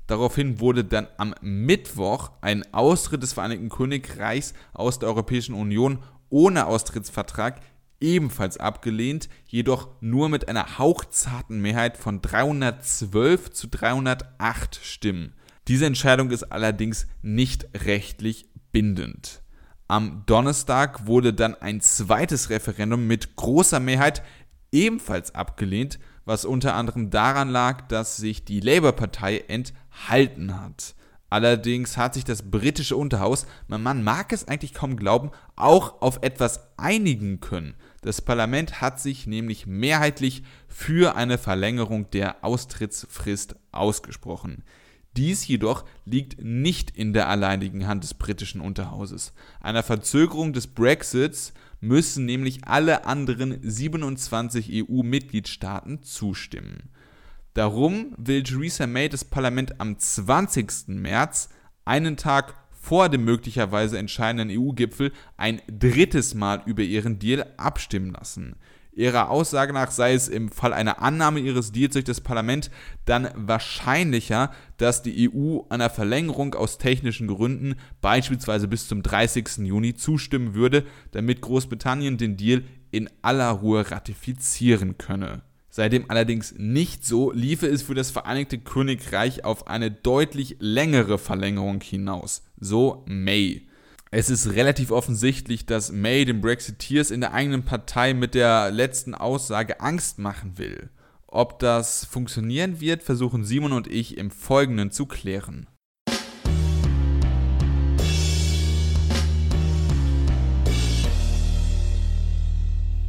Daraufhin 0.07 0.59
wurde 0.59 0.83
dann 0.83 1.07
am 1.17 1.33
Mittwoch 1.41 2.31
ein 2.41 2.63
Austritt 2.73 3.23
des 3.23 3.33
Vereinigten 3.33 3.69
Königreichs 3.69 4.53
aus 4.73 4.99
der 4.99 5.09
Europäischen 5.09 5.55
Union 5.55 5.99
ohne 6.29 6.65
Austrittsvertrag 6.65 7.61
ebenfalls 8.01 8.57
abgelehnt, 8.57 9.29
jedoch 9.45 9.87
nur 10.01 10.27
mit 10.27 10.49
einer 10.49 10.77
hauchzarten 10.77 11.61
Mehrheit 11.61 11.95
von 11.95 12.21
312 12.21 13.51
zu 13.51 13.67
308 13.67 14.79
Stimmen. 14.83 15.35
Diese 15.69 15.85
Entscheidung 15.85 16.29
ist 16.31 16.51
allerdings 16.51 17.07
nicht 17.21 17.69
rechtlich 17.85 18.49
bindend. 18.73 19.41
Am 19.87 20.23
Donnerstag 20.25 21.07
wurde 21.07 21.33
dann 21.33 21.55
ein 21.55 21.79
zweites 21.79 22.49
Referendum 22.49 23.07
mit 23.07 23.37
großer 23.37 23.79
Mehrheit 23.79 24.21
ebenfalls 24.73 25.33
abgelehnt, 25.33 25.99
was 26.25 26.43
unter 26.45 26.73
anderem 26.73 27.09
daran 27.09 27.49
lag, 27.49 27.87
dass 27.87 28.17
sich 28.17 28.43
die 28.43 28.59
Labour-Partei 28.59 29.39
enthalten 29.47 29.77
hat. 29.93 30.95
Allerdings 31.29 31.97
hat 31.97 32.13
sich 32.13 32.25
das 32.25 32.51
britische 32.51 32.95
Unterhaus, 32.95 33.47
man 33.67 34.03
mag 34.03 34.31
es 34.31 34.47
eigentlich 34.47 34.75
kaum 34.75 34.97
glauben, 34.97 35.31
auch 35.55 35.99
auf 35.99 36.19
etwas 36.21 36.69
einigen 36.77 37.39
können. 37.39 37.73
Das 38.01 38.21
Parlament 38.21 38.81
hat 38.81 38.99
sich 38.99 39.25
nämlich 39.25 39.65
mehrheitlich 39.65 40.43
für 40.67 41.15
eine 41.15 41.39
Verlängerung 41.39 42.11
der 42.11 42.43
Austrittsfrist 42.43 43.55
ausgesprochen. 43.71 44.63
Dies 45.17 45.47
jedoch 45.47 45.85
liegt 46.05 46.43
nicht 46.43 46.91
in 46.91 47.13
der 47.13 47.29
alleinigen 47.29 47.87
Hand 47.87 48.03
des 48.03 48.13
britischen 48.13 48.61
Unterhauses. 48.61 49.33
Einer 49.59 49.83
Verzögerung 49.83 50.53
des 50.53 50.67
Brexits 50.67 51.53
müssen 51.81 52.25
nämlich 52.25 52.65
alle 52.65 53.05
anderen 53.05 53.57
27 53.61 54.69
EU-Mitgliedstaaten 54.71 56.03
zustimmen. 56.03 56.89
Darum 57.53 58.15
will 58.17 58.41
Theresa 58.41 58.87
May 58.87 59.09
das 59.09 59.23
Parlament 59.23 59.79
am 59.79 59.99
20. 59.99 60.87
März, 60.87 61.49
einen 61.85 62.17
Tag 62.17 62.55
vor 62.71 63.09
dem 63.09 63.25
möglicherweise 63.25 63.99
entscheidenden 63.99 64.49
EU-Gipfel, 64.59 65.11
ein 65.37 65.61
drittes 65.67 66.33
Mal 66.33 66.63
über 66.65 66.81
ihren 66.81 67.19
Deal 67.19 67.45
abstimmen 67.57 68.11
lassen. 68.11 68.55
Ihrer 68.95 69.29
Aussage 69.29 69.71
nach 69.71 69.91
sei 69.91 70.13
es 70.13 70.29
im 70.29 70.49
Fall 70.49 70.73
einer 70.73 71.01
Annahme 71.01 71.39
ihres 71.39 71.71
Deals 71.71 71.93
durch 71.93 72.05
das 72.05 72.21
Parlament 72.21 72.71
dann 73.05 73.29
wahrscheinlicher, 73.35 74.51
dass 74.77 75.03
die 75.03 75.31
EU 75.31 75.61
einer 75.69 75.89
Verlängerung 75.89 76.55
aus 76.55 76.79
technischen 76.79 77.27
Gründen 77.27 77.75
beispielsweise 78.01 78.67
bis 78.67 78.87
zum 78.87 79.03
30. 79.03 79.59
Juni 79.59 79.93
zustimmen 79.93 80.55
würde, 80.55 80.85
damit 81.11 81.41
Großbritannien 81.41 82.17
den 82.17 82.35
Deal 82.35 82.63
in 82.91 83.09
aller 83.21 83.49
Ruhe 83.49 83.89
ratifizieren 83.89 84.97
könne. 84.97 85.43
Sei 85.75 85.89
dem 85.89 86.07
allerdings 86.11 86.53
nicht 86.55 87.03
so, 87.03 87.31
liefe 87.31 87.65
es 87.65 87.81
für 87.81 87.95
das 87.95 88.11
Vereinigte 88.11 88.59
Königreich 88.59 89.43
auf 89.43 89.65
eine 89.65 89.89
deutlich 89.89 90.57
längere 90.59 91.17
Verlängerung 91.17 91.81
hinaus. 91.81 92.43
So 92.59 93.03
May. 93.07 93.67
Es 94.11 94.29
ist 94.29 94.53
relativ 94.53 94.91
offensichtlich, 94.91 95.65
dass 95.65 95.91
May 95.91 96.25
den 96.25 96.41
Brexiteers 96.41 97.09
in 97.09 97.21
der 97.21 97.33
eigenen 97.33 97.65
Partei 97.65 98.13
mit 98.13 98.35
der 98.35 98.69
letzten 98.69 99.15
Aussage 99.15 99.79
Angst 99.79 100.19
machen 100.19 100.59
will. 100.59 100.91
Ob 101.25 101.57
das 101.57 102.05
funktionieren 102.05 102.79
wird, 102.79 103.01
versuchen 103.01 103.43
Simon 103.43 103.73
und 103.73 103.87
ich 103.87 104.19
im 104.19 104.29
Folgenden 104.29 104.91
zu 104.91 105.07
klären. 105.07 105.65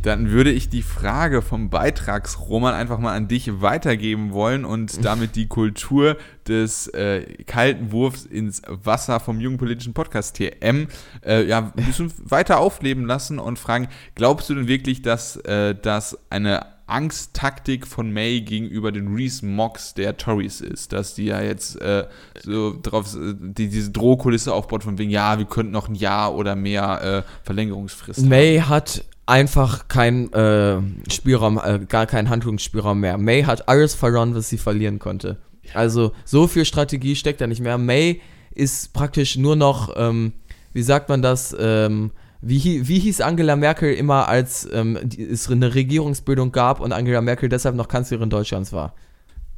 Dann 0.05 0.31
würde 0.31 0.53
ich 0.53 0.69
die 0.69 0.83
Frage 0.83 1.41
vom 1.41 1.71
Beitragsroman 1.71 2.75
einfach 2.75 2.99
mal 2.99 3.17
an 3.17 3.27
dich 3.27 3.63
weitergeben 3.63 4.33
wollen 4.33 4.65
und 4.65 5.05
damit 5.05 5.35
die 5.35 5.47
Kultur 5.47 6.17
des 6.47 6.89
äh, 6.89 7.23
kalten 7.45 7.91
Wurfs 7.91 8.27
ins 8.27 8.61
Wasser 8.69 9.19
vom 9.19 9.41
jungen 9.41 9.57
politischen 9.57 9.95
Podcast 9.95 10.37
TM 10.37 10.89
äh, 11.25 11.45
ja, 11.47 11.73
ein 11.75 11.85
bisschen 11.87 12.13
weiter 12.25 12.61
aufleben 12.61 13.07
lassen 13.07 13.39
und 13.39 13.59
fragen, 13.59 13.89
glaubst 14.15 14.51
du 14.51 14.55
denn 14.55 14.69
wirklich, 14.69 15.01
dass 15.01 15.37
äh, 15.37 15.75
das 15.75 16.19
eine 16.29 16.67
Angsttaktik 16.87 17.87
von 17.87 18.13
May 18.13 18.43
gegenüber 18.43 18.93
den 18.93 19.15
Reese 19.15 19.47
Mocks 19.47 19.95
der 19.95 20.19
Tories 20.19 20.61
ist, 20.61 20.93
dass 20.93 21.15
die 21.15 21.25
ja 21.25 21.41
jetzt 21.41 21.81
äh, 21.81 22.07
so 22.43 22.79
drauf 22.81 23.17
die, 23.17 23.69
diese 23.69 23.91
Drohkulisse 23.91 24.53
aufbaut 24.53 24.85
von 24.85 24.99
wegen, 24.99 25.11
ja, 25.11 25.39
wir 25.39 25.47
könnten 25.47 25.73
noch 25.73 25.89
ein 25.89 25.95
Jahr 25.95 26.35
oder 26.35 26.57
mehr 26.57 27.25
äh, 27.25 27.45
Verlängerungsfrist 27.45 28.27
May 28.27 28.59
haben. 28.59 28.69
hat 28.69 29.05
einfach 29.27 29.89
kein 29.89 30.33
äh, 30.33 30.81
Spielraum, 31.11 31.61
äh, 31.63 31.81
gar 31.89 32.07
keinen 32.07 32.29
Handlungsspielraum 32.29 33.01
mehr. 33.01 33.19
May 33.19 33.45
hat 33.45 33.69
alles 33.69 33.95
verloren, 33.95 34.35
was 34.35 34.49
sie 34.49 34.59
verlieren 34.59 34.99
konnte. 34.99 35.39
Also 35.73 36.13
so 36.25 36.47
viel 36.47 36.65
Strategie 36.65 37.17
steckt 37.17 37.41
da 37.41 37.47
nicht 37.47 37.61
mehr. 37.61 37.79
May 37.79 38.21
ist 38.55 38.93
praktisch 38.93 39.37
nur 39.37 39.57
noch, 39.57 39.95
ähm, 39.97 40.33
wie 40.73 40.83
sagt 40.83 41.09
man 41.09 41.23
das, 41.23 41.57
ähm, 41.59 42.11
wie, 42.41 42.87
wie 42.87 42.99
hieß 42.99 43.23
Angela 43.23 43.57
Merkel 43.57 43.95
immer, 43.95 44.29
als 44.29 44.69
ähm, 44.71 44.99
es 45.17 45.51
eine 45.51 45.75
Regierungsbildung 45.75 46.53
gab 46.53 46.81
und 46.81 46.93
Angela 46.93 47.23
Merkel 47.23 47.49
deshalb 47.49 47.75
noch 47.75 47.89
Kanzlerin 47.89 48.29
Deutschlands 48.29 48.73
war? 48.73 48.95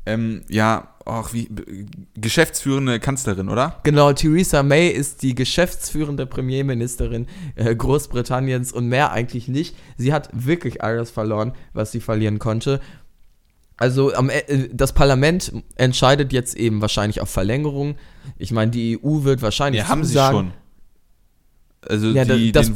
Ähm, 0.06 0.42
ja, 0.48 0.88
auch 1.04 1.32
wie 1.32 1.48
geschäftsführende 2.14 2.98
Kanzlerin, 2.98 3.48
oder? 3.48 3.80
Genau, 3.84 4.12
Theresa 4.12 4.62
May 4.62 4.88
ist 4.88 5.22
die 5.22 5.34
geschäftsführende 5.34 6.26
Premierministerin 6.26 7.26
äh, 7.54 7.74
Großbritanniens 7.74 8.72
und 8.72 8.88
mehr 8.88 9.12
eigentlich 9.12 9.46
nicht. 9.46 9.76
Sie 9.96 10.12
hat 10.12 10.28
wirklich 10.32 10.82
alles 10.82 11.10
verloren, 11.10 11.52
was 11.72 11.92
sie 11.92 12.00
verlieren 12.00 12.38
konnte. 12.38 12.80
Also 13.76 14.14
am, 14.14 14.30
äh, 14.30 14.68
das 14.72 14.94
Parlament 14.94 15.52
entscheidet 15.76 16.32
jetzt 16.32 16.56
eben 16.56 16.80
wahrscheinlich 16.80 17.20
auf 17.20 17.30
Verlängerung. 17.30 17.96
Ich 18.38 18.50
meine, 18.50 18.70
die 18.70 18.98
EU 18.98 19.22
wird 19.22 19.42
wahrscheinlich 19.42 19.82
ja, 19.82 19.88
haben 19.88 20.04
sie 20.04 20.18
schon. 20.18 20.52
Also 21.88 22.08
ja, 22.08 22.24
die, 22.24 22.52
das, 22.52 22.70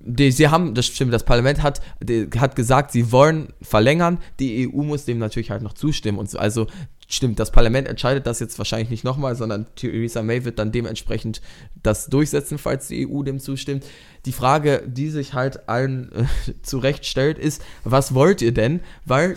die, 0.00 0.30
sie 0.30 0.48
haben, 0.48 0.74
das 0.74 0.86
stimmt, 0.86 1.12
das 1.12 1.24
Parlament 1.24 1.62
hat, 1.62 1.80
die, 2.02 2.28
hat 2.38 2.56
gesagt, 2.56 2.92
sie 2.92 3.12
wollen 3.12 3.48
verlängern, 3.62 4.18
die 4.38 4.68
EU 4.68 4.82
muss 4.82 5.04
dem 5.04 5.18
natürlich 5.18 5.50
halt 5.50 5.62
noch 5.62 5.74
zustimmen 5.74 6.18
und 6.18 6.30
so, 6.30 6.38
also 6.38 6.66
stimmt, 7.08 7.38
das 7.38 7.50
Parlament 7.50 7.88
entscheidet 7.88 8.26
das 8.26 8.40
jetzt 8.40 8.56
wahrscheinlich 8.58 8.90
nicht 8.90 9.04
nochmal, 9.04 9.34
sondern 9.34 9.66
Theresa 9.74 10.22
May 10.22 10.44
wird 10.44 10.58
dann 10.58 10.72
dementsprechend 10.72 11.40
das 11.82 12.06
durchsetzen, 12.06 12.58
falls 12.58 12.88
die 12.88 13.06
EU 13.08 13.22
dem 13.22 13.40
zustimmt. 13.40 13.84
Die 14.26 14.32
Frage, 14.32 14.82
die 14.86 15.10
sich 15.10 15.34
halt 15.34 15.68
allen 15.68 16.12
äh, 16.12 16.24
zurecht 16.62 17.04
stellt, 17.04 17.38
ist, 17.38 17.62
was 17.84 18.14
wollt 18.14 18.42
ihr 18.42 18.52
denn? 18.52 18.80
Weil 19.04 19.34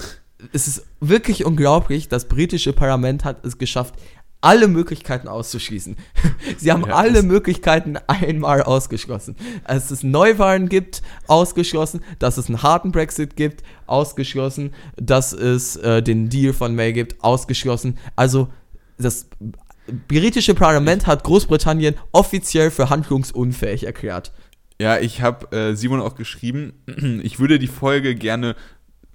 es 0.52 0.68
ist 0.68 0.86
wirklich 1.00 1.46
unglaublich, 1.46 2.10
das 2.10 2.28
britische 2.28 2.74
Parlament 2.74 3.24
hat 3.24 3.46
es 3.46 3.58
geschafft, 3.58 3.96
alle 4.44 4.68
Möglichkeiten 4.68 5.28
auszuschließen. 5.28 5.96
Sie 6.58 6.72
haben 6.72 6.86
ja, 6.86 6.96
alle 6.96 7.24
Möglichkeiten 7.24 7.98
einmal 8.08 8.62
ausgeschlossen. 8.62 9.36
Dass 9.66 9.90
es 9.90 10.04
Neuwahlen 10.04 10.70
gibt, 10.70 11.02
ausgeschlossen. 11.28 12.02
Dass 12.20 12.38
es 12.38 12.48
einen 12.48 12.62
harten 12.62 12.92
Brexit 12.92 13.36
gibt, 13.36 13.64
ausgeschlossen. 13.88 14.74
Dass 14.98 15.32
es 15.32 15.78
äh, 15.78 16.04
den 16.04 16.30
Deal 16.30 16.54
von 16.54 16.76
May 16.76 16.92
gibt, 16.94 17.24
ausgeschlossen. 17.24 17.98
Also 18.16 18.50
das 18.98 19.28
britische 20.08 20.56
Parlament 20.56 21.08
hat 21.08 21.24
Großbritannien 21.24 21.96
offiziell 22.12 22.70
für 22.70 22.90
handlungsunfähig 22.90 23.86
erklärt. 23.86 24.34
Ja, 24.80 25.00
ich 25.00 25.22
habe 25.22 25.56
äh, 25.56 25.76
Simon 25.76 26.02
auch 26.02 26.16
geschrieben, 26.16 26.74
ich 27.24 27.40
würde 27.40 27.60
die 27.60 27.68
Folge 27.68 28.16
gerne, 28.16 28.56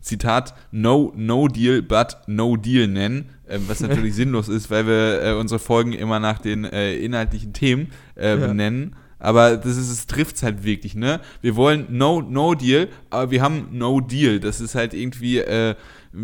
Zitat, 0.01 0.55
No, 0.71 1.13
No 1.17 1.49
Deal, 1.49 1.83
but 1.83 2.19
No 2.27 2.57
Deal 2.57 2.89
nennen, 2.89 3.31
äh, 3.47 3.59
was 3.67 3.81
natürlich 3.81 4.15
sinnlos 4.17 4.49
ist, 4.49 4.71
weil 4.71 4.87
wir 4.87 5.23
äh, 5.23 5.33
unsere 5.35 5.59
Folgen 5.59 5.93
immer 5.93 6.21
nach 6.21 6.39
den 6.39 6.65
äh, 6.65 6.95
inhaltlichen 6.97 7.53
Themen 7.53 7.89
äh, 8.15 8.37
benennen. 8.37 8.91
Ja. 8.93 8.97
Aber 9.21 9.57
das 9.57 9.77
ist, 9.77 9.91
es 9.91 10.07
trifft 10.07 10.37
es 10.37 10.43
halt 10.43 10.63
wirklich, 10.63 10.95
ne? 10.95 11.21
Wir 11.41 11.57
wollen 11.57 11.87
No, 11.91 12.21
No 12.23 12.55
Deal, 12.55 12.89
aber 13.11 13.31
wir 13.31 13.43
haben 13.43 13.69
No 13.73 14.01
Deal. 14.01 14.39
Das 14.39 14.61
ist 14.61 14.75
halt 14.75 14.95
irgendwie 14.95 15.39
äh, 15.39 15.75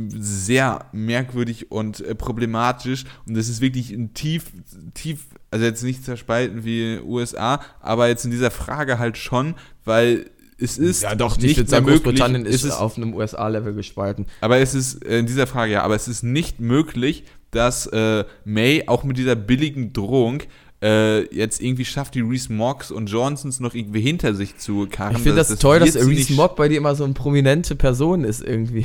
sehr 0.08 0.86
merkwürdig 0.92 1.70
und 1.70 2.00
äh, 2.00 2.14
problematisch. 2.14 3.04
Und 3.26 3.36
das 3.36 3.48
ist 3.48 3.60
wirklich 3.60 3.90
ein 3.90 4.14
tief, 4.14 4.52
tief, 4.94 5.26
also 5.50 5.64
jetzt 5.64 5.82
nicht 5.82 6.04
zerspalten 6.04 6.64
wie 6.64 7.00
USA, 7.00 7.60
aber 7.80 8.08
jetzt 8.08 8.24
in 8.24 8.30
dieser 8.30 8.50
Frage 8.50 8.98
halt 8.98 9.18
schon, 9.18 9.54
weil 9.84 10.30
es 10.58 10.78
ist 10.78 11.02
ja 11.02 11.14
doch 11.14 11.38
nicht 11.38 11.56
mehr 11.56 11.66
sagen, 11.66 11.86
möglich. 11.86 12.02
Großbritannien 12.02 12.46
ist, 12.46 12.64
ist 12.64 12.72
auf 12.72 12.96
einem 12.96 13.14
USA-Level 13.14 13.74
gespalten. 13.74 14.26
Aber 14.40 14.58
es 14.58 14.74
ist 14.74 15.04
äh, 15.04 15.18
in 15.18 15.26
dieser 15.26 15.46
Frage 15.46 15.72
ja, 15.72 15.82
aber 15.82 15.94
es 15.94 16.08
ist 16.08 16.22
nicht 16.22 16.60
möglich, 16.60 17.24
dass 17.50 17.86
äh, 17.86 18.24
May 18.44 18.84
auch 18.86 19.04
mit 19.04 19.16
dieser 19.16 19.36
billigen 19.36 19.92
Drohung 19.92 20.42
äh, 20.82 21.22
jetzt 21.34 21.62
irgendwie 21.62 21.84
schafft, 21.84 22.14
die 22.14 22.20
Reese 22.20 22.52
Moggs 22.52 22.90
und 22.90 23.06
Johnsons 23.06 23.58
noch 23.58 23.74
irgendwie 23.74 24.02
hinter 24.02 24.34
sich 24.34 24.58
zu 24.58 24.86
karren. 24.86 25.16
Ich 25.16 25.22
finde 25.22 25.36
das, 25.36 25.48
das, 25.48 25.58
toll, 25.58 25.78
dass 25.80 25.96
Reese 25.96 26.34
Mogg 26.34 26.56
bei 26.56 26.68
dir 26.68 26.76
immer 26.76 26.94
so 26.94 27.04
eine 27.04 27.14
prominente 27.14 27.74
Person 27.74 28.24
ist 28.24 28.42
irgendwie. 28.42 28.84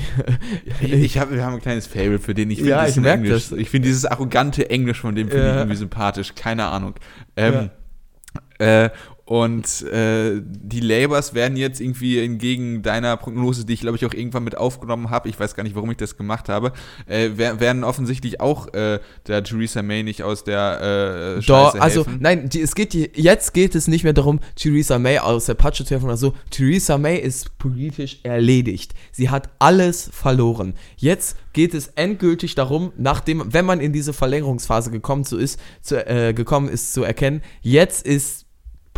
ich 0.81 1.17
habe 1.17 1.35
wir 1.35 1.45
haben 1.45 1.55
ein 1.55 1.61
kleines 1.61 1.87
Fable 1.87 2.19
für 2.19 2.33
den. 2.33 2.51
Ich 2.51 2.59
finde 2.59 2.71
ja, 2.71 2.87
ich 2.87 2.95
Englisch. 2.95 3.49
Das. 3.49 3.57
Ich 3.57 3.69
finde 3.69 3.87
dieses 3.87 4.05
arrogante 4.05 4.69
Englisch 4.69 5.01
von 5.01 5.13
dem 5.13 5.27
finde 5.27 5.43
ja. 5.43 5.51
ich 5.51 5.57
irgendwie 5.57 5.77
sympathisch. 5.77 6.35
Keine 6.35 6.67
Ahnung. 6.67 6.93
Ähm, 7.35 7.69
ja. 8.59 8.85
äh, 8.85 8.89
und 9.29 9.83
äh, 9.83 10.41
die 10.43 10.79
Labours 10.79 11.35
werden 11.35 11.55
jetzt 11.55 11.79
irgendwie 11.79 12.17
entgegen 12.17 12.81
deiner 12.81 13.15
Prognose, 13.15 13.63
die 13.63 13.73
ich 13.73 13.81
glaube 13.81 13.95
ich 13.95 14.03
auch 14.03 14.13
irgendwann 14.15 14.43
mit 14.43 14.57
aufgenommen 14.57 15.11
habe, 15.11 15.29
ich 15.29 15.39
weiß 15.39 15.53
gar 15.53 15.61
nicht, 15.61 15.75
warum 15.75 15.91
ich 15.91 15.97
das 15.97 16.17
gemacht 16.17 16.49
habe, 16.49 16.73
äh, 17.05 17.29
werden 17.35 17.83
offensichtlich 17.83 18.41
auch 18.41 18.73
äh, 18.73 18.99
der 19.27 19.43
Theresa 19.43 19.83
May 19.83 20.01
nicht 20.01 20.23
aus 20.23 20.45
der 20.45 21.37
äh, 21.37 21.45
Doch, 21.45 21.75
also 21.75 22.07
nein, 22.19 22.49
die, 22.49 22.59
es 22.59 22.73
geht 22.73 22.93
die, 22.93 23.11
jetzt 23.13 23.53
geht 23.53 23.75
es 23.75 23.87
nicht 23.87 24.03
mehr 24.03 24.13
darum, 24.13 24.39
Theresa 24.55 24.97
May 24.97 25.19
aus 25.19 25.45
der 25.45 25.53
Patsche 25.53 25.85
zu 25.85 25.91
helfen 25.91 26.07
oder 26.07 26.17
so. 26.17 26.33
Theresa 26.49 26.97
May 26.97 27.19
ist 27.19 27.55
politisch 27.59 28.21
erledigt. 28.23 28.95
Sie 29.11 29.29
hat 29.29 29.51
alles 29.59 30.09
verloren. 30.11 30.73
Jetzt 30.97 31.37
geht 31.53 31.75
es 31.75 31.89
endgültig 31.89 32.55
darum, 32.55 32.93
nachdem, 32.97 33.53
wenn 33.53 33.65
man 33.65 33.79
in 33.79 33.93
diese 33.93 34.11
Verlängerungsphase 34.11 34.89
gekommen 34.89 35.23
so 35.23 35.37
ist, 35.37 35.59
zu, 35.83 36.03
äh, 36.03 36.33
gekommen 36.33 36.67
ist, 36.67 36.95
zu 36.95 37.03
erkennen, 37.03 37.43
jetzt 37.61 38.07
ist 38.07 38.48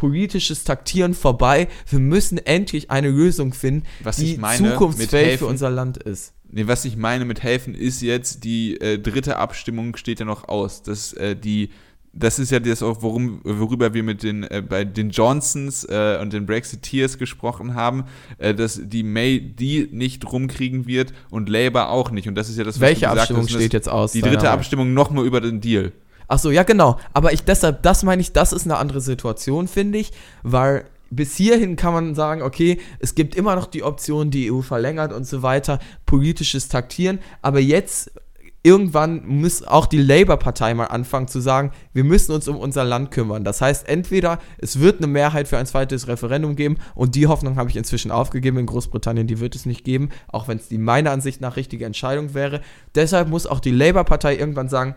politisches 0.02 0.64
Taktieren 0.64 1.14
vorbei. 1.14 1.68
Wir 1.88 2.00
müssen 2.00 2.40
endlich 2.40 2.90
eine 2.90 3.12
Lösung 3.12 3.54
finden, 3.54 3.86
was 4.02 4.16
die 4.16 4.40
zukunftsfähig 4.58 5.38
für 5.38 5.46
unser 5.46 5.70
Land 5.70 5.98
ist. 5.98 6.34
Nee, 6.50 6.66
was 6.66 6.86
ich 6.86 6.98
meine 6.98 7.24
mit 7.24 7.44
helfen 7.44 7.76
ist 7.76 8.02
jetzt, 8.02 8.44
die 8.44 8.82
äh, 8.82 8.98
dritte 8.98 9.38
Abstimmung 9.38 9.96
steht 9.96 10.20
ja 10.20 10.26
noch 10.26 10.50
aus, 10.50 10.82
dass 10.82 11.14
äh, 11.14 11.36
die 11.36 11.70
das 12.14 12.40
ist 12.40 12.52
ja 12.52 12.60
das 12.60 12.84
auch, 12.84 13.04
worum, 13.04 13.40
worüber 13.44 13.94
wir 13.94 14.04
mit 14.04 14.24
den, 14.24 14.44
äh, 14.44 14.62
bei 14.68 14.84
den 14.84 15.12
Johnsons 15.12 15.86
äh, 15.86 16.18
und 16.20 16.34
den 16.34 16.46
Brexiteers 16.46 17.18
gesprochen 17.18 17.76
haben, 17.76 18.06
äh, 18.38 18.54
dass 18.54 18.82
die 18.84 19.04
May 19.04 19.40
die 19.40 19.88
nicht 19.94 20.30
rumkriegen 20.30 20.88
wird 20.88 21.14
und 21.30 21.48
Labour 21.48 21.90
auch 21.90 22.12
nicht. 22.12 22.28
Und 22.28 22.36
das 22.36 22.50
ist 22.50 22.58
ja 22.58 22.66
das, 22.66 22.76
was 22.76 22.82
Welche 22.82 23.08
Abstimmung 23.08 23.44
hast, 23.44 23.52
steht 23.52 23.72
jetzt 23.72 23.88
aus? 23.88 24.12
Die 24.12 24.22
dritte 24.22 24.50
Abstimmung 24.50 24.94
nochmal 24.94 25.26
über 25.26 25.40
den 25.40 25.62
Deal. 25.62 25.94
Ach 26.32 26.40
so, 26.40 26.50
ja 26.50 26.64
genau. 26.64 26.98
Aber 27.12 27.34
ich 27.34 27.44
deshalb, 27.44 27.84
das 27.84 28.04
meine 28.04 28.22
ich, 28.22 28.32
das 28.32 28.54
ist 28.54 28.64
eine 28.64 28.78
andere 28.78 29.02
Situation, 29.02 29.68
finde 29.68 29.98
ich, 29.98 30.14
weil 30.44 30.86
bis 31.10 31.36
hierhin 31.36 31.76
kann 31.76 31.94
man 31.94 32.16
sagen, 32.16 32.42
okay, 32.42 32.80
es 33.00 33.16
gibt 33.16 33.36
immer 33.36 33.54
noch 33.58 33.66
die 33.66 33.84
Option, 33.84 34.32
die 34.32 34.50
EU 34.50 34.62
verlängert 34.62 35.12
und 35.12 35.28
so 35.28 35.44
weiter, 35.44 35.80
politisches 36.06 36.70
Taktieren, 36.70 37.20
aber 37.42 37.60
jetzt 37.60 38.14
irgendwann 38.64 39.28
muss 39.28 39.62
auch 39.62 39.86
die 39.88 39.98
Labour-Partei 39.98 40.74
mal 40.74 40.86
anfangen 40.86 41.28
zu 41.28 41.42
sagen, 41.42 41.74
wir 41.92 42.06
müssen 42.06 42.32
uns 42.32 42.48
um 42.48 42.56
unser 42.56 42.86
Land 42.86 43.12
kümmern. 43.12 43.44
Das 43.44 43.60
heißt, 43.60 43.90
entweder 43.90 44.40
es 44.58 44.80
wird 44.80 45.00
eine 45.00 45.08
Mehrheit 45.08 45.50
für 45.50 45.58
ein 45.58 45.66
zweites 45.66 46.08
Referendum 46.08 46.56
geben 46.56 46.78
und 46.96 47.16
die 47.16 47.28
Hoffnung 47.28 47.58
habe 47.58 47.70
ich 47.70 47.76
inzwischen 47.76 48.10
aufgegeben 48.10 48.58
in 48.58 48.68
Großbritannien, 48.68 49.28
die 49.28 49.42
wird 49.42 49.56
es 49.56 49.66
nicht 49.66 49.84
geben, 49.84 50.12
auch 50.30 50.48
wenn 50.48 50.60
es 50.60 50.70
die 50.70 50.78
meiner 50.78 51.12
Ansicht 51.12 51.42
nach 51.42 51.58
richtige 51.58 51.84
Entscheidung 51.84 52.34
wäre. 52.34 52.62
Deshalb 52.96 53.28
muss 53.28 53.48
auch 53.48 53.60
die 53.60 53.72
Labour-Partei 53.72 54.38
irgendwann 54.38 54.70
sagen, 54.70 54.96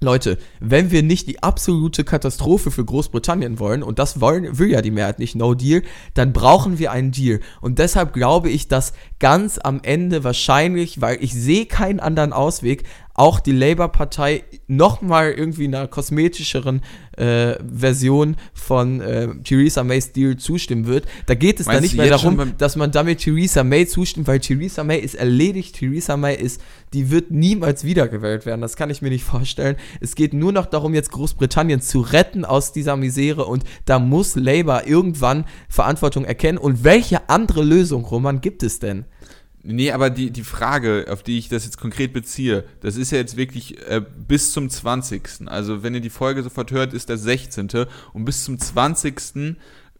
Leute, 0.00 0.38
wenn 0.60 0.92
wir 0.92 1.02
nicht 1.02 1.26
die 1.26 1.42
absolute 1.42 2.04
Katastrophe 2.04 2.70
für 2.70 2.84
Großbritannien 2.84 3.58
wollen, 3.58 3.82
und 3.82 3.98
das 3.98 4.20
wollen, 4.20 4.58
will 4.58 4.70
ja 4.70 4.80
die 4.80 4.92
Mehrheit 4.92 5.18
nicht, 5.18 5.34
no 5.34 5.54
deal, 5.54 5.82
dann 6.14 6.32
brauchen 6.32 6.78
wir 6.78 6.92
einen 6.92 7.10
Deal. 7.10 7.40
Und 7.60 7.80
deshalb 7.80 8.12
glaube 8.12 8.48
ich, 8.48 8.68
dass 8.68 8.92
ganz 9.18 9.58
am 9.58 9.80
Ende 9.82 10.22
wahrscheinlich, 10.22 11.00
weil 11.00 11.22
ich 11.22 11.34
sehe 11.34 11.66
keinen 11.66 11.98
anderen 11.98 12.32
Ausweg, 12.32 12.84
auch 13.18 13.40
die 13.40 13.52
Labour-Partei 13.52 14.44
nochmal 14.68 15.32
irgendwie 15.32 15.64
einer 15.64 15.88
kosmetischeren 15.88 16.82
äh, 17.16 17.56
Version 17.64 18.36
von 18.54 19.00
äh, 19.00 19.28
Theresa 19.42 19.82
Mays 19.82 20.12
Deal 20.12 20.36
zustimmen 20.36 20.86
wird. 20.86 21.06
Da 21.26 21.34
geht 21.34 21.58
es 21.58 21.66
Meinst 21.66 21.76
dann 21.76 21.82
nicht 21.82 21.96
mehr 21.96 22.08
darum, 22.08 22.52
dass 22.58 22.76
man 22.76 22.92
damit 22.92 23.18
Theresa 23.18 23.64
May 23.64 23.86
zustimmt, 23.86 24.28
weil 24.28 24.38
Theresa 24.38 24.84
May 24.84 25.00
ist 25.00 25.16
erledigt. 25.16 25.74
Theresa 25.76 26.16
May 26.16 26.36
ist, 26.36 26.60
die 26.92 27.10
wird 27.10 27.32
niemals 27.32 27.82
wiedergewählt 27.82 28.46
werden. 28.46 28.60
Das 28.60 28.76
kann 28.76 28.88
ich 28.88 29.02
mir 29.02 29.10
nicht 29.10 29.24
vorstellen. 29.24 29.76
Es 30.00 30.14
geht 30.14 30.32
nur 30.32 30.52
noch 30.52 30.66
darum, 30.66 30.94
jetzt 30.94 31.10
Großbritannien 31.10 31.80
zu 31.80 32.00
retten 32.00 32.44
aus 32.44 32.72
dieser 32.72 32.96
Misere 32.96 33.46
und 33.46 33.64
da 33.84 33.98
muss 33.98 34.36
Labour 34.36 34.86
irgendwann 34.86 35.44
Verantwortung 35.68 36.24
erkennen. 36.24 36.58
Und 36.58 36.84
welche 36.84 37.28
andere 37.28 37.64
Lösung, 37.64 38.04
Roman, 38.04 38.40
gibt 38.40 38.62
es 38.62 38.78
denn? 38.78 39.06
Nee, 39.70 39.92
aber 39.92 40.08
die, 40.08 40.30
die 40.30 40.44
Frage, 40.44 41.06
auf 41.10 41.22
die 41.22 41.38
ich 41.38 41.50
das 41.50 41.66
jetzt 41.66 41.78
konkret 41.78 42.14
beziehe, 42.14 42.64
das 42.80 42.96
ist 42.96 43.12
ja 43.12 43.18
jetzt 43.18 43.36
wirklich 43.36 43.76
äh, 43.86 44.00
bis 44.00 44.52
zum 44.52 44.70
20. 44.70 45.46
Also, 45.46 45.82
wenn 45.82 45.94
ihr 45.94 46.00
die 46.00 46.08
Folge 46.08 46.42
sofort 46.42 46.70
hört, 46.70 46.94
ist 46.94 47.10
der 47.10 47.18
16. 47.18 47.68
Und 48.14 48.24
bis 48.24 48.44
zum 48.44 48.58
20. 48.58 49.56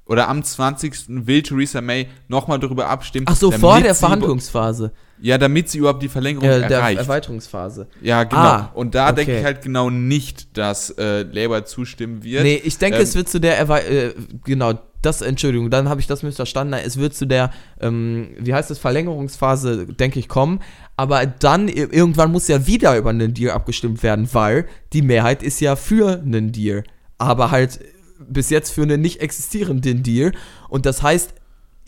oder 0.07 0.29
am 0.29 0.43
20. 0.43 1.27
will 1.27 1.43
Theresa 1.43 1.83
May 1.83 2.09
nochmal 2.29 2.59
darüber 2.59 2.89
abstimmen. 2.89 3.27
Ach 3.29 3.37
so, 3.37 3.51
vor 3.51 3.83
der 3.83 3.95
Verhandlungsphase. 3.95 4.91
Ja, 5.21 5.37
damit 5.37 5.69
sie 5.69 5.79
überhaupt 5.79 6.03
die 6.03 6.09
Verlängerung 6.09 6.49
äh, 6.49 6.67
der 6.67 6.79
erreicht. 6.79 7.01
Erweiterungsphase. 7.01 7.89
Ja, 8.01 8.25
genau. 8.25 8.41
Ah, 8.41 8.71
und 8.73 8.95
da 8.95 9.09
okay. 9.09 9.17
denke 9.17 9.39
ich 9.39 9.45
halt 9.45 9.61
genau 9.61 9.91
nicht, 9.91 10.57
dass 10.57 10.91
äh, 10.91 11.25
Labour 11.25 11.67
zustimmen 11.67 12.23
wird. 12.25 12.43
Nee, 12.43 12.63
ich 12.65 12.79
denke, 12.79 12.99
ähm, 12.99 13.03
es 13.03 13.15
wird 13.15 13.29
zu 13.29 13.39
der 13.39 13.59
Erweiterung, 13.59 13.97
äh, 13.97 14.15
genau, 14.45 14.75
das, 15.03 15.23
Entschuldigung, 15.23 15.71
dann 15.71 15.89
habe 15.89 16.01
ich 16.01 16.07
das 16.07 16.23
missverstanden. 16.23 16.79
Es 16.85 16.99
wird 16.99 17.15
zu 17.15 17.27
der, 17.27 17.51
ähm, 17.81 18.31
wie 18.39 18.55
heißt 18.55 18.71
es, 18.71 18.79
Verlängerungsphase, 18.79 19.87
denke 19.87 20.19
ich, 20.19 20.29
kommen. 20.29 20.61
Aber 20.97 21.25
dann, 21.27 21.69
irgendwann 21.69 22.33
muss 22.33 22.49
ja 22.49 22.67
wieder 22.67 22.97
über 22.97 23.11
einen 23.11 23.35
Deal 23.35 23.53
abgestimmt 23.53 24.03
werden, 24.03 24.29
weil 24.33 24.67
die 24.93 25.03
Mehrheit 25.03 25.43
ist 25.43 25.61
ja 25.61 25.77
für 25.77 26.21
einen 26.21 26.53
Deal. 26.53 26.85
Aber 27.19 27.51
halt 27.51 27.81
bis 28.19 28.51
jetzt 28.51 28.71
für 28.71 28.83
einen 28.83 29.01
nicht 29.01 29.21
existierenden 29.21 30.03
Deal. 30.03 30.33
Und 30.69 30.87
das 30.87 31.03
heißt, 31.03 31.35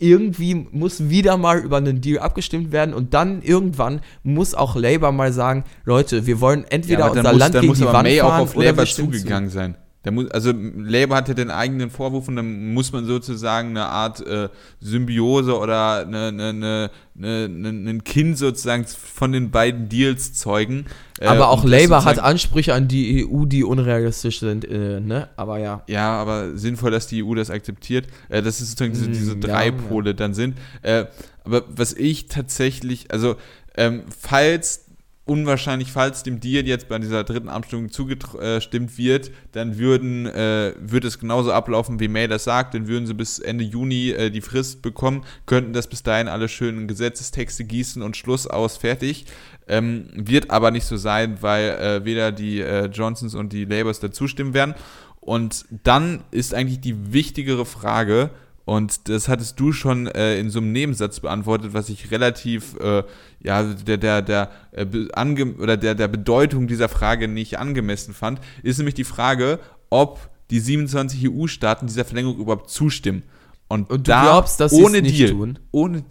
irgendwie 0.01 0.67
muss 0.71 1.09
wieder 1.09 1.37
mal 1.37 1.59
über 1.59 1.77
einen 1.77 2.01
Deal 2.01 2.19
abgestimmt 2.19 2.71
werden 2.71 2.93
und 2.93 3.13
dann 3.13 3.43
irgendwann 3.43 4.01
muss 4.23 4.55
auch 4.55 4.75
Labour 4.75 5.11
mal 5.11 5.31
sagen, 5.31 5.63
Leute, 5.85 6.25
wir 6.25 6.41
wollen 6.41 6.65
entweder 6.69 7.01
ja, 7.01 7.07
unser 7.09 7.31
muss, 7.31 7.39
Land 7.39 7.59
gegen 7.59 7.73
die 7.73 7.85
Wand 7.85 8.03
May 8.03 8.17
fahren 8.17 8.31
auch 8.31 8.39
auf 8.39 8.55
Labour 8.55 8.85
zugegangen 8.85 9.49
zu. 9.49 9.55
sein. 9.55 9.75
Muss, 10.09 10.31
also 10.31 10.51
Labour 10.51 11.17
hatte 11.17 11.35
den 11.35 11.51
eigenen 11.51 11.91
Vorwurf 11.91 12.27
und 12.27 12.35
dann 12.35 12.73
muss 12.73 12.91
man 12.91 13.05
sozusagen 13.05 13.69
eine 13.69 13.85
Art 13.85 14.25
äh, 14.25 14.49
Symbiose 14.79 15.55
oder 15.55 16.07
eine, 16.07 16.29
eine, 16.29 16.89
eine, 17.15 17.45
ein 17.69 18.03
Kind 18.03 18.39
sozusagen 18.39 18.85
von 18.85 19.31
den 19.31 19.51
beiden 19.51 19.89
Deals 19.89 20.33
zeugen. 20.33 20.85
Äh, 21.19 21.27
aber 21.27 21.49
auch 21.49 21.63
Labour 21.63 22.03
hat 22.03 22.17
Ansprüche 22.17 22.73
an 22.73 22.87
die 22.87 23.27
EU, 23.27 23.45
die 23.45 23.63
unrealistisch 23.63 24.39
sind, 24.39 24.65
äh, 24.65 24.99
ne? 24.99 25.29
Aber 25.35 25.59
ja. 25.59 25.83
Ja, 25.85 26.13
aber 26.13 26.57
sinnvoll, 26.57 26.89
dass 26.89 27.05
die 27.05 27.23
EU 27.23 27.35
das 27.35 27.51
akzeptiert. 27.51 28.07
Äh, 28.29 28.41
dass 28.41 28.59
es 28.59 28.71
sozusagen 28.71 28.93
diese, 28.93 29.09
mm, 29.09 29.13
diese 29.13 29.37
drei 29.37 29.67
ja, 29.67 29.71
Pole 29.71 30.09
ja. 30.11 30.13
dann 30.13 30.33
sind. 30.33 30.57
Äh, 30.81 31.05
aber 31.43 31.63
was 31.67 31.93
ich 31.93 32.27
tatsächlich, 32.27 33.11
also 33.11 33.35
ähm, 33.77 34.03
falls 34.19 34.80
unwahrscheinlich, 35.25 35.91
falls 35.91 36.23
dem 36.23 36.39
Deal 36.39 36.67
jetzt 36.67 36.89
bei 36.89 36.97
dieser 36.97 37.23
dritten 37.23 37.49
Abstimmung 37.49 37.89
zugestimmt 37.89 38.97
wird, 38.97 39.31
dann 39.51 39.77
würden, 39.77 40.25
äh, 40.25 40.73
würde 40.79 41.07
es 41.07 41.19
genauso 41.19 41.51
ablaufen, 41.51 41.99
wie 41.99 42.07
May 42.07 42.27
das 42.27 42.43
sagt. 42.43 42.73
Dann 42.73 42.87
würden 42.87 43.05
sie 43.05 43.13
bis 43.13 43.39
Ende 43.39 43.63
Juni 43.63 44.09
äh, 44.09 44.29
die 44.29 44.41
Frist 44.41 44.81
bekommen, 44.81 45.23
könnten 45.45 45.73
das 45.73 45.87
bis 45.87 46.03
dahin 46.03 46.27
alle 46.27 46.49
schönen 46.49 46.87
Gesetzestexte 46.87 47.63
gießen 47.63 48.01
und 48.01 48.17
Schluss 48.17 48.47
aus, 48.47 48.77
fertig. 48.77 49.25
Ähm, 49.67 50.07
wird 50.15 50.49
aber 50.49 50.71
nicht 50.71 50.85
so 50.85 50.97
sein, 50.97 51.37
weil 51.41 51.69
äh, 51.69 52.05
weder 52.05 52.31
die 52.31 52.59
äh, 52.59 52.87
Johnsons 52.87 53.35
und 53.35 53.53
die 53.53 53.65
Labours 53.65 53.99
da 53.99 54.11
zustimmen 54.11 54.53
werden. 54.53 54.75
Und 55.19 55.65
dann 55.83 56.23
ist 56.31 56.53
eigentlich 56.53 56.81
die 56.81 57.13
wichtigere 57.13 57.65
Frage, 57.65 58.31
Und 58.71 59.09
das 59.09 59.27
hattest 59.27 59.59
du 59.59 59.73
schon 59.73 60.07
äh, 60.07 60.39
in 60.39 60.49
so 60.49 60.59
einem 60.59 60.71
Nebensatz 60.71 61.19
beantwortet, 61.19 61.73
was 61.73 61.89
ich 61.89 62.09
relativ, 62.09 62.79
äh, 62.79 63.03
ja, 63.41 63.63
der, 63.63 63.97
der, 63.97 64.21
der, 64.21 64.49
äh, 64.71 64.85
ange 65.11 65.55
oder 65.55 65.75
der, 65.75 65.93
der 65.93 66.07
Bedeutung 66.07 66.67
dieser 66.67 66.87
Frage 66.87 67.27
nicht 67.27 67.59
angemessen 67.59 68.13
fand, 68.13 68.39
ist 68.63 68.77
nämlich 68.77 68.95
die 68.95 69.03
Frage, 69.03 69.59
ob 69.89 70.29
die 70.51 70.61
27 70.61 71.29
EU-Staaten 71.29 71.87
dieser 71.87 72.05
Verlängerung 72.05 72.39
überhaupt 72.39 72.69
zustimmen. 72.69 73.23
Und, 73.67 73.89
Und 73.89 74.07
du 74.07 74.11
da, 74.13 74.21
glaubst, 74.21 74.61
dass 74.61 74.71
nicht 75.01 75.19
Deal, 75.19 75.31
tun? 75.31 75.59
Ohne, 75.71 76.05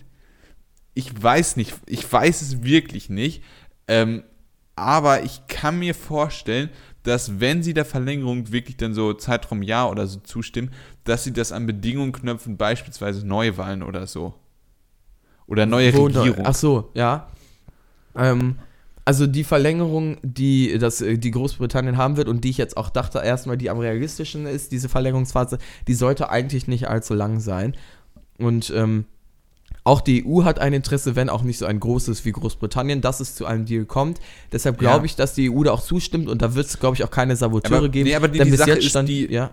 ich 0.92 1.10
weiß 1.22 1.56
nicht, 1.56 1.74
ich 1.86 2.12
weiß 2.12 2.42
es 2.42 2.62
wirklich 2.62 3.08
nicht, 3.08 3.42
ähm, 3.88 4.22
aber 4.76 5.22
ich 5.22 5.46
kann 5.46 5.78
mir 5.78 5.94
vorstellen, 5.94 6.68
dass 7.02 7.40
wenn 7.40 7.62
sie 7.62 7.74
der 7.74 7.84
Verlängerung 7.84 8.52
wirklich 8.52 8.76
dann 8.76 8.94
so 8.94 9.12
Zeitraum 9.14 9.62
Jahr 9.62 9.90
oder 9.90 10.06
so 10.06 10.20
zustimmen, 10.20 10.70
dass 11.04 11.24
sie 11.24 11.32
das 11.32 11.52
an 11.52 11.66
Bedingungen 11.66 12.12
knöpfen, 12.12 12.56
beispielsweise 12.56 13.26
Neuwahlen 13.26 13.82
oder 13.82 14.06
so. 14.06 14.34
Oder 15.46 15.66
neue 15.66 15.92
Wo 15.94 16.04
Regierung. 16.04 16.44
Ach 16.44 16.54
so, 16.54 16.90
ja. 16.94 17.28
Ähm, 18.14 18.56
also 19.04 19.26
die 19.26 19.44
Verlängerung, 19.44 20.18
die, 20.22 20.78
das, 20.78 21.00
äh, 21.00 21.18
die 21.18 21.30
Großbritannien 21.30 21.96
haben 21.96 22.16
wird 22.16 22.28
und 22.28 22.44
die 22.44 22.50
ich 22.50 22.58
jetzt 22.58 22.76
auch 22.76 22.90
dachte 22.90 23.18
erstmal, 23.18 23.56
die 23.56 23.70
am 23.70 23.78
realistischen 23.78 24.46
ist, 24.46 24.72
diese 24.72 24.88
Verlängerungsphase, 24.88 25.58
die 25.88 25.94
sollte 25.94 26.30
eigentlich 26.30 26.68
nicht 26.68 26.88
allzu 26.88 27.14
lang 27.14 27.40
sein. 27.40 27.76
Und 28.38 28.72
ähm, 28.74 29.06
auch 29.90 30.00
die 30.00 30.24
EU 30.24 30.44
hat 30.44 30.60
ein 30.60 30.72
Interesse, 30.72 31.16
wenn 31.16 31.28
auch 31.28 31.42
nicht 31.42 31.58
so 31.58 31.66
ein 31.66 31.80
großes 31.80 32.24
wie 32.24 32.30
Großbritannien, 32.30 33.00
dass 33.00 33.18
es 33.18 33.34
zu 33.34 33.44
einem 33.44 33.64
Deal 33.64 33.86
kommt. 33.86 34.20
Deshalb 34.52 34.78
glaube 34.78 34.98
ja. 34.98 35.04
ich, 35.06 35.16
dass 35.16 35.34
die 35.34 35.50
EU 35.50 35.64
da 35.64 35.72
auch 35.72 35.82
zustimmt 35.82 36.28
und 36.28 36.42
da 36.42 36.54
wird 36.54 36.66
es, 36.66 36.78
glaube 36.78 36.94
ich, 36.94 37.02
auch 37.02 37.10
keine 37.10 37.34
Saboteure 37.34 37.78
aber, 37.78 37.88
geben. 37.88 38.08
Nee, 38.08 38.14
aber 38.14 38.28
die, 38.28 38.38
denn 38.38 38.46
die 38.46 38.52
bis 38.52 38.60
Sache 38.60 38.70
jetzt 38.70 38.84
stand, 38.84 39.08
die, 39.08 39.26
ja. 39.28 39.50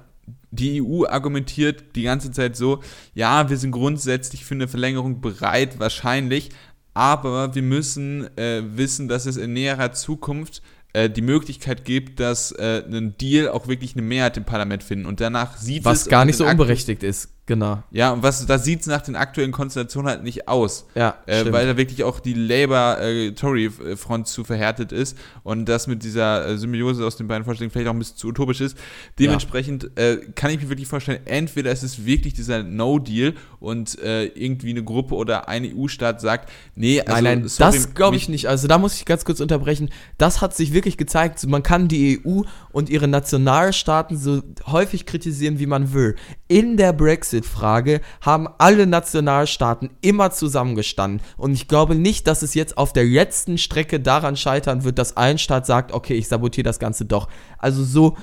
die 0.52 0.80
EU 0.80 1.06
argumentiert 1.08 1.96
die 1.96 2.04
ganze 2.04 2.30
Zeit 2.30 2.56
so, 2.56 2.82
ja, 3.16 3.50
wir 3.50 3.58
sind 3.58 3.72
grundsätzlich 3.72 4.46
für 4.46 4.54
eine 4.54 4.68
Verlängerung 4.68 5.22
bereit, 5.22 5.80
wahrscheinlich, 5.80 6.52
aber 6.94 7.56
wir 7.56 7.64
müssen 7.64 8.28
äh, 8.38 8.62
wissen, 8.76 9.08
dass 9.08 9.26
es 9.26 9.38
in 9.38 9.54
näherer 9.54 9.94
Zukunft 9.94 10.62
äh, 10.94 11.10
die 11.10 11.24
Möglichkeit 11.24 11.84
gibt, 11.84 12.20
dass 12.20 12.52
äh, 12.52 12.84
ein 12.88 13.18
Deal 13.18 13.50
auch 13.50 13.68
wirklich 13.68 13.96
eine 13.96 14.04
Mehrheit 14.04 14.38
im 14.38 14.46
Parlament 14.46 14.84
finden 14.84 15.08
und 15.08 15.20
danach 15.20 15.58
sieht 15.58 15.84
Was 15.84 16.02
es... 16.02 16.06
Was 16.06 16.12
gar 16.12 16.26
nicht 16.26 16.38
so 16.38 16.46
unberechtigt 16.46 17.02
ist. 17.02 17.32
Genau. 17.48 17.82
Ja, 17.92 18.12
und 18.12 18.24
was 18.24 18.46
da 18.46 18.60
sieht 18.60 18.82
es 18.82 18.88
nach 18.88 19.02
den 19.02 19.16
aktuellen 19.16 19.54
Konstellationen 19.54 20.12
halt 20.12 20.22
nicht 20.22 20.50
aus. 20.50 20.86
Ja. 20.96 21.16
Äh, 21.26 21.50
weil 21.54 21.66
da 21.66 21.78
wirklich 21.78 22.04
auch 22.04 22.20
die 22.20 22.34
Labour-Tory-Front 22.34 24.28
zu 24.28 24.44
verhärtet 24.44 24.92
ist 24.92 25.18
und 25.44 25.66
das 25.66 25.88
mit 25.88 26.04
dieser 26.04 26.46
äh, 26.46 26.58
Symbiose 26.58 27.06
aus 27.06 27.16
den 27.16 27.30
beiden 27.30 27.46
Vorstellungen 27.46 27.72
vielleicht 27.72 27.88
auch 27.88 27.94
ein 27.94 28.00
bisschen 28.00 28.18
zu 28.18 28.28
utopisch 28.28 28.60
ist. 28.60 28.78
Dementsprechend 29.18 29.90
ja. 29.98 30.04
äh, 30.04 30.18
kann 30.36 30.52
ich 30.52 30.62
mir 30.62 30.68
wirklich 30.68 30.90
vorstellen, 30.90 31.22
entweder 31.24 31.72
ist 31.72 31.84
es 31.84 32.06
wirklich 32.06 32.34
dieser 32.34 32.64
No-Deal 32.64 33.34
und 33.62 33.98
äh, 34.00 34.26
irgendwie 34.26 34.72
eine 34.72 34.84
Gruppe 34.84 35.16
oder 35.16 35.48
ein 35.48 35.64
EU-Staat 35.74 36.20
sagt, 36.20 36.52
nee, 36.76 37.00
also. 37.00 37.14
Nein, 37.14 37.40
nein, 37.40 37.48
sorry, 37.48 37.72
das 37.72 37.94
glaube 37.94 38.18
ich 38.18 38.28
nicht. 38.28 38.48
Also 38.50 38.68
da 38.68 38.78
muss 38.78 38.96
ich 38.96 39.06
ganz 39.06 39.24
kurz 39.24 39.40
unterbrechen. 39.40 39.90
Das 40.18 40.42
hat 40.42 40.54
sich 40.54 40.74
wirklich 40.74 40.98
gezeigt. 40.98 41.48
Man 41.48 41.64
kann 41.64 41.88
die 41.88 42.20
EU 42.26 42.42
und 42.74 42.90
ihre 42.90 43.08
Nationalstaaten 43.08 44.18
so 44.18 44.42
häufig 44.66 45.06
kritisieren, 45.06 45.60
wie 45.60 45.66
man 45.66 45.94
will. 45.94 46.18
In 46.50 46.76
der 46.76 46.92
Brexit 46.92 47.37
Brexit-Frage 47.38 48.02
haben 48.22 48.48
alle 48.58 48.88
Nationalstaaten 48.88 49.90
immer 50.02 50.32
zusammengestanden. 50.32 51.22
Und 51.38 51.54
ich 51.54 51.68
glaube 51.68 51.96
nicht, 51.96 52.28
dass 52.28 52.42
es 52.42 52.54
jetzt 52.54 52.78
auf 52.78 52.94
der 52.94 53.06
letzten 53.06 53.58
Strecke 53.58 54.00
daran 54.00 54.36
scheitern 54.36 54.84
wird, 54.84 54.98
dass 54.98 55.18
ein 55.18 55.38
Staat 55.38 55.66
sagt, 55.66 55.92
okay, 55.92 56.16
ich 56.16 56.28
sabotiere 56.28 56.66
das 56.66 56.80
Ganze 56.80 57.06
doch. 57.06 57.28
Also 57.58 57.84
so, 57.84 58.18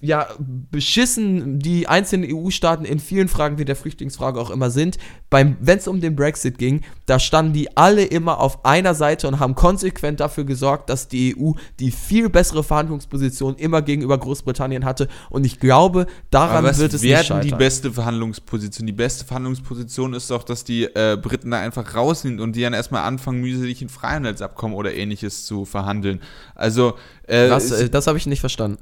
ja, 0.00 0.28
beschissen 0.38 1.58
die 1.58 1.88
einzelnen 1.88 2.32
EU-Staaten 2.32 2.84
in 2.84 2.98
vielen 2.98 3.28
Fragen, 3.28 3.58
wie 3.58 3.64
der 3.64 3.76
Flüchtlingsfrage 3.76 4.40
auch 4.40 4.50
immer 4.50 4.70
sind. 4.70 4.98
Wenn 5.30 5.56
es 5.66 5.88
um 5.88 6.00
den 6.00 6.16
Brexit 6.16 6.58
ging, 6.58 6.82
da 7.06 7.18
standen 7.18 7.52
die 7.52 7.76
alle 7.76 8.04
immer 8.04 8.40
auf 8.40 8.64
einer 8.64 8.94
Seite 8.94 9.28
und 9.28 9.40
haben 9.40 9.54
konsequent 9.54 10.20
dafür 10.20 10.44
gesorgt, 10.44 10.90
dass 10.90 11.08
die 11.08 11.36
EU 11.36 11.52
die 11.78 11.90
viel 11.90 12.28
bessere 12.28 12.62
Verhandlungsposition 12.62 13.56
immer 13.56 13.82
gegenüber 13.82 14.18
Großbritannien 14.18 14.84
hatte. 14.84 15.08
Und 15.30 15.44
ich 15.44 15.58
glaube, 15.58 16.06
daran 16.30 16.64
wird 16.64 16.94
es 16.94 17.02
nicht 17.02 17.16
scheitern. 17.16 17.40
die 17.40 17.50
beste 17.50 17.92
Verhandlungsposition? 17.92 18.86
Die 18.86 18.92
beste 18.92 19.24
Verhandlungsposition 19.24 20.14
ist 20.14 20.30
doch, 20.30 20.42
dass 20.42 20.64
die 20.64 20.84
äh, 20.84 21.18
Briten 21.20 21.50
da 21.50 21.60
einfach 21.60 21.94
raus 21.94 22.22
sind 22.22 22.40
und 22.40 22.54
die 22.56 22.62
dann 22.62 22.72
erstmal 22.72 23.02
anfangen, 23.02 23.40
mühselig 23.40 23.82
ein 23.82 23.88
Freihandelsabkommen 23.88 24.76
oder 24.76 24.94
ähnliches 24.94 25.44
zu 25.46 25.64
verhandeln. 25.64 26.20
Also, 26.54 26.94
äh, 27.26 27.50
Was, 27.50 27.70
äh, 27.70 27.88
das 27.88 28.06
habe 28.06 28.18
ich 28.18 28.26
nicht 28.26 28.40
verstanden. 28.40 28.78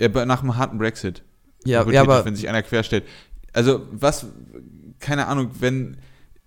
Ja, 0.00 0.24
nach 0.26 0.42
einem 0.42 0.56
harten 0.56 0.78
Brexit. 0.78 1.22
Ja, 1.64 1.88
ja 1.90 2.02
aber 2.02 2.24
wenn 2.24 2.36
sich 2.36 2.48
einer 2.48 2.62
querstellt. 2.62 3.04
Also, 3.52 3.86
was, 3.92 4.26
keine 4.98 5.26
Ahnung, 5.26 5.50
wenn 5.60 5.96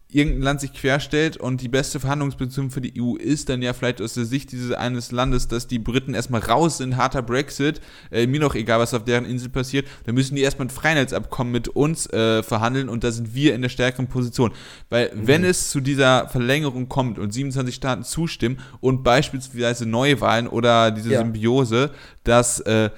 irgendein 0.09 0.41
Land 0.41 0.61
sich 0.61 0.73
querstellt 0.73 1.35
und 1.35 1.61
die 1.61 1.67
beste 1.67 1.99
Verhandlungsposition 1.99 2.71
für 2.71 2.79
die 2.79 3.01
EU 3.01 3.15
ist 3.15 3.49
dann 3.49 3.61
ja 3.61 3.73
vielleicht 3.73 4.01
aus 4.01 4.13
der 4.13 4.23
Sicht 4.23 4.53
dieses 4.53 4.71
eines 4.71 5.11
Landes, 5.11 5.49
dass 5.49 5.67
die 5.67 5.79
Briten 5.79 6.13
erstmal 6.13 6.41
raus 6.41 6.77
sind, 6.77 6.95
harter 6.95 7.21
Brexit, 7.21 7.81
äh, 8.09 8.25
mir 8.25 8.39
noch 8.39 8.55
egal, 8.55 8.79
was 8.79 8.93
auf 8.93 9.03
deren 9.03 9.25
Insel 9.25 9.49
passiert, 9.49 9.85
dann 10.05 10.15
müssen 10.15 10.35
die 10.35 10.43
erstmal 10.43 10.67
ein 10.67 10.71
Freiheitsabkommen 10.71 11.51
mit 11.51 11.67
uns 11.67 12.07
äh, 12.07 12.41
verhandeln 12.41 12.87
und 12.87 13.03
da 13.03 13.11
sind 13.11 13.35
wir 13.35 13.53
in 13.53 13.61
der 13.61 13.69
stärkeren 13.69 14.07
Position. 14.07 14.53
Weil 14.89 15.13
mhm. 15.13 15.27
wenn 15.27 15.43
es 15.43 15.71
zu 15.71 15.81
dieser 15.81 16.29
Verlängerung 16.29 16.87
kommt 16.87 17.19
und 17.19 17.33
27 17.33 17.75
Staaten 17.75 18.03
zustimmen 18.03 18.59
und 18.79 19.03
beispielsweise 19.03 19.85
Neuwahlen 19.85 20.47
oder 20.47 20.91
diese 20.91 21.11
ja. 21.11 21.19
Symbiose, 21.19 21.91
dass 22.27 22.59
äh, 22.61 22.89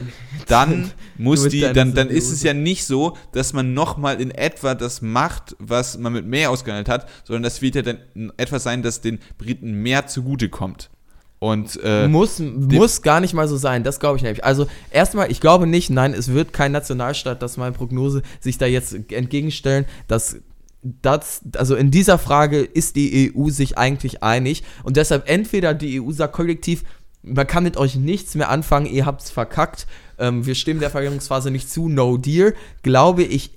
dann 0.47 0.91
muss 1.17 1.47
die, 1.47 1.61
dann, 1.61 1.93
dann 1.93 2.09
ist 2.09 2.32
es 2.32 2.43
ja 2.43 2.53
nicht 2.53 2.86
so, 2.86 3.15
dass 3.32 3.53
man 3.53 3.73
nochmal 3.73 4.19
in 4.19 4.32
etwa 4.32 4.75
das 4.75 5.01
macht, 5.01 5.55
was 5.59 5.97
man 5.97 6.13
mit 6.13 6.25
mehr 6.25 6.49
ausgehandelt 6.49 6.89
hat, 6.89 7.07
sondern 7.23 7.43
das 7.43 7.61
wird 7.61 7.75
ja 7.75 7.82
dann 7.84 7.99
etwas 8.38 8.63
sein, 8.63 8.82
das 8.82 9.01
den 9.01 9.19
Briten 9.38 9.73
mehr 9.73 10.07
zugutekommt. 10.07 10.89
Und 11.38 11.80
äh, 11.84 12.07
muss, 12.09 12.39
muss 12.39 13.01
gar 13.01 13.21
nicht 13.21 13.34
mal 13.34 13.47
so 13.47 13.55
sein, 13.55 13.84
das 13.84 14.01
glaube 14.01 14.17
ich 14.17 14.23
nämlich. 14.23 14.43
Also 14.43 14.67
erstmal, 14.91 15.32
ich 15.32 15.39
glaube 15.39 15.67
nicht, 15.67 15.89
nein, 15.89 16.13
es 16.13 16.34
wird 16.34 16.51
kein 16.51 16.73
Nationalstaat, 16.73 17.41
das 17.41 17.55
meine 17.55 17.71
Prognose 17.71 18.23
sich 18.41 18.57
da 18.57 18.65
jetzt 18.65 18.93
entgegenstellen, 19.09 19.86
dass 20.07 20.38
das, 20.82 21.41
also 21.55 21.75
in 21.75 21.91
dieser 21.91 22.17
Frage 22.17 22.59
ist 22.59 22.95
die 22.95 23.34
EU 23.36 23.49
sich 23.49 23.77
eigentlich 23.77 24.23
einig 24.23 24.63
und 24.84 24.97
deshalb 24.97 25.30
entweder 25.30 25.73
die 25.73 26.01
EU 26.01 26.11
sagt 26.11 26.34
kollektiv, 26.34 26.84
man 27.22 27.47
kann 27.47 27.63
mit 27.63 27.78
euch 27.78 27.95
nichts 27.95 28.36
mehr 28.36 28.49
anfangen, 28.49 28.86
ihr 28.86 29.05
habt's 29.05 29.30
verkackt, 29.30 29.88
ähm, 30.17 30.45
wir 30.45 30.55
stimmen 30.55 30.80
der 30.80 30.89
Verlängerungsphase 30.89 31.51
nicht 31.51 31.70
zu, 31.70 31.89
no 31.89 32.17
deal, 32.17 32.55
glaube 32.82 33.24
ich 33.24 33.51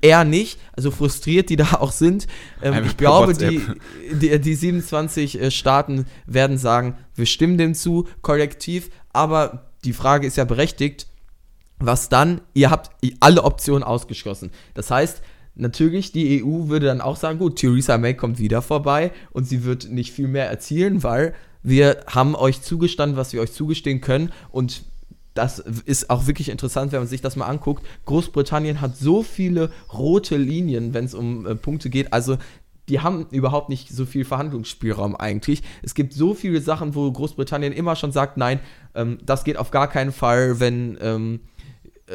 eher 0.00 0.24
nicht, 0.24 0.60
also 0.74 0.90
frustriert 0.90 1.50
die 1.50 1.56
da 1.56 1.74
auch 1.74 1.92
sind. 1.92 2.26
Ähm, 2.62 2.84
ich 2.86 2.96
glaube, 2.96 3.32
die, 3.34 3.62
die, 4.12 4.38
die 4.38 4.54
27 4.54 5.40
äh, 5.40 5.50
Staaten 5.50 6.06
werden 6.26 6.58
sagen, 6.58 6.96
wir 7.14 7.26
stimmen 7.26 7.58
dem 7.58 7.74
zu, 7.74 8.06
kollektiv, 8.22 8.90
aber 9.12 9.72
die 9.84 9.92
Frage 9.92 10.26
ist 10.26 10.36
ja 10.36 10.44
berechtigt, 10.44 11.06
was 11.78 12.08
dann? 12.08 12.40
Ihr 12.54 12.70
habt 12.70 12.90
alle 13.20 13.44
Optionen 13.44 13.84
ausgeschlossen. 13.84 14.50
Das 14.74 14.90
heißt, 14.90 15.22
natürlich, 15.54 16.12
die 16.12 16.42
EU 16.42 16.68
würde 16.68 16.86
dann 16.86 17.00
auch 17.00 17.16
sagen, 17.16 17.38
gut, 17.38 17.56
Theresa 17.56 17.98
May 17.98 18.14
kommt 18.14 18.38
wieder 18.38 18.62
vorbei 18.62 19.12
und 19.30 19.44
sie 19.44 19.64
wird 19.64 19.88
nicht 19.90 20.12
viel 20.12 20.28
mehr 20.28 20.48
erzielen, 20.48 21.02
weil 21.02 21.34
wir 21.68 22.04
haben 22.06 22.34
euch 22.34 22.62
zugestanden, 22.62 23.16
was 23.16 23.32
wir 23.32 23.40
euch 23.40 23.52
zugestehen 23.52 24.00
können 24.00 24.32
und 24.50 24.82
das 25.34 25.60
ist 25.60 26.10
auch 26.10 26.26
wirklich 26.26 26.48
interessant, 26.48 26.90
wenn 26.90 26.98
man 26.98 27.06
sich 27.06 27.20
das 27.20 27.36
mal 27.36 27.46
anguckt. 27.46 27.86
Großbritannien 28.06 28.80
hat 28.80 28.96
so 28.96 29.22
viele 29.22 29.70
rote 29.92 30.36
Linien, 30.36 30.94
wenn 30.94 31.04
es 31.04 31.14
um 31.14 31.46
äh, 31.46 31.54
Punkte 31.54 31.90
geht. 31.90 32.12
Also 32.12 32.38
die 32.88 33.00
haben 33.00 33.26
überhaupt 33.30 33.68
nicht 33.68 33.90
so 33.90 34.04
viel 34.04 34.24
Verhandlungsspielraum 34.24 35.14
eigentlich. 35.14 35.62
Es 35.82 35.94
gibt 35.94 36.12
so 36.12 36.34
viele 36.34 36.60
Sachen, 36.60 36.94
wo 36.94 37.10
Großbritannien 37.12 37.72
immer 37.72 37.94
schon 37.94 38.10
sagt, 38.10 38.36
nein, 38.36 38.58
ähm, 38.94 39.18
das 39.24 39.44
geht 39.44 39.58
auf 39.58 39.70
gar 39.70 39.88
keinen 39.88 40.10
Fall, 40.10 40.58
wenn 40.58 40.98
ähm, 41.00 41.40
äh, 41.40 41.57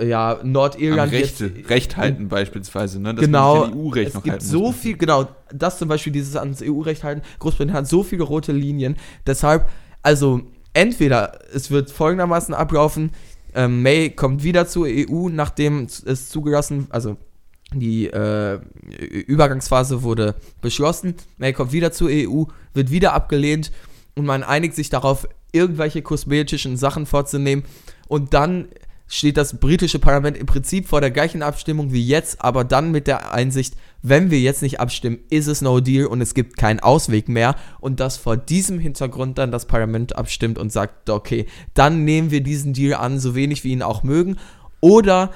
ja, 0.02 0.40
Nordirland 0.44 1.12
Recht, 1.12 1.40
jetzt, 1.40 1.70
Recht 1.70 1.98
halten 1.98 2.28
beispielsweise, 2.28 3.00
ne? 3.00 3.14
Dass 3.14 3.26
genau, 3.26 3.66
EU-Recht 3.66 4.10
es 4.10 4.14
noch 4.16 4.24
gibt 4.24 4.42
so 4.42 4.68
muss. 4.68 4.76
viel, 4.78 4.98
genau, 4.98 5.28
das 5.54 5.78
zum 5.78 5.88
Beispiel 5.88 6.12
dieses 6.12 6.36
ans 6.36 6.62
EU-Recht 6.64 7.04
halten. 7.04 7.22
Großbritannien 7.40 7.78
hat 7.78 7.88
so 7.88 8.04
viele 8.04 8.24
rote 8.24 8.52
Linien. 8.52 8.96
Deshalb, 9.28 9.70
also 10.02 10.42
entweder 10.74 11.40
es 11.54 11.70
wird 11.70 11.92
folgendermaßen 11.92 12.54
ablaufen, 12.54 13.12
ähm, 13.54 13.84
May 13.84 14.10
kommt 14.10 14.44
wieder 14.44 14.68
zur 14.68 14.88
EU, 14.88 15.30
nachdem 15.30 15.84
es 15.84 16.30
zugelassen, 16.30 16.88
also 16.90 17.18
die 17.74 18.08
äh, 18.08 18.60
Übergangsphase 19.28 20.04
wurde 20.04 20.36
beschlossen, 20.62 21.16
May 21.38 21.54
kommt 21.54 21.72
wieder 21.72 21.92
zur 21.92 22.10
EU, 22.12 22.46
wird 22.74 22.92
wieder 22.92 23.14
abgelehnt 23.14 23.72
und 24.16 24.26
man 24.26 24.44
einigt 24.44 24.76
sich 24.76 24.90
darauf, 24.90 25.28
irgendwelche 25.52 26.02
kosmetischen 26.02 26.78
Sachen 26.78 27.06
vorzunehmen 27.06 27.64
und 28.08 28.34
dann 28.34 28.70
steht 29.08 29.38
das 29.38 29.60
britische 29.60 30.00
Parlament 30.00 30.38
im 30.38 30.46
Prinzip 30.46 30.88
vor 30.88 31.02
der 31.02 31.12
gleichen 31.12 31.42
Abstimmung 31.42 31.92
wie 31.92 32.06
jetzt, 32.06 32.42
aber 32.42 32.64
dann 32.64 32.92
mit 32.92 33.08
der 33.08 33.34
Einsicht, 33.34 33.76
wenn 34.02 34.32
wir 34.32 34.40
jetzt 34.40 34.62
nicht 34.62 34.80
abstimmen, 34.80 35.20
ist 35.30 35.48
es 35.48 35.62
no 35.62 35.80
deal 35.80 36.08
und 36.08 36.22
es 36.22 36.34
gibt 36.34 36.58
keinen 36.58 36.80
Ausweg 36.80 37.30
mehr 37.30 37.56
und 37.80 38.00
dass 38.00 38.18
vor 38.18 38.38
diesem 38.38 38.80
Hintergrund 38.80 39.38
dann 39.38 39.52
das 39.52 39.66
Parlament 39.66 40.16
abstimmt 40.16 40.58
und 40.58 40.72
sagt, 40.72 41.10
okay, 41.10 41.46
dann 41.74 42.04
nehmen 42.04 42.32
wir 42.32 42.42
diesen 42.42 42.74
Deal 42.74 42.96
an, 42.96 43.20
so 43.20 43.36
wenig 43.36 43.64
wir 43.64 43.72
ihn 43.72 43.82
auch 43.84 44.04
mögen 44.04 44.38
oder 44.80 45.32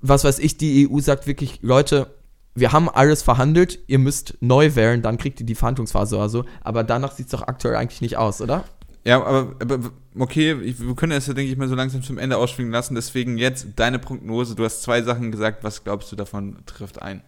was 0.00 0.24
weiß 0.24 0.38
ich, 0.38 0.56
die 0.56 0.88
EU 0.88 1.00
sagt 1.00 1.26
wirklich, 1.26 1.58
Leute, 1.62 2.14
wir 2.54 2.72
haben 2.72 2.88
alles 2.88 3.22
verhandelt, 3.22 3.78
ihr 3.86 3.98
müsst 3.98 4.38
neu 4.40 4.74
wählen, 4.74 5.02
dann 5.02 5.18
kriegt 5.18 5.40
ihr 5.40 5.46
die 5.46 5.54
Verhandlungsphase 5.54 6.16
oder 6.16 6.28
so. 6.30 6.44
Aber 6.62 6.84
danach 6.84 7.12
sieht 7.12 7.26
es 7.26 7.32
doch 7.32 7.42
aktuell 7.42 7.76
eigentlich 7.76 8.00
nicht 8.00 8.16
aus, 8.16 8.40
oder? 8.40 8.64
Ja, 9.06 9.22
aber, 9.22 9.54
aber 9.60 9.78
okay, 10.18 10.52
ich, 10.64 10.80
wir 10.80 10.96
können 10.96 11.12
das 11.12 11.28
ja, 11.28 11.32
denke 11.32 11.52
ich 11.52 11.56
mal, 11.56 11.68
so 11.68 11.76
langsam 11.76 12.02
zum 12.02 12.18
Ende 12.18 12.36
ausschwingen 12.36 12.72
lassen. 12.72 12.96
Deswegen 12.96 13.38
jetzt 13.38 13.68
deine 13.76 14.00
Prognose. 14.00 14.56
Du 14.56 14.64
hast 14.64 14.82
zwei 14.82 15.00
Sachen 15.02 15.30
gesagt. 15.30 15.62
Was 15.62 15.84
glaubst 15.84 16.10
du 16.10 16.16
davon 16.16 16.56
trifft 16.66 17.00
ein? 17.00 17.22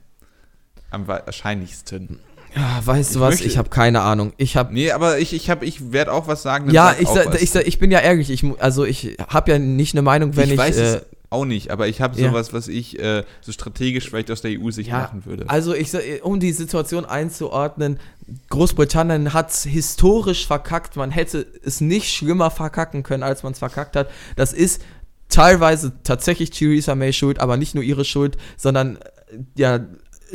Am 0.91 1.07
wahrscheinlichsten. 1.07 2.19
Ja, 2.57 2.81
weißt 2.85 3.15
du 3.15 3.21
was? 3.21 3.35
Möchte, 3.35 3.47
ich 3.47 3.59
habe 3.59 3.69
keine 3.69 4.01
Ahnung. 4.01 4.33
Ich 4.39 4.57
habe 4.57 4.75
Nee, 4.75 4.91
aber 4.91 5.19
ich, 5.21 5.33
ich, 5.33 5.49
ich 5.49 5.93
werde 5.93 6.13
auch 6.13 6.27
was 6.27 6.43
sagen. 6.43 6.69
Ja, 6.71 6.97
ich, 6.99 7.09
ich, 7.09 7.43
ich, 7.43 7.55
ich, 7.55 7.79
bin 7.79 7.93
ja 7.93 8.01
ehrlich. 8.01 8.31
Ich, 8.31 8.45
also 8.59 8.85
ich 8.85 9.17
habe 9.29 9.53
ja 9.53 9.59
nicht 9.61 9.95
eine 9.95 10.03
Meinung, 10.03 10.35
wenn 10.35 10.47
ich. 10.47 10.53
Ich 10.53 10.59
weiß 10.59 10.77
äh, 10.79 11.01
auch 11.31 11.45
nicht, 11.45 11.71
aber 11.71 11.89
ich 11.89 12.01
habe 12.01 12.19
ja. 12.19 12.31
sowas, 12.31 12.53
was 12.53 12.69
ich 12.69 12.99
äh, 12.99 13.25
so 13.41 13.53
strategisch 13.53 14.09
vielleicht 14.09 14.31
aus 14.31 14.41
der 14.41 14.59
EU 14.59 14.71
sich 14.71 14.89
ja, 14.89 14.99
machen 14.99 15.27
würde. 15.27 15.49
Also 15.49 15.75
ich 15.75 15.93
um 16.23 16.41
die 16.41 16.53
Situation 16.53 17.05
einzuordnen, 17.05 17.99
Großbritannien 18.49 19.35
hat 19.35 19.51
es 19.51 19.65
historisch 19.65 20.47
verkackt. 20.47 20.97
Man 20.97 21.11
hätte 21.11 21.47
es 21.63 21.81
nicht 21.81 22.15
schlimmer 22.15 22.51
verkacken 22.51 23.03
können, 23.03 23.23
als 23.23 23.43
man 23.43 23.53
es 23.53 23.59
verkackt 23.59 23.97
hat. 23.97 24.11
Das 24.37 24.53
ist 24.53 24.83
teilweise 25.29 25.93
tatsächlich 26.03 26.51
Theresa 26.51 26.95
May 26.95 27.13
schuld, 27.13 27.41
aber 27.41 27.59
nicht 27.59 27.75
nur 27.75 27.85
ihre 27.85 28.07
Schuld, 28.07 28.39
sondern 28.57 28.97
äh, 28.97 29.01
ja 29.57 29.81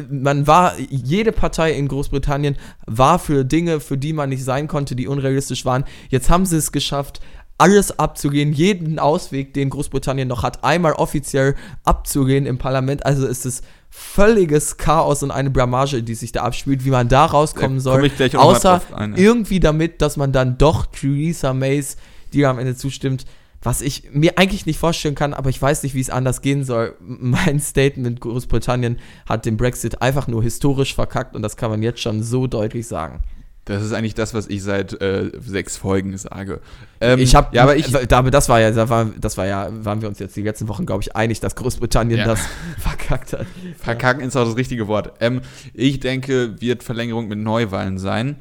man 0.09 0.47
war, 0.47 0.73
jede 0.79 1.31
Partei 1.31 1.73
in 1.73 1.87
Großbritannien 1.87 2.57
war 2.87 3.19
für 3.19 3.45
Dinge, 3.45 3.79
für 3.79 3.97
die 3.97 4.13
man 4.13 4.29
nicht 4.29 4.43
sein 4.43 4.67
konnte, 4.67 4.95
die 4.95 5.07
unrealistisch 5.07 5.65
waren. 5.65 5.85
Jetzt 6.09 6.31
haben 6.31 6.47
sie 6.47 6.57
es 6.57 6.71
geschafft, 6.71 7.21
alles 7.57 7.97
abzugehen, 7.99 8.51
jeden 8.51 8.99
Ausweg, 8.99 9.53
den 9.53 9.69
Großbritannien 9.69 10.27
noch 10.27 10.43
hat, 10.43 10.63
einmal 10.63 10.93
offiziell 10.93 11.55
abzugehen 11.83 12.45
im 12.45 12.57
Parlament. 12.57 13.05
Also 13.05 13.27
ist 13.27 13.45
es 13.45 13.61
völliges 13.89 14.77
Chaos 14.77 15.21
und 15.21 15.31
eine 15.31 15.51
Blamage, 15.51 16.01
die 16.01 16.15
sich 16.15 16.31
da 16.31 16.41
abspielt, 16.41 16.83
wie 16.83 16.89
man 16.89 17.09
da 17.09 17.25
rauskommen 17.25 17.79
soll. 17.79 18.01
Außer 18.35 18.81
irgendwie 19.15 19.59
damit, 19.59 20.01
dass 20.01 20.17
man 20.17 20.31
dann 20.31 20.57
doch 20.57 20.87
Theresa 20.87 21.53
Mays, 21.53 21.97
die 22.33 22.45
am 22.45 22.57
Ende 22.57 22.75
zustimmt, 22.75 23.25
was 23.61 23.81
ich 23.81 24.09
mir 24.11 24.37
eigentlich 24.37 24.65
nicht 24.65 24.79
vorstellen 24.79 25.15
kann, 25.15 25.33
aber 25.33 25.49
ich 25.49 25.61
weiß 25.61 25.83
nicht, 25.83 25.95
wie 25.95 26.01
es 26.01 26.09
anders 26.09 26.41
gehen 26.41 26.65
soll. 26.65 26.95
Mein 26.99 27.59
Statement 27.59 28.19
Großbritannien 28.19 28.97
hat 29.25 29.45
den 29.45 29.57
Brexit 29.57 30.01
einfach 30.01 30.27
nur 30.27 30.43
historisch 30.43 30.93
verkackt 30.95 31.35
und 31.35 31.43
das 31.43 31.55
kann 31.55 31.71
man 31.71 31.81
jetzt 31.81 32.01
schon 32.01 32.23
so 32.23 32.47
deutlich 32.47 32.87
sagen. 32.87 33.21
Das 33.66 33.82
ist 33.82 33.93
eigentlich 33.93 34.14
das, 34.14 34.34
was 34.34 34.47
ich 34.47 34.61
seit 34.61 35.01
äh, 35.01 35.32
sechs 35.39 35.78
Folgen 35.78 36.18
sage. 36.18 36.59
Ähm, 36.99 37.20
ich 37.20 37.34
habe, 37.34 37.55
ja, 37.55 37.64
aber 37.64 37.78
ich, 37.78 37.91
das 37.91 38.49
war 38.49 38.59
ja, 38.59 38.72
das 38.72 38.89
war, 38.89 39.05
das 39.18 39.38
war 39.38 39.45
ja, 39.45 39.70
waren 39.86 40.01
wir 40.01 40.09
uns 40.09 40.20
jetzt 40.20 40.36
die 40.36 40.41
letzten 40.41 40.68
Wochen, 40.68 40.86
glaube 40.86 41.01
ich, 41.01 41.16
einig, 41.16 41.39
dass 41.39 41.55
Großbritannien 41.55 42.20
ja. 42.20 42.26
das 42.26 42.41
verkackt 42.78 43.32
hat. 43.32 43.47
Verkacken 43.78 44.22
ist 44.22 44.36
auch 44.36 44.45
das 44.45 44.57
richtige 44.57 44.88
Wort. 44.88 45.14
Ähm, 45.22 45.41
ich 45.74 46.01
denke, 46.01 46.59
wird 46.59 46.84
Verlängerung 46.84 47.30
mit 47.30 47.39
Neuwahlen 47.39 47.97
sein. 47.99 48.36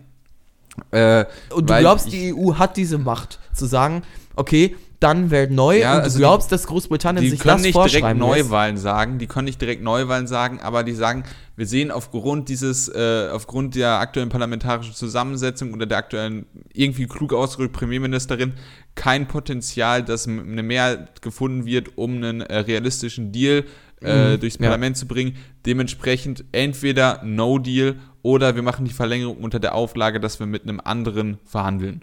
Äh, 0.90 1.26
Und 1.50 1.70
du 1.70 1.78
glaubst, 1.78 2.12
die 2.12 2.34
EU 2.34 2.54
hat 2.54 2.76
diese 2.76 2.98
Macht, 2.98 3.38
zu 3.52 3.66
sagen, 3.66 4.02
okay, 4.34 4.74
dann 5.02 5.30
wählt 5.30 5.50
neu 5.50 5.80
ja, 5.80 5.96
und 5.96 6.02
also 6.02 6.18
du 6.18 6.20
glaubst, 6.20 6.50
die, 6.50 6.54
dass 6.54 6.66
Großbritannien 6.66 7.28
sich 7.28 7.40
das 7.40 7.66
vorschreiben 7.68 7.68
Die 7.68 7.72
können 7.72 7.90
nicht 7.90 7.92
direkt 7.92 8.18
Neuwahlen 8.18 8.74
lässt? 8.74 8.82
sagen, 8.82 9.18
die 9.18 9.26
können 9.26 9.44
nicht 9.46 9.60
direkt 9.60 9.82
Neuwahlen 9.82 10.26
sagen, 10.26 10.60
aber 10.60 10.84
die 10.84 10.92
sagen, 10.92 11.24
wir 11.56 11.66
sehen 11.66 11.90
aufgrund 11.90 12.48
dieses, 12.48 12.88
äh, 12.88 13.28
aufgrund 13.32 13.74
der 13.74 14.00
aktuellen 14.00 14.28
parlamentarischen 14.28 14.94
Zusammensetzung 14.94 15.74
oder 15.74 15.86
der 15.86 15.98
aktuellen 15.98 16.46
irgendwie 16.72 17.06
klug 17.06 17.32
ausgerückten 17.32 17.78
Premierministerin 17.78 18.54
kein 18.94 19.28
Potenzial, 19.28 20.02
dass 20.02 20.26
eine 20.26 20.62
Mehrheit 20.62 21.22
gefunden 21.22 21.66
wird, 21.66 21.96
um 21.96 22.16
einen 22.16 22.40
äh, 22.40 22.58
realistischen 22.58 23.32
Deal 23.32 23.64
äh, 24.02 24.36
mhm, 24.36 24.40
durchs 24.40 24.58
Parlament 24.58 24.96
ja. 24.96 25.00
zu 25.00 25.06
bringen. 25.06 25.36
Dementsprechend 25.66 26.44
entweder 26.52 27.22
No 27.24 27.58
Deal 27.58 27.96
oder 28.22 28.54
wir 28.54 28.62
machen 28.62 28.84
die 28.84 28.92
Verlängerung 28.92 29.38
unter 29.38 29.60
der 29.60 29.74
Auflage, 29.74 30.20
dass 30.20 30.40
wir 30.40 30.46
mit 30.46 30.62
einem 30.62 30.80
anderen 30.80 31.38
verhandeln. 31.44 32.02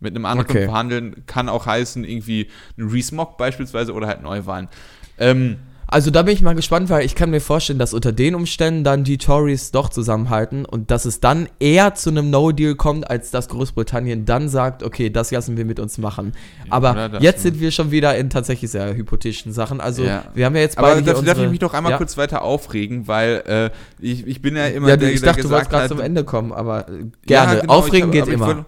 Mit 0.00 0.14
einem 0.14 0.26
anderen 0.26 0.50
okay. 0.50 0.64
verhandeln 0.66 1.24
kann 1.26 1.48
auch 1.48 1.66
heißen, 1.66 2.04
irgendwie 2.04 2.48
ein 2.78 2.88
Rees-Mock 2.88 3.36
beispielsweise 3.36 3.92
oder 3.92 4.06
halt 4.06 4.22
Neuwahlen. 4.22 4.68
Ähm, 5.18 5.58
also 5.90 6.10
da 6.10 6.22
bin 6.22 6.34
ich 6.34 6.42
mal 6.42 6.54
gespannt, 6.54 6.90
weil 6.90 7.06
ich 7.06 7.14
kann 7.14 7.30
mir 7.30 7.40
vorstellen, 7.40 7.78
dass 7.78 7.94
unter 7.94 8.12
den 8.12 8.34
Umständen 8.34 8.84
dann 8.84 9.04
die 9.04 9.16
Tories 9.16 9.70
doch 9.70 9.88
zusammenhalten 9.88 10.66
und 10.66 10.90
dass 10.90 11.06
es 11.06 11.20
dann 11.20 11.48
eher 11.60 11.94
zu 11.94 12.10
einem 12.10 12.28
No-Deal 12.28 12.74
kommt, 12.74 13.10
als 13.10 13.30
dass 13.30 13.48
Großbritannien 13.48 14.26
dann 14.26 14.50
sagt, 14.50 14.82
okay, 14.82 15.08
das 15.08 15.30
lassen 15.30 15.56
wir 15.56 15.64
mit 15.64 15.80
uns 15.80 15.96
machen. 15.96 16.34
Aber 16.68 17.18
jetzt 17.20 17.42
sind 17.42 17.58
wir 17.58 17.70
schon 17.70 17.90
wieder 17.90 18.14
in 18.18 18.28
tatsächlich 18.28 18.70
sehr 18.70 18.94
hypothetischen 18.94 19.54
Sachen. 19.54 19.80
Also 19.80 20.04
ja. 20.04 20.24
wir 20.34 20.44
haben 20.44 20.54
ja 20.56 20.60
jetzt 20.60 20.76
beide 20.76 20.98
Aber 20.98 21.00
darf, 21.00 21.24
darf 21.24 21.38
ich 21.38 21.48
mich 21.48 21.60
noch 21.62 21.72
einmal 21.72 21.92
ja? 21.92 21.96
kurz 21.96 22.18
weiter 22.18 22.42
aufregen, 22.42 23.08
weil 23.08 23.42
äh, 23.46 23.70
ich, 23.98 24.26
ich 24.26 24.42
bin 24.42 24.56
ja 24.56 24.66
immer 24.66 24.90
ja, 24.90 24.98
der, 24.98 25.10
ich 25.10 25.22
dachte, 25.22 25.36
der 25.36 25.44
du 25.44 25.50
wolltest 25.50 25.70
gerade 25.70 25.88
zum 25.88 26.00
Ende 26.00 26.22
kommen, 26.22 26.52
aber 26.52 26.84
gerne. 27.24 27.62
Genau, 27.62 27.72
Aufregen 27.72 28.08
hab, 28.08 28.12
geht 28.12 28.28
immer 28.28 28.66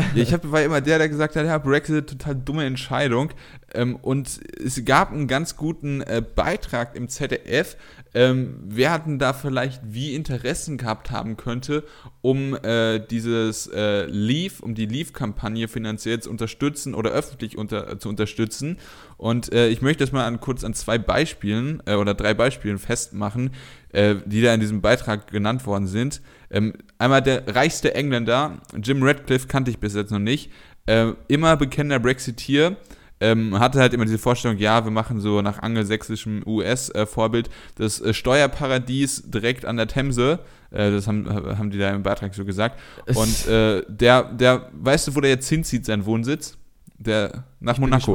ich 0.14 0.32
hab, 0.32 0.50
war 0.50 0.62
immer 0.62 0.80
der, 0.80 0.98
der 0.98 1.08
gesagt 1.08 1.36
hat, 1.36 1.46
ja, 1.46 1.58
Brexit, 1.58 2.08
total 2.08 2.36
dumme 2.36 2.64
Entscheidung. 2.64 3.30
Ähm, 3.74 3.96
und 3.96 4.40
es 4.64 4.84
gab 4.84 5.12
einen 5.12 5.28
ganz 5.28 5.56
guten 5.56 6.00
äh, 6.02 6.22
Beitrag 6.22 6.96
im 6.96 7.08
ZDF, 7.08 7.76
ähm, 8.14 8.58
wer 8.66 8.90
hatten 8.90 9.18
da 9.18 9.32
vielleicht 9.32 9.80
wie 9.84 10.14
Interessen 10.14 10.76
gehabt 10.76 11.10
haben 11.10 11.36
könnte, 11.36 11.84
um 12.20 12.54
äh, 12.62 12.98
dieses 12.98 13.68
äh, 13.68 14.04
Leave, 14.04 14.62
um 14.62 14.74
die 14.74 14.84
Leave-Kampagne 14.84 15.66
finanziell 15.66 16.20
zu 16.20 16.28
unterstützen 16.28 16.94
oder 16.94 17.10
öffentlich 17.10 17.56
unter, 17.56 17.90
äh, 17.90 17.98
zu 17.98 18.10
unterstützen. 18.10 18.78
Und 19.16 19.52
äh, 19.52 19.68
ich 19.68 19.80
möchte 19.80 20.04
das 20.04 20.12
mal 20.12 20.26
an, 20.26 20.40
kurz 20.40 20.62
an 20.62 20.74
zwei 20.74 20.98
Beispielen 20.98 21.82
äh, 21.86 21.94
oder 21.94 22.12
drei 22.12 22.34
Beispielen 22.34 22.78
festmachen, 22.78 23.50
äh, 23.92 24.16
die 24.26 24.42
da 24.42 24.52
in 24.52 24.60
diesem 24.60 24.82
Beitrag 24.82 25.28
genannt 25.28 25.64
worden 25.64 25.86
sind. 25.86 26.20
Ähm, 26.50 26.74
einmal 27.02 27.20
der 27.20 27.54
reichste 27.54 27.94
Engländer, 27.94 28.58
Jim 28.82 29.02
Radcliffe, 29.02 29.48
kannte 29.48 29.70
ich 29.70 29.78
bis 29.78 29.94
jetzt 29.94 30.12
noch 30.12 30.18
nicht, 30.18 30.50
äh, 30.86 31.12
immer 31.28 31.56
bekennender 31.56 31.98
Brexiteer, 31.98 32.76
ähm, 33.20 33.58
hatte 33.58 33.80
halt 33.80 33.92
immer 33.92 34.04
diese 34.04 34.18
Vorstellung, 34.18 34.58
ja, 34.58 34.84
wir 34.84 34.90
machen 34.90 35.20
so 35.20 35.42
nach 35.42 35.60
angelsächsischem 35.60 36.42
US-Vorbild 36.46 37.50
das 37.76 38.00
äh, 38.00 38.14
Steuerparadies 38.14 39.24
direkt 39.26 39.64
an 39.64 39.76
der 39.76 39.86
Themse. 39.86 40.40
Äh, 40.70 40.90
das 40.90 41.06
haben, 41.06 41.28
haben 41.28 41.70
die 41.70 41.78
da 41.78 41.90
im 41.90 42.02
Beitrag 42.02 42.34
so 42.34 42.44
gesagt. 42.44 42.80
Und 43.14 43.46
äh, 43.46 43.82
der, 43.88 44.24
der, 44.24 44.70
weißt 44.72 45.08
du, 45.08 45.14
wo 45.14 45.20
der 45.20 45.30
jetzt 45.30 45.48
hinzieht, 45.48 45.84
sein 45.84 46.04
Wohnsitz? 46.04 46.56
Der, 46.98 47.44
nach 47.60 47.74
ich 47.74 47.80
Monaco. 47.80 48.12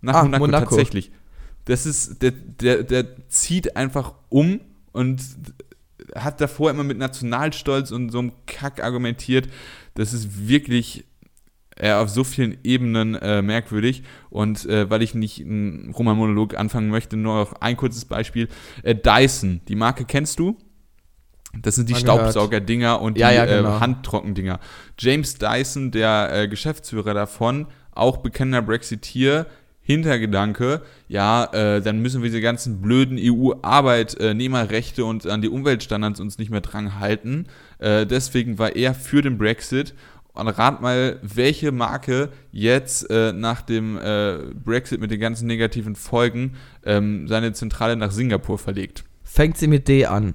Nach 0.00 0.14
ah, 0.14 0.22
Monaco, 0.22 0.46
Monaco, 0.46 0.64
tatsächlich. 0.66 1.10
Das 1.64 1.86
ist, 1.86 2.22
der, 2.22 2.30
der, 2.30 2.84
der 2.84 3.28
zieht 3.28 3.76
einfach 3.76 4.14
um 4.28 4.60
und 4.92 5.20
hat 6.14 6.40
davor 6.40 6.70
immer 6.70 6.84
mit 6.84 6.98
Nationalstolz 6.98 7.90
und 7.90 8.10
so 8.10 8.18
einem 8.18 8.32
Kack 8.46 8.82
argumentiert. 8.82 9.48
Das 9.94 10.12
ist 10.12 10.48
wirklich 10.48 11.04
äh, 11.76 11.92
auf 11.92 12.08
so 12.10 12.24
vielen 12.24 12.58
Ebenen 12.62 13.14
äh, 13.14 13.42
merkwürdig. 13.42 14.02
Und 14.28 14.66
äh, 14.66 14.88
weil 14.90 15.02
ich 15.02 15.14
nicht 15.14 15.40
einen 15.40 15.92
Roman-Monolog 15.92 16.56
anfangen 16.56 16.90
möchte, 16.90 17.16
nur 17.16 17.36
noch 17.36 17.60
ein 17.60 17.76
kurzes 17.76 18.04
Beispiel. 18.04 18.48
Äh, 18.82 18.94
Dyson, 18.94 19.60
die 19.68 19.76
Marke 19.76 20.04
kennst 20.04 20.38
du? 20.38 20.58
Das 21.58 21.74
sind 21.74 21.88
die 21.88 21.96
Staubsauger-Dinger 21.96 23.00
und 23.00 23.16
die 23.16 23.22
ja, 23.22 23.32
ja, 23.32 23.44
äh, 23.44 23.56
genau. 23.56 23.80
Handtrocken-Dinger. 23.80 24.60
James 24.98 25.34
Dyson, 25.34 25.90
der 25.90 26.30
äh, 26.32 26.48
Geschäftsführer 26.48 27.12
davon, 27.12 27.66
auch 27.92 28.18
bekennender 28.18 28.62
Brexiteer, 28.62 29.46
Hintergedanke, 29.90 30.82
ja, 31.08 31.44
äh, 31.52 31.80
dann 31.82 32.00
müssen 32.00 32.22
wir 32.22 32.30
diese 32.30 32.40
ganzen 32.40 32.80
blöden 32.80 33.18
EU-Arbeitnehmerrechte 33.20 35.04
und 35.04 35.26
an 35.26 35.42
die 35.42 35.48
Umweltstandards 35.48 36.20
uns 36.20 36.38
nicht 36.38 36.50
mehr 36.50 36.60
dran 36.60 36.98
halten. 36.98 37.46
Äh, 37.78 38.06
deswegen 38.06 38.58
war 38.58 38.76
er 38.76 38.94
für 38.94 39.22
den 39.22 39.38
Brexit. 39.38 39.94
Und 40.32 40.46
rat 40.46 40.80
mal, 40.80 41.18
welche 41.22 41.72
Marke 41.72 42.28
jetzt 42.52 43.10
äh, 43.10 43.32
nach 43.32 43.62
dem 43.62 43.98
äh, 43.98 44.38
Brexit 44.54 45.00
mit 45.00 45.10
den 45.10 45.18
ganzen 45.18 45.46
negativen 45.46 45.96
Folgen 45.96 46.54
ähm, 46.84 47.26
seine 47.26 47.52
Zentrale 47.52 47.96
nach 47.96 48.12
Singapur 48.12 48.58
verlegt. 48.58 49.04
Fängt 49.24 49.58
sie 49.58 49.66
mit 49.66 49.88
D 49.88 50.06
an? 50.06 50.34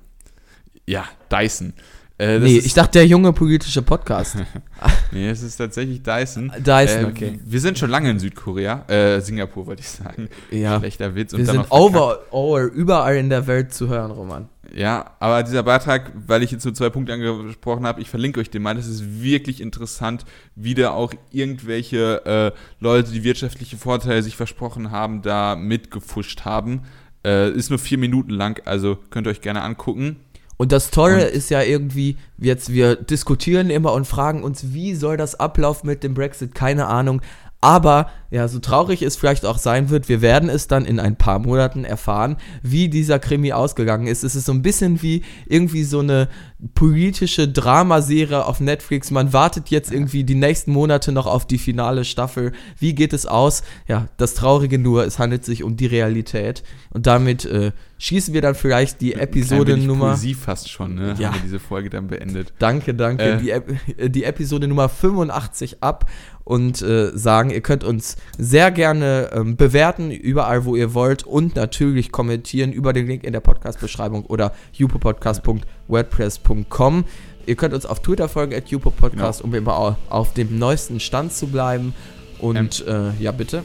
Ja, 0.86 1.06
Dyson. 1.32 1.74
Äh, 2.18 2.40
nee, 2.40 2.58
ich 2.60 2.74
dachte 2.74 3.00
der 3.00 3.08
junge 3.08 3.34
politische 3.34 3.82
Podcast. 3.82 4.38
nee, 5.12 5.30
es 5.30 5.44
ist 5.44 5.58
tatsächlich 5.58 6.02
Dyson. 6.02 6.50
Dyson, 6.60 7.04
äh, 7.04 7.08
okay. 7.08 7.40
Wir 7.44 7.60
sind 7.60 7.78
schon 7.78 7.90
lange 7.90 8.10
in 8.10 8.20
Südkorea, 8.20 8.86
äh, 8.88 9.20
Singapur 9.20 9.68
wollte 9.68 9.82
ich 9.82 9.90
sagen. 9.90 10.30
Ja. 10.50 10.80
Schlechter 10.80 11.14
Witz. 11.14 11.34
Und 11.34 11.40
wir 11.40 11.46
sind 11.48 11.70
over, 11.72 12.20
over, 12.32 12.64
überall 12.64 13.18
in 13.18 13.30
der 13.30 13.48
Welt 13.48 13.74
zu 13.74 13.90
hören, 13.90 14.12
Roman. 14.12 14.48
Ja, 14.74 15.12
aber 15.20 15.44
dieser 15.44 15.64
Beitrag, 15.64 16.12
weil 16.26 16.42
ich 16.42 16.52
jetzt 16.52 16.64
so 16.64 16.72
zwei 16.72 16.90
Punkte 16.90 17.14
angesprochen 17.14 17.86
habe, 17.86 18.02
ich 18.02 18.10
verlinke 18.10 18.40
euch 18.40 18.50
den 18.50 18.62
mal. 18.62 18.76
Das 18.76 18.88
ist 18.88 19.22
wirklich 19.22 19.60
interessant, 19.60 20.24
wie 20.56 20.74
da 20.74 20.92
auch 20.92 21.14
irgendwelche 21.32 22.26
äh, 22.26 22.52
Leute, 22.80 23.12
die 23.12 23.26
wirtschaftliche 23.26 23.76
Vorteile 23.76 24.24
sich 24.24 24.38
versprochen 24.38 24.92
haben, 24.92 25.22
da 25.22 25.58
mitgefuscht 25.58 26.46
haben. 26.46 26.84
Äh, 27.26 27.52
ist 27.52 27.70
nur 27.70 27.80
vier 27.80 27.98
Minuten 27.98 28.32
lang, 28.32 28.62
also 28.66 28.98
könnt 29.10 29.28
ihr 29.28 29.32
euch 29.32 29.42
gerne 29.42 29.64
angucken. 29.64 30.18
Und 30.58 30.72
das 30.72 30.90
Tolle 30.90 31.26
und 31.26 31.34
ist 31.34 31.50
ja 31.50 31.62
irgendwie, 31.62 32.18
jetzt 32.38 32.72
wir 32.72 32.96
diskutieren 32.96 33.70
immer 33.70 33.94
und 33.94 34.06
fragen 34.06 34.44
uns, 34.44 34.74
wie 34.74 34.96
soll 34.96 35.18
das 35.18 35.40
ablaufen 35.40 35.88
mit 35.88 36.04
dem 36.04 36.14
Brexit? 36.14 36.56
Keine 36.56 36.88
Ahnung. 36.88 37.22
Aber 37.66 38.12
ja, 38.30 38.48
so 38.48 38.60
traurig 38.60 39.02
es 39.02 39.16
vielleicht 39.16 39.44
auch 39.44 39.58
sein 39.58 39.90
wird, 39.90 40.08
wir 40.08 40.22
werden 40.22 40.50
es 40.50 40.68
dann 40.68 40.86
in 40.86 41.00
ein 41.00 41.16
paar 41.16 41.40
Monaten 41.40 41.84
erfahren, 41.84 42.38
wie 42.62 42.90
dieser 42.90 43.18
Krimi 43.18 43.54
ausgegangen 43.54 44.06
ist. 44.06 44.24
Es 44.24 44.36
ist 44.36 44.46
so 44.46 44.52
ein 44.52 44.62
bisschen 44.62 45.02
wie 45.02 45.24
irgendwie 45.48 45.84
so 45.84 46.00
eine 46.00 46.28
politische 46.76 47.48
Dramaserie 47.48 48.46
auf 48.46 48.60
Netflix. 48.60 49.10
Man 49.10 49.34
wartet 49.34 49.70
jetzt 49.70 49.92
irgendwie 49.92 50.24
die 50.24 50.36
nächsten 50.36 50.74
Monate 50.74 51.12
noch 51.12 51.26
auf 51.26 51.48
die 51.48 51.58
finale 51.58 52.06
Staffel. 52.06 52.52
Wie 52.78 52.94
geht 52.94 53.14
es 53.14 53.26
aus? 53.26 53.64
Ja, 53.88 54.10
das 54.18 54.36
Traurige 54.36 54.78
nur, 54.78 55.06
es 55.06 55.18
handelt 55.18 55.44
sich 55.44 55.64
um 55.64 55.76
die 55.76 55.88
Realität. 55.88 56.64
Und 56.92 57.08
damit 57.08 57.46
äh, 57.46 57.72
schießen 57.98 58.34
wir 58.34 58.42
dann 58.42 58.56
vielleicht 58.56 59.02
die 59.02 59.14
Episode 59.14 59.78
Nummer. 59.78 60.18
Sie 60.18 60.34
fast 60.34 60.70
schon, 60.70 60.96
ne? 60.96 61.16
Ja. 61.18 61.30
Haben 61.30 61.36
wir 61.36 61.42
diese 61.42 61.60
Folge 61.60 61.90
dann 61.90 62.08
beendet. 62.08 62.54
Danke, 62.60 62.94
danke. 62.94 63.24
Äh. 63.24 63.38
Die, 63.38 63.50
äh, 63.50 64.10
die 64.10 64.24
Episode 64.24 64.68
Nummer 64.68 64.90
85 64.90 65.82
ab 65.82 66.06
und 66.46 66.82
äh, 66.82 67.12
sagen, 67.14 67.50
ihr 67.50 67.60
könnt 67.60 67.84
uns 67.84 68.16
sehr 68.38 68.72
gerne 68.72 69.32
ähm, 69.34 69.58
bewerten, 69.58 70.12
überall, 70.12 70.64
wo 70.64 70.78
ihr 70.78 70.94
wollt 70.94 71.24
und 71.24 71.58
natürlich 71.58 72.14
kommentieren 72.14 72.72
über 72.72 72.94
den 72.94 73.08
Link 73.08 73.26
in 73.26 73.34
der 73.34 73.42
Podcast-Beschreibung 73.42 74.26
oder 74.26 74.54
jupopodcast.wordpress.com. 74.74 77.04
Ihr 77.48 77.56
könnt 77.56 77.74
uns 77.74 77.86
auf 77.86 78.02
Twitter 78.02 78.30
folgen, 78.30 78.56
at 78.56 78.70
jupopodcast, 78.70 79.42
genau. 79.42 79.54
um 79.54 79.58
immer 79.58 79.98
auf 80.10 80.34
dem 80.34 80.58
neuesten 80.58 81.00
Stand 81.00 81.32
zu 81.34 81.46
bleiben. 81.48 81.94
Und 82.40 82.84
ähm, 82.88 83.14
äh, 83.20 83.24
ja, 83.24 83.32
bitte. 83.32 83.64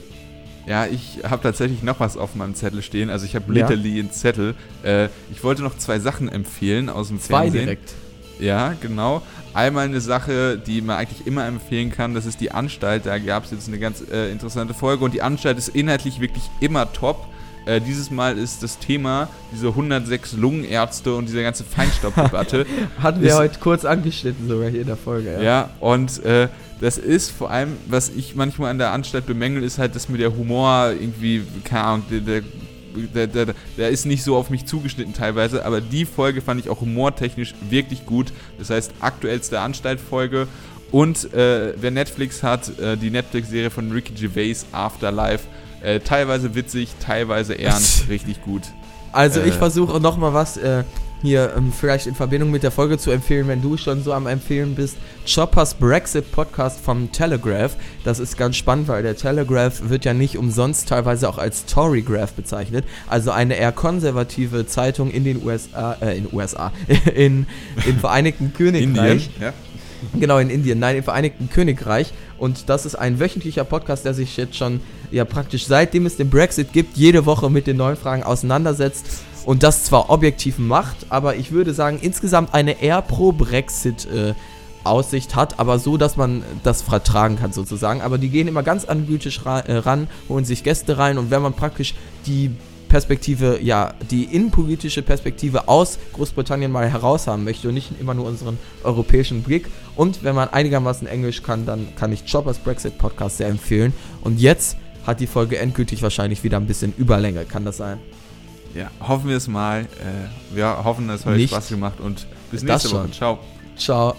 Ja, 0.66 0.86
ich 0.86 1.20
habe 1.24 1.42
tatsächlich 1.42 1.82
noch 1.82 2.00
was 2.00 2.16
auf 2.16 2.34
meinem 2.34 2.54
Zettel 2.54 2.82
stehen. 2.82 3.10
Also 3.10 3.26
ich 3.26 3.34
habe 3.34 3.52
literally 3.52 3.96
ja. 3.96 4.00
einen 4.00 4.12
Zettel. 4.12 4.54
Äh, 4.82 5.08
ich 5.30 5.42
wollte 5.42 5.62
noch 5.62 5.76
zwei 5.78 5.98
Sachen 5.98 6.28
empfehlen 6.28 6.88
aus 6.88 7.08
dem 7.08 7.20
zwei 7.20 7.42
Fernsehen. 7.42 7.52
Zwei 7.52 7.64
direkt. 7.64 7.94
Ja, 8.38 8.74
genau. 8.80 9.22
Einmal 9.52 9.86
eine 9.86 10.00
Sache, 10.00 10.58
die 10.58 10.80
man 10.80 10.96
eigentlich 10.96 11.26
immer 11.26 11.46
empfehlen 11.46 11.90
kann, 11.90 12.14
das 12.14 12.26
ist 12.26 12.40
die 12.40 12.52
Anstalt. 12.52 13.06
Da 13.06 13.18
gab 13.18 13.44
es 13.44 13.50
jetzt 13.50 13.68
eine 13.68 13.78
ganz 13.78 14.02
äh, 14.10 14.30
interessante 14.30 14.74
Folge 14.74 15.04
und 15.04 15.12
die 15.12 15.22
Anstalt 15.22 15.58
ist 15.58 15.68
inhaltlich 15.68 16.20
wirklich 16.20 16.44
immer 16.60 16.92
top. 16.92 17.26
Äh, 17.66 17.80
dieses 17.80 18.10
Mal 18.10 18.38
ist 18.38 18.62
das 18.62 18.78
Thema 18.78 19.28
diese 19.52 19.68
106 19.68 20.34
Lungenärzte 20.34 21.14
und 21.14 21.26
diese 21.26 21.42
ganze 21.42 21.64
Feinstaubdebatte. 21.64 22.64
Hatten 23.02 23.20
wir 23.20 23.30
ist, 23.30 23.38
heute 23.38 23.58
kurz 23.58 23.84
angeschnitten 23.84 24.48
sogar 24.48 24.70
hier 24.70 24.80
in 24.80 24.86
der 24.86 24.96
Folge. 24.96 25.32
Ja, 25.34 25.42
ja 25.42 25.70
und 25.80 26.24
äh, 26.24 26.48
das 26.80 26.96
ist 26.96 27.30
vor 27.30 27.50
allem, 27.50 27.76
was 27.86 28.08
ich 28.08 28.34
manchmal 28.34 28.70
an 28.70 28.78
der 28.78 28.92
Anstalt 28.92 29.26
bemängel, 29.26 29.62
ist 29.62 29.78
halt, 29.78 29.94
dass 29.94 30.08
mir 30.08 30.16
der 30.16 30.34
Humor 30.34 30.92
irgendwie, 30.98 31.42
keine 31.62 31.84
Ahnung, 31.84 32.04
der, 32.10 32.20
der 32.20 32.42
der, 33.14 33.26
der, 33.26 33.54
der, 33.76 33.88
ist 33.88 34.06
nicht 34.06 34.22
so 34.22 34.36
auf 34.36 34.50
mich 34.50 34.66
zugeschnitten 34.66 35.14
teilweise, 35.14 35.64
aber 35.64 35.80
die 35.80 36.04
Folge 36.04 36.40
fand 36.40 36.60
ich 36.60 36.68
auch 36.68 36.80
humortechnisch 36.80 37.54
wirklich 37.68 38.06
gut. 38.06 38.32
Das 38.58 38.70
heißt, 38.70 38.92
aktuellste 39.00 39.60
Anstaltfolge. 39.60 40.48
Und 40.90 41.32
äh, 41.34 41.74
wer 41.80 41.90
Netflix 41.90 42.42
hat, 42.42 42.78
äh, 42.78 42.96
die 42.96 43.10
Netflix-Serie 43.10 43.70
von 43.70 43.92
Ricky 43.92 44.12
Gervais, 44.14 44.66
Afterlife, 44.72 45.44
äh, 45.82 46.00
teilweise 46.00 46.54
witzig, 46.54 46.94
teilweise 47.00 47.58
ernst, 47.58 48.06
richtig 48.08 48.42
gut. 48.42 48.62
Also 49.12 49.40
ich 49.40 49.54
äh, 49.54 49.58
versuche 49.58 50.00
nochmal 50.00 50.34
was 50.34 50.56
äh, 50.56 50.84
hier 51.22 51.52
ähm, 51.56 51.72
vielleicht 51.72 52.06
in 52.06 52.14
Verbindung 52.14 52.50
mit 52.50 52.62
der 52.62 52.70
Folge 52.70 52.98
zu 52.98 53.10
empfehlen, 53.10 53.48
wenn 53.48 53.62
du 53.62 53.76
schon 53.76 54.02
so 54.02 54.12
am 54.12 54.26
Empfehlen 54.26 54.74
bist. 54.74 54.96
Choppers 55.32 55.74
Brexit 55.74 56.32
Podcast 56.32 56.80
vom 56.80 57.12
Telegraph. 57.12 57.76
Das 58.04 58.18
ist 58.18 58.36
ganz 58.36 58.56
spannend, 58.56 58.88
weil 58.88 59.02
der 59.02 59.16
Telegraph 59.16 59.88
wird 59.88 60.04
ja 60.04 60.14
nicht 60.14 60.38
umsonst 60.38 60.88
teilweise 60.88 61.28
auch 61.28 61.38
als 61.38 61.66
Torygraph 61.66 62.32
bezeichnet. 62.32 62.84
Also 63.08 63.30
eine 63.30 63.56
eher 63.56 63.72
konservative 63.72 64.66
Zeitung 64.66 65.10
in 65.10 65.24
den 65.24 65.44
USA, 65.44 65.96
äh, 66.00 66.16
in 66.16 66.28
USA, 66.32 66.72
in, 67.14 67.46
in 67.86 67.98
Vereinigten 67.98 68.52
Königreich. 68.54 69.26
Indien, 69.26 69.42
ja. 69.42 69.52
Genau, 70.18 70.38
in 70.38 70.48
Indien, 70.48 70.78
nein, 70.78 70.96
im 70.96 71.04
Vereinigten 71.04 71.50
Königreich. 71.50 72.12
Und 72.38 72.70
das 72.70 72.86
ist 72.86 72.94
ein 72.94 73.20
wöchentlicher 73.20 73.64
Podcast, 73.64 74.06
der 74.06 74.14
sich 74.14 74.38
jetzt 74.38 74.56
schon 74.56 74.80
ja 75.10 75.26
praktisch 75.26 75.66
seitdem 75.66 76.06
es 76.06 76.16
den 76.16 76.30
Brexit 76.30 76.72
gibt, 76.72 76.96
jede 76.96 77.26
Woche 77.26 77.50
mit 77.50 77.66
den 77.66 77.76
neuen 77.76 77.96
Fragen 77.96 78.22
auseinandersetzt 78.22 79.06
und 79.44 79.62
das 79.62 79.84
zwar 79.84 80.10
objektiv 80.10 80.58
macht, 80.58 81.06
aber 81.08 81.36
ich 81.36 81.52
würde 81.52 81.74
sagen, 81.74 81.98
insgesamt 82.00 82.54
eine 82.54 82.82
eher 82.82 83.02
pro-Brexit 83.02 84.06
äh, 84.06 84.34
Aussicht 84.84 85.36
hat, 85.36 85.58
aber 85.58 85.78
so, 85.78 85.96
dass 85.96 86.16
man 86.16 86.42
das 86.62 86.82
vertragen 86.82 87.36
kann 87.38 87.52
sozusagen. 87.52 88.00
Aber 88.00 88.18
die 88.18 88.30
gehen 88.30 88.48
immer 88.48 88.62
ganz 88.62 88.84
analytisch 88.84 89.40
äh, 89.44 89.72
ran, 89.74 90.08
holen 90.28 90.44
sich 90.44 90.64
Gäste 90.64 90.98
rein 90.98 91.18
und 91.18 91.30
wenn 91.30 91.42
man 91.42 91.54
praktisch 91.54 91.94
die 92.26 92.50
Perspektive, 92.88 93.60
ja, 93.62 93.94
die 94.10 94.24
innenpolitische 94.24 95.02
Perspektive 95.02 95.68
aus 95.68 95.98
Großbritannien 96.12 96.72
mal 96.72 96.90
heraus 96.90 97.28
haben 97.28 97.44
möchte 97.44 97.68
und 97.68 97.74
nicht 97.74 97.92
immer 98.00 98.14
nur 98.14 98.26
unseren 98.26 98.58
europäischen 98.82 99.44
Blick. 99.44 99.68
Und 99.94 100.24
wenn 100.24 100.34
man 100.34 100.48
einigermaßen 100.48 101.06
Englisch 101.06 101.44
kann, 101.44 101.66
dann 101.66 101.94
kann 101.94 102.12
ich 102.12 102.24
Choppers 102.30 102.58
Brexit 102.58 102.98
Podcast 102.98 103.36
sehr 103.36 103.46
empfehlen. 103.46 103.92
Und 104.22 104.40
jetzt 104.40 104.76
hat 105.06 105.20
die 105.20 105.28
Folge 105.28 105.58
endgültig 105.58 106.02
wahrscheinlich 106.02 106.42
wieder 106.42 106.56
ein 106.56 106.66
bisschen 106.66 106.92
Überlänge. 106.98 107.44
Kann 107.44 107.64
das 107.64 107.76
sein? 107.76 108.00
Ja, 108.74 108.90
hoffen 109.00 109.28
wir 109.28 109.36
es 109.36 109.48
mal. 109.48 109.82
Äh, 109.82 110.54
wir 110.54 110.84
hoffen, 110.84 111.08
es 111.10 111.26
hat 111.26 111.34
euch 111.34 111.48
Spaß 111.48 111.68
gemacht 111.68 112.00
und 112.00 112.26
bis 112.50 112.62
nächste 112.62 112.90
Woche. 112.92 113.10
Ciao. 113.10 113.38
Ciao. 113.76 114.14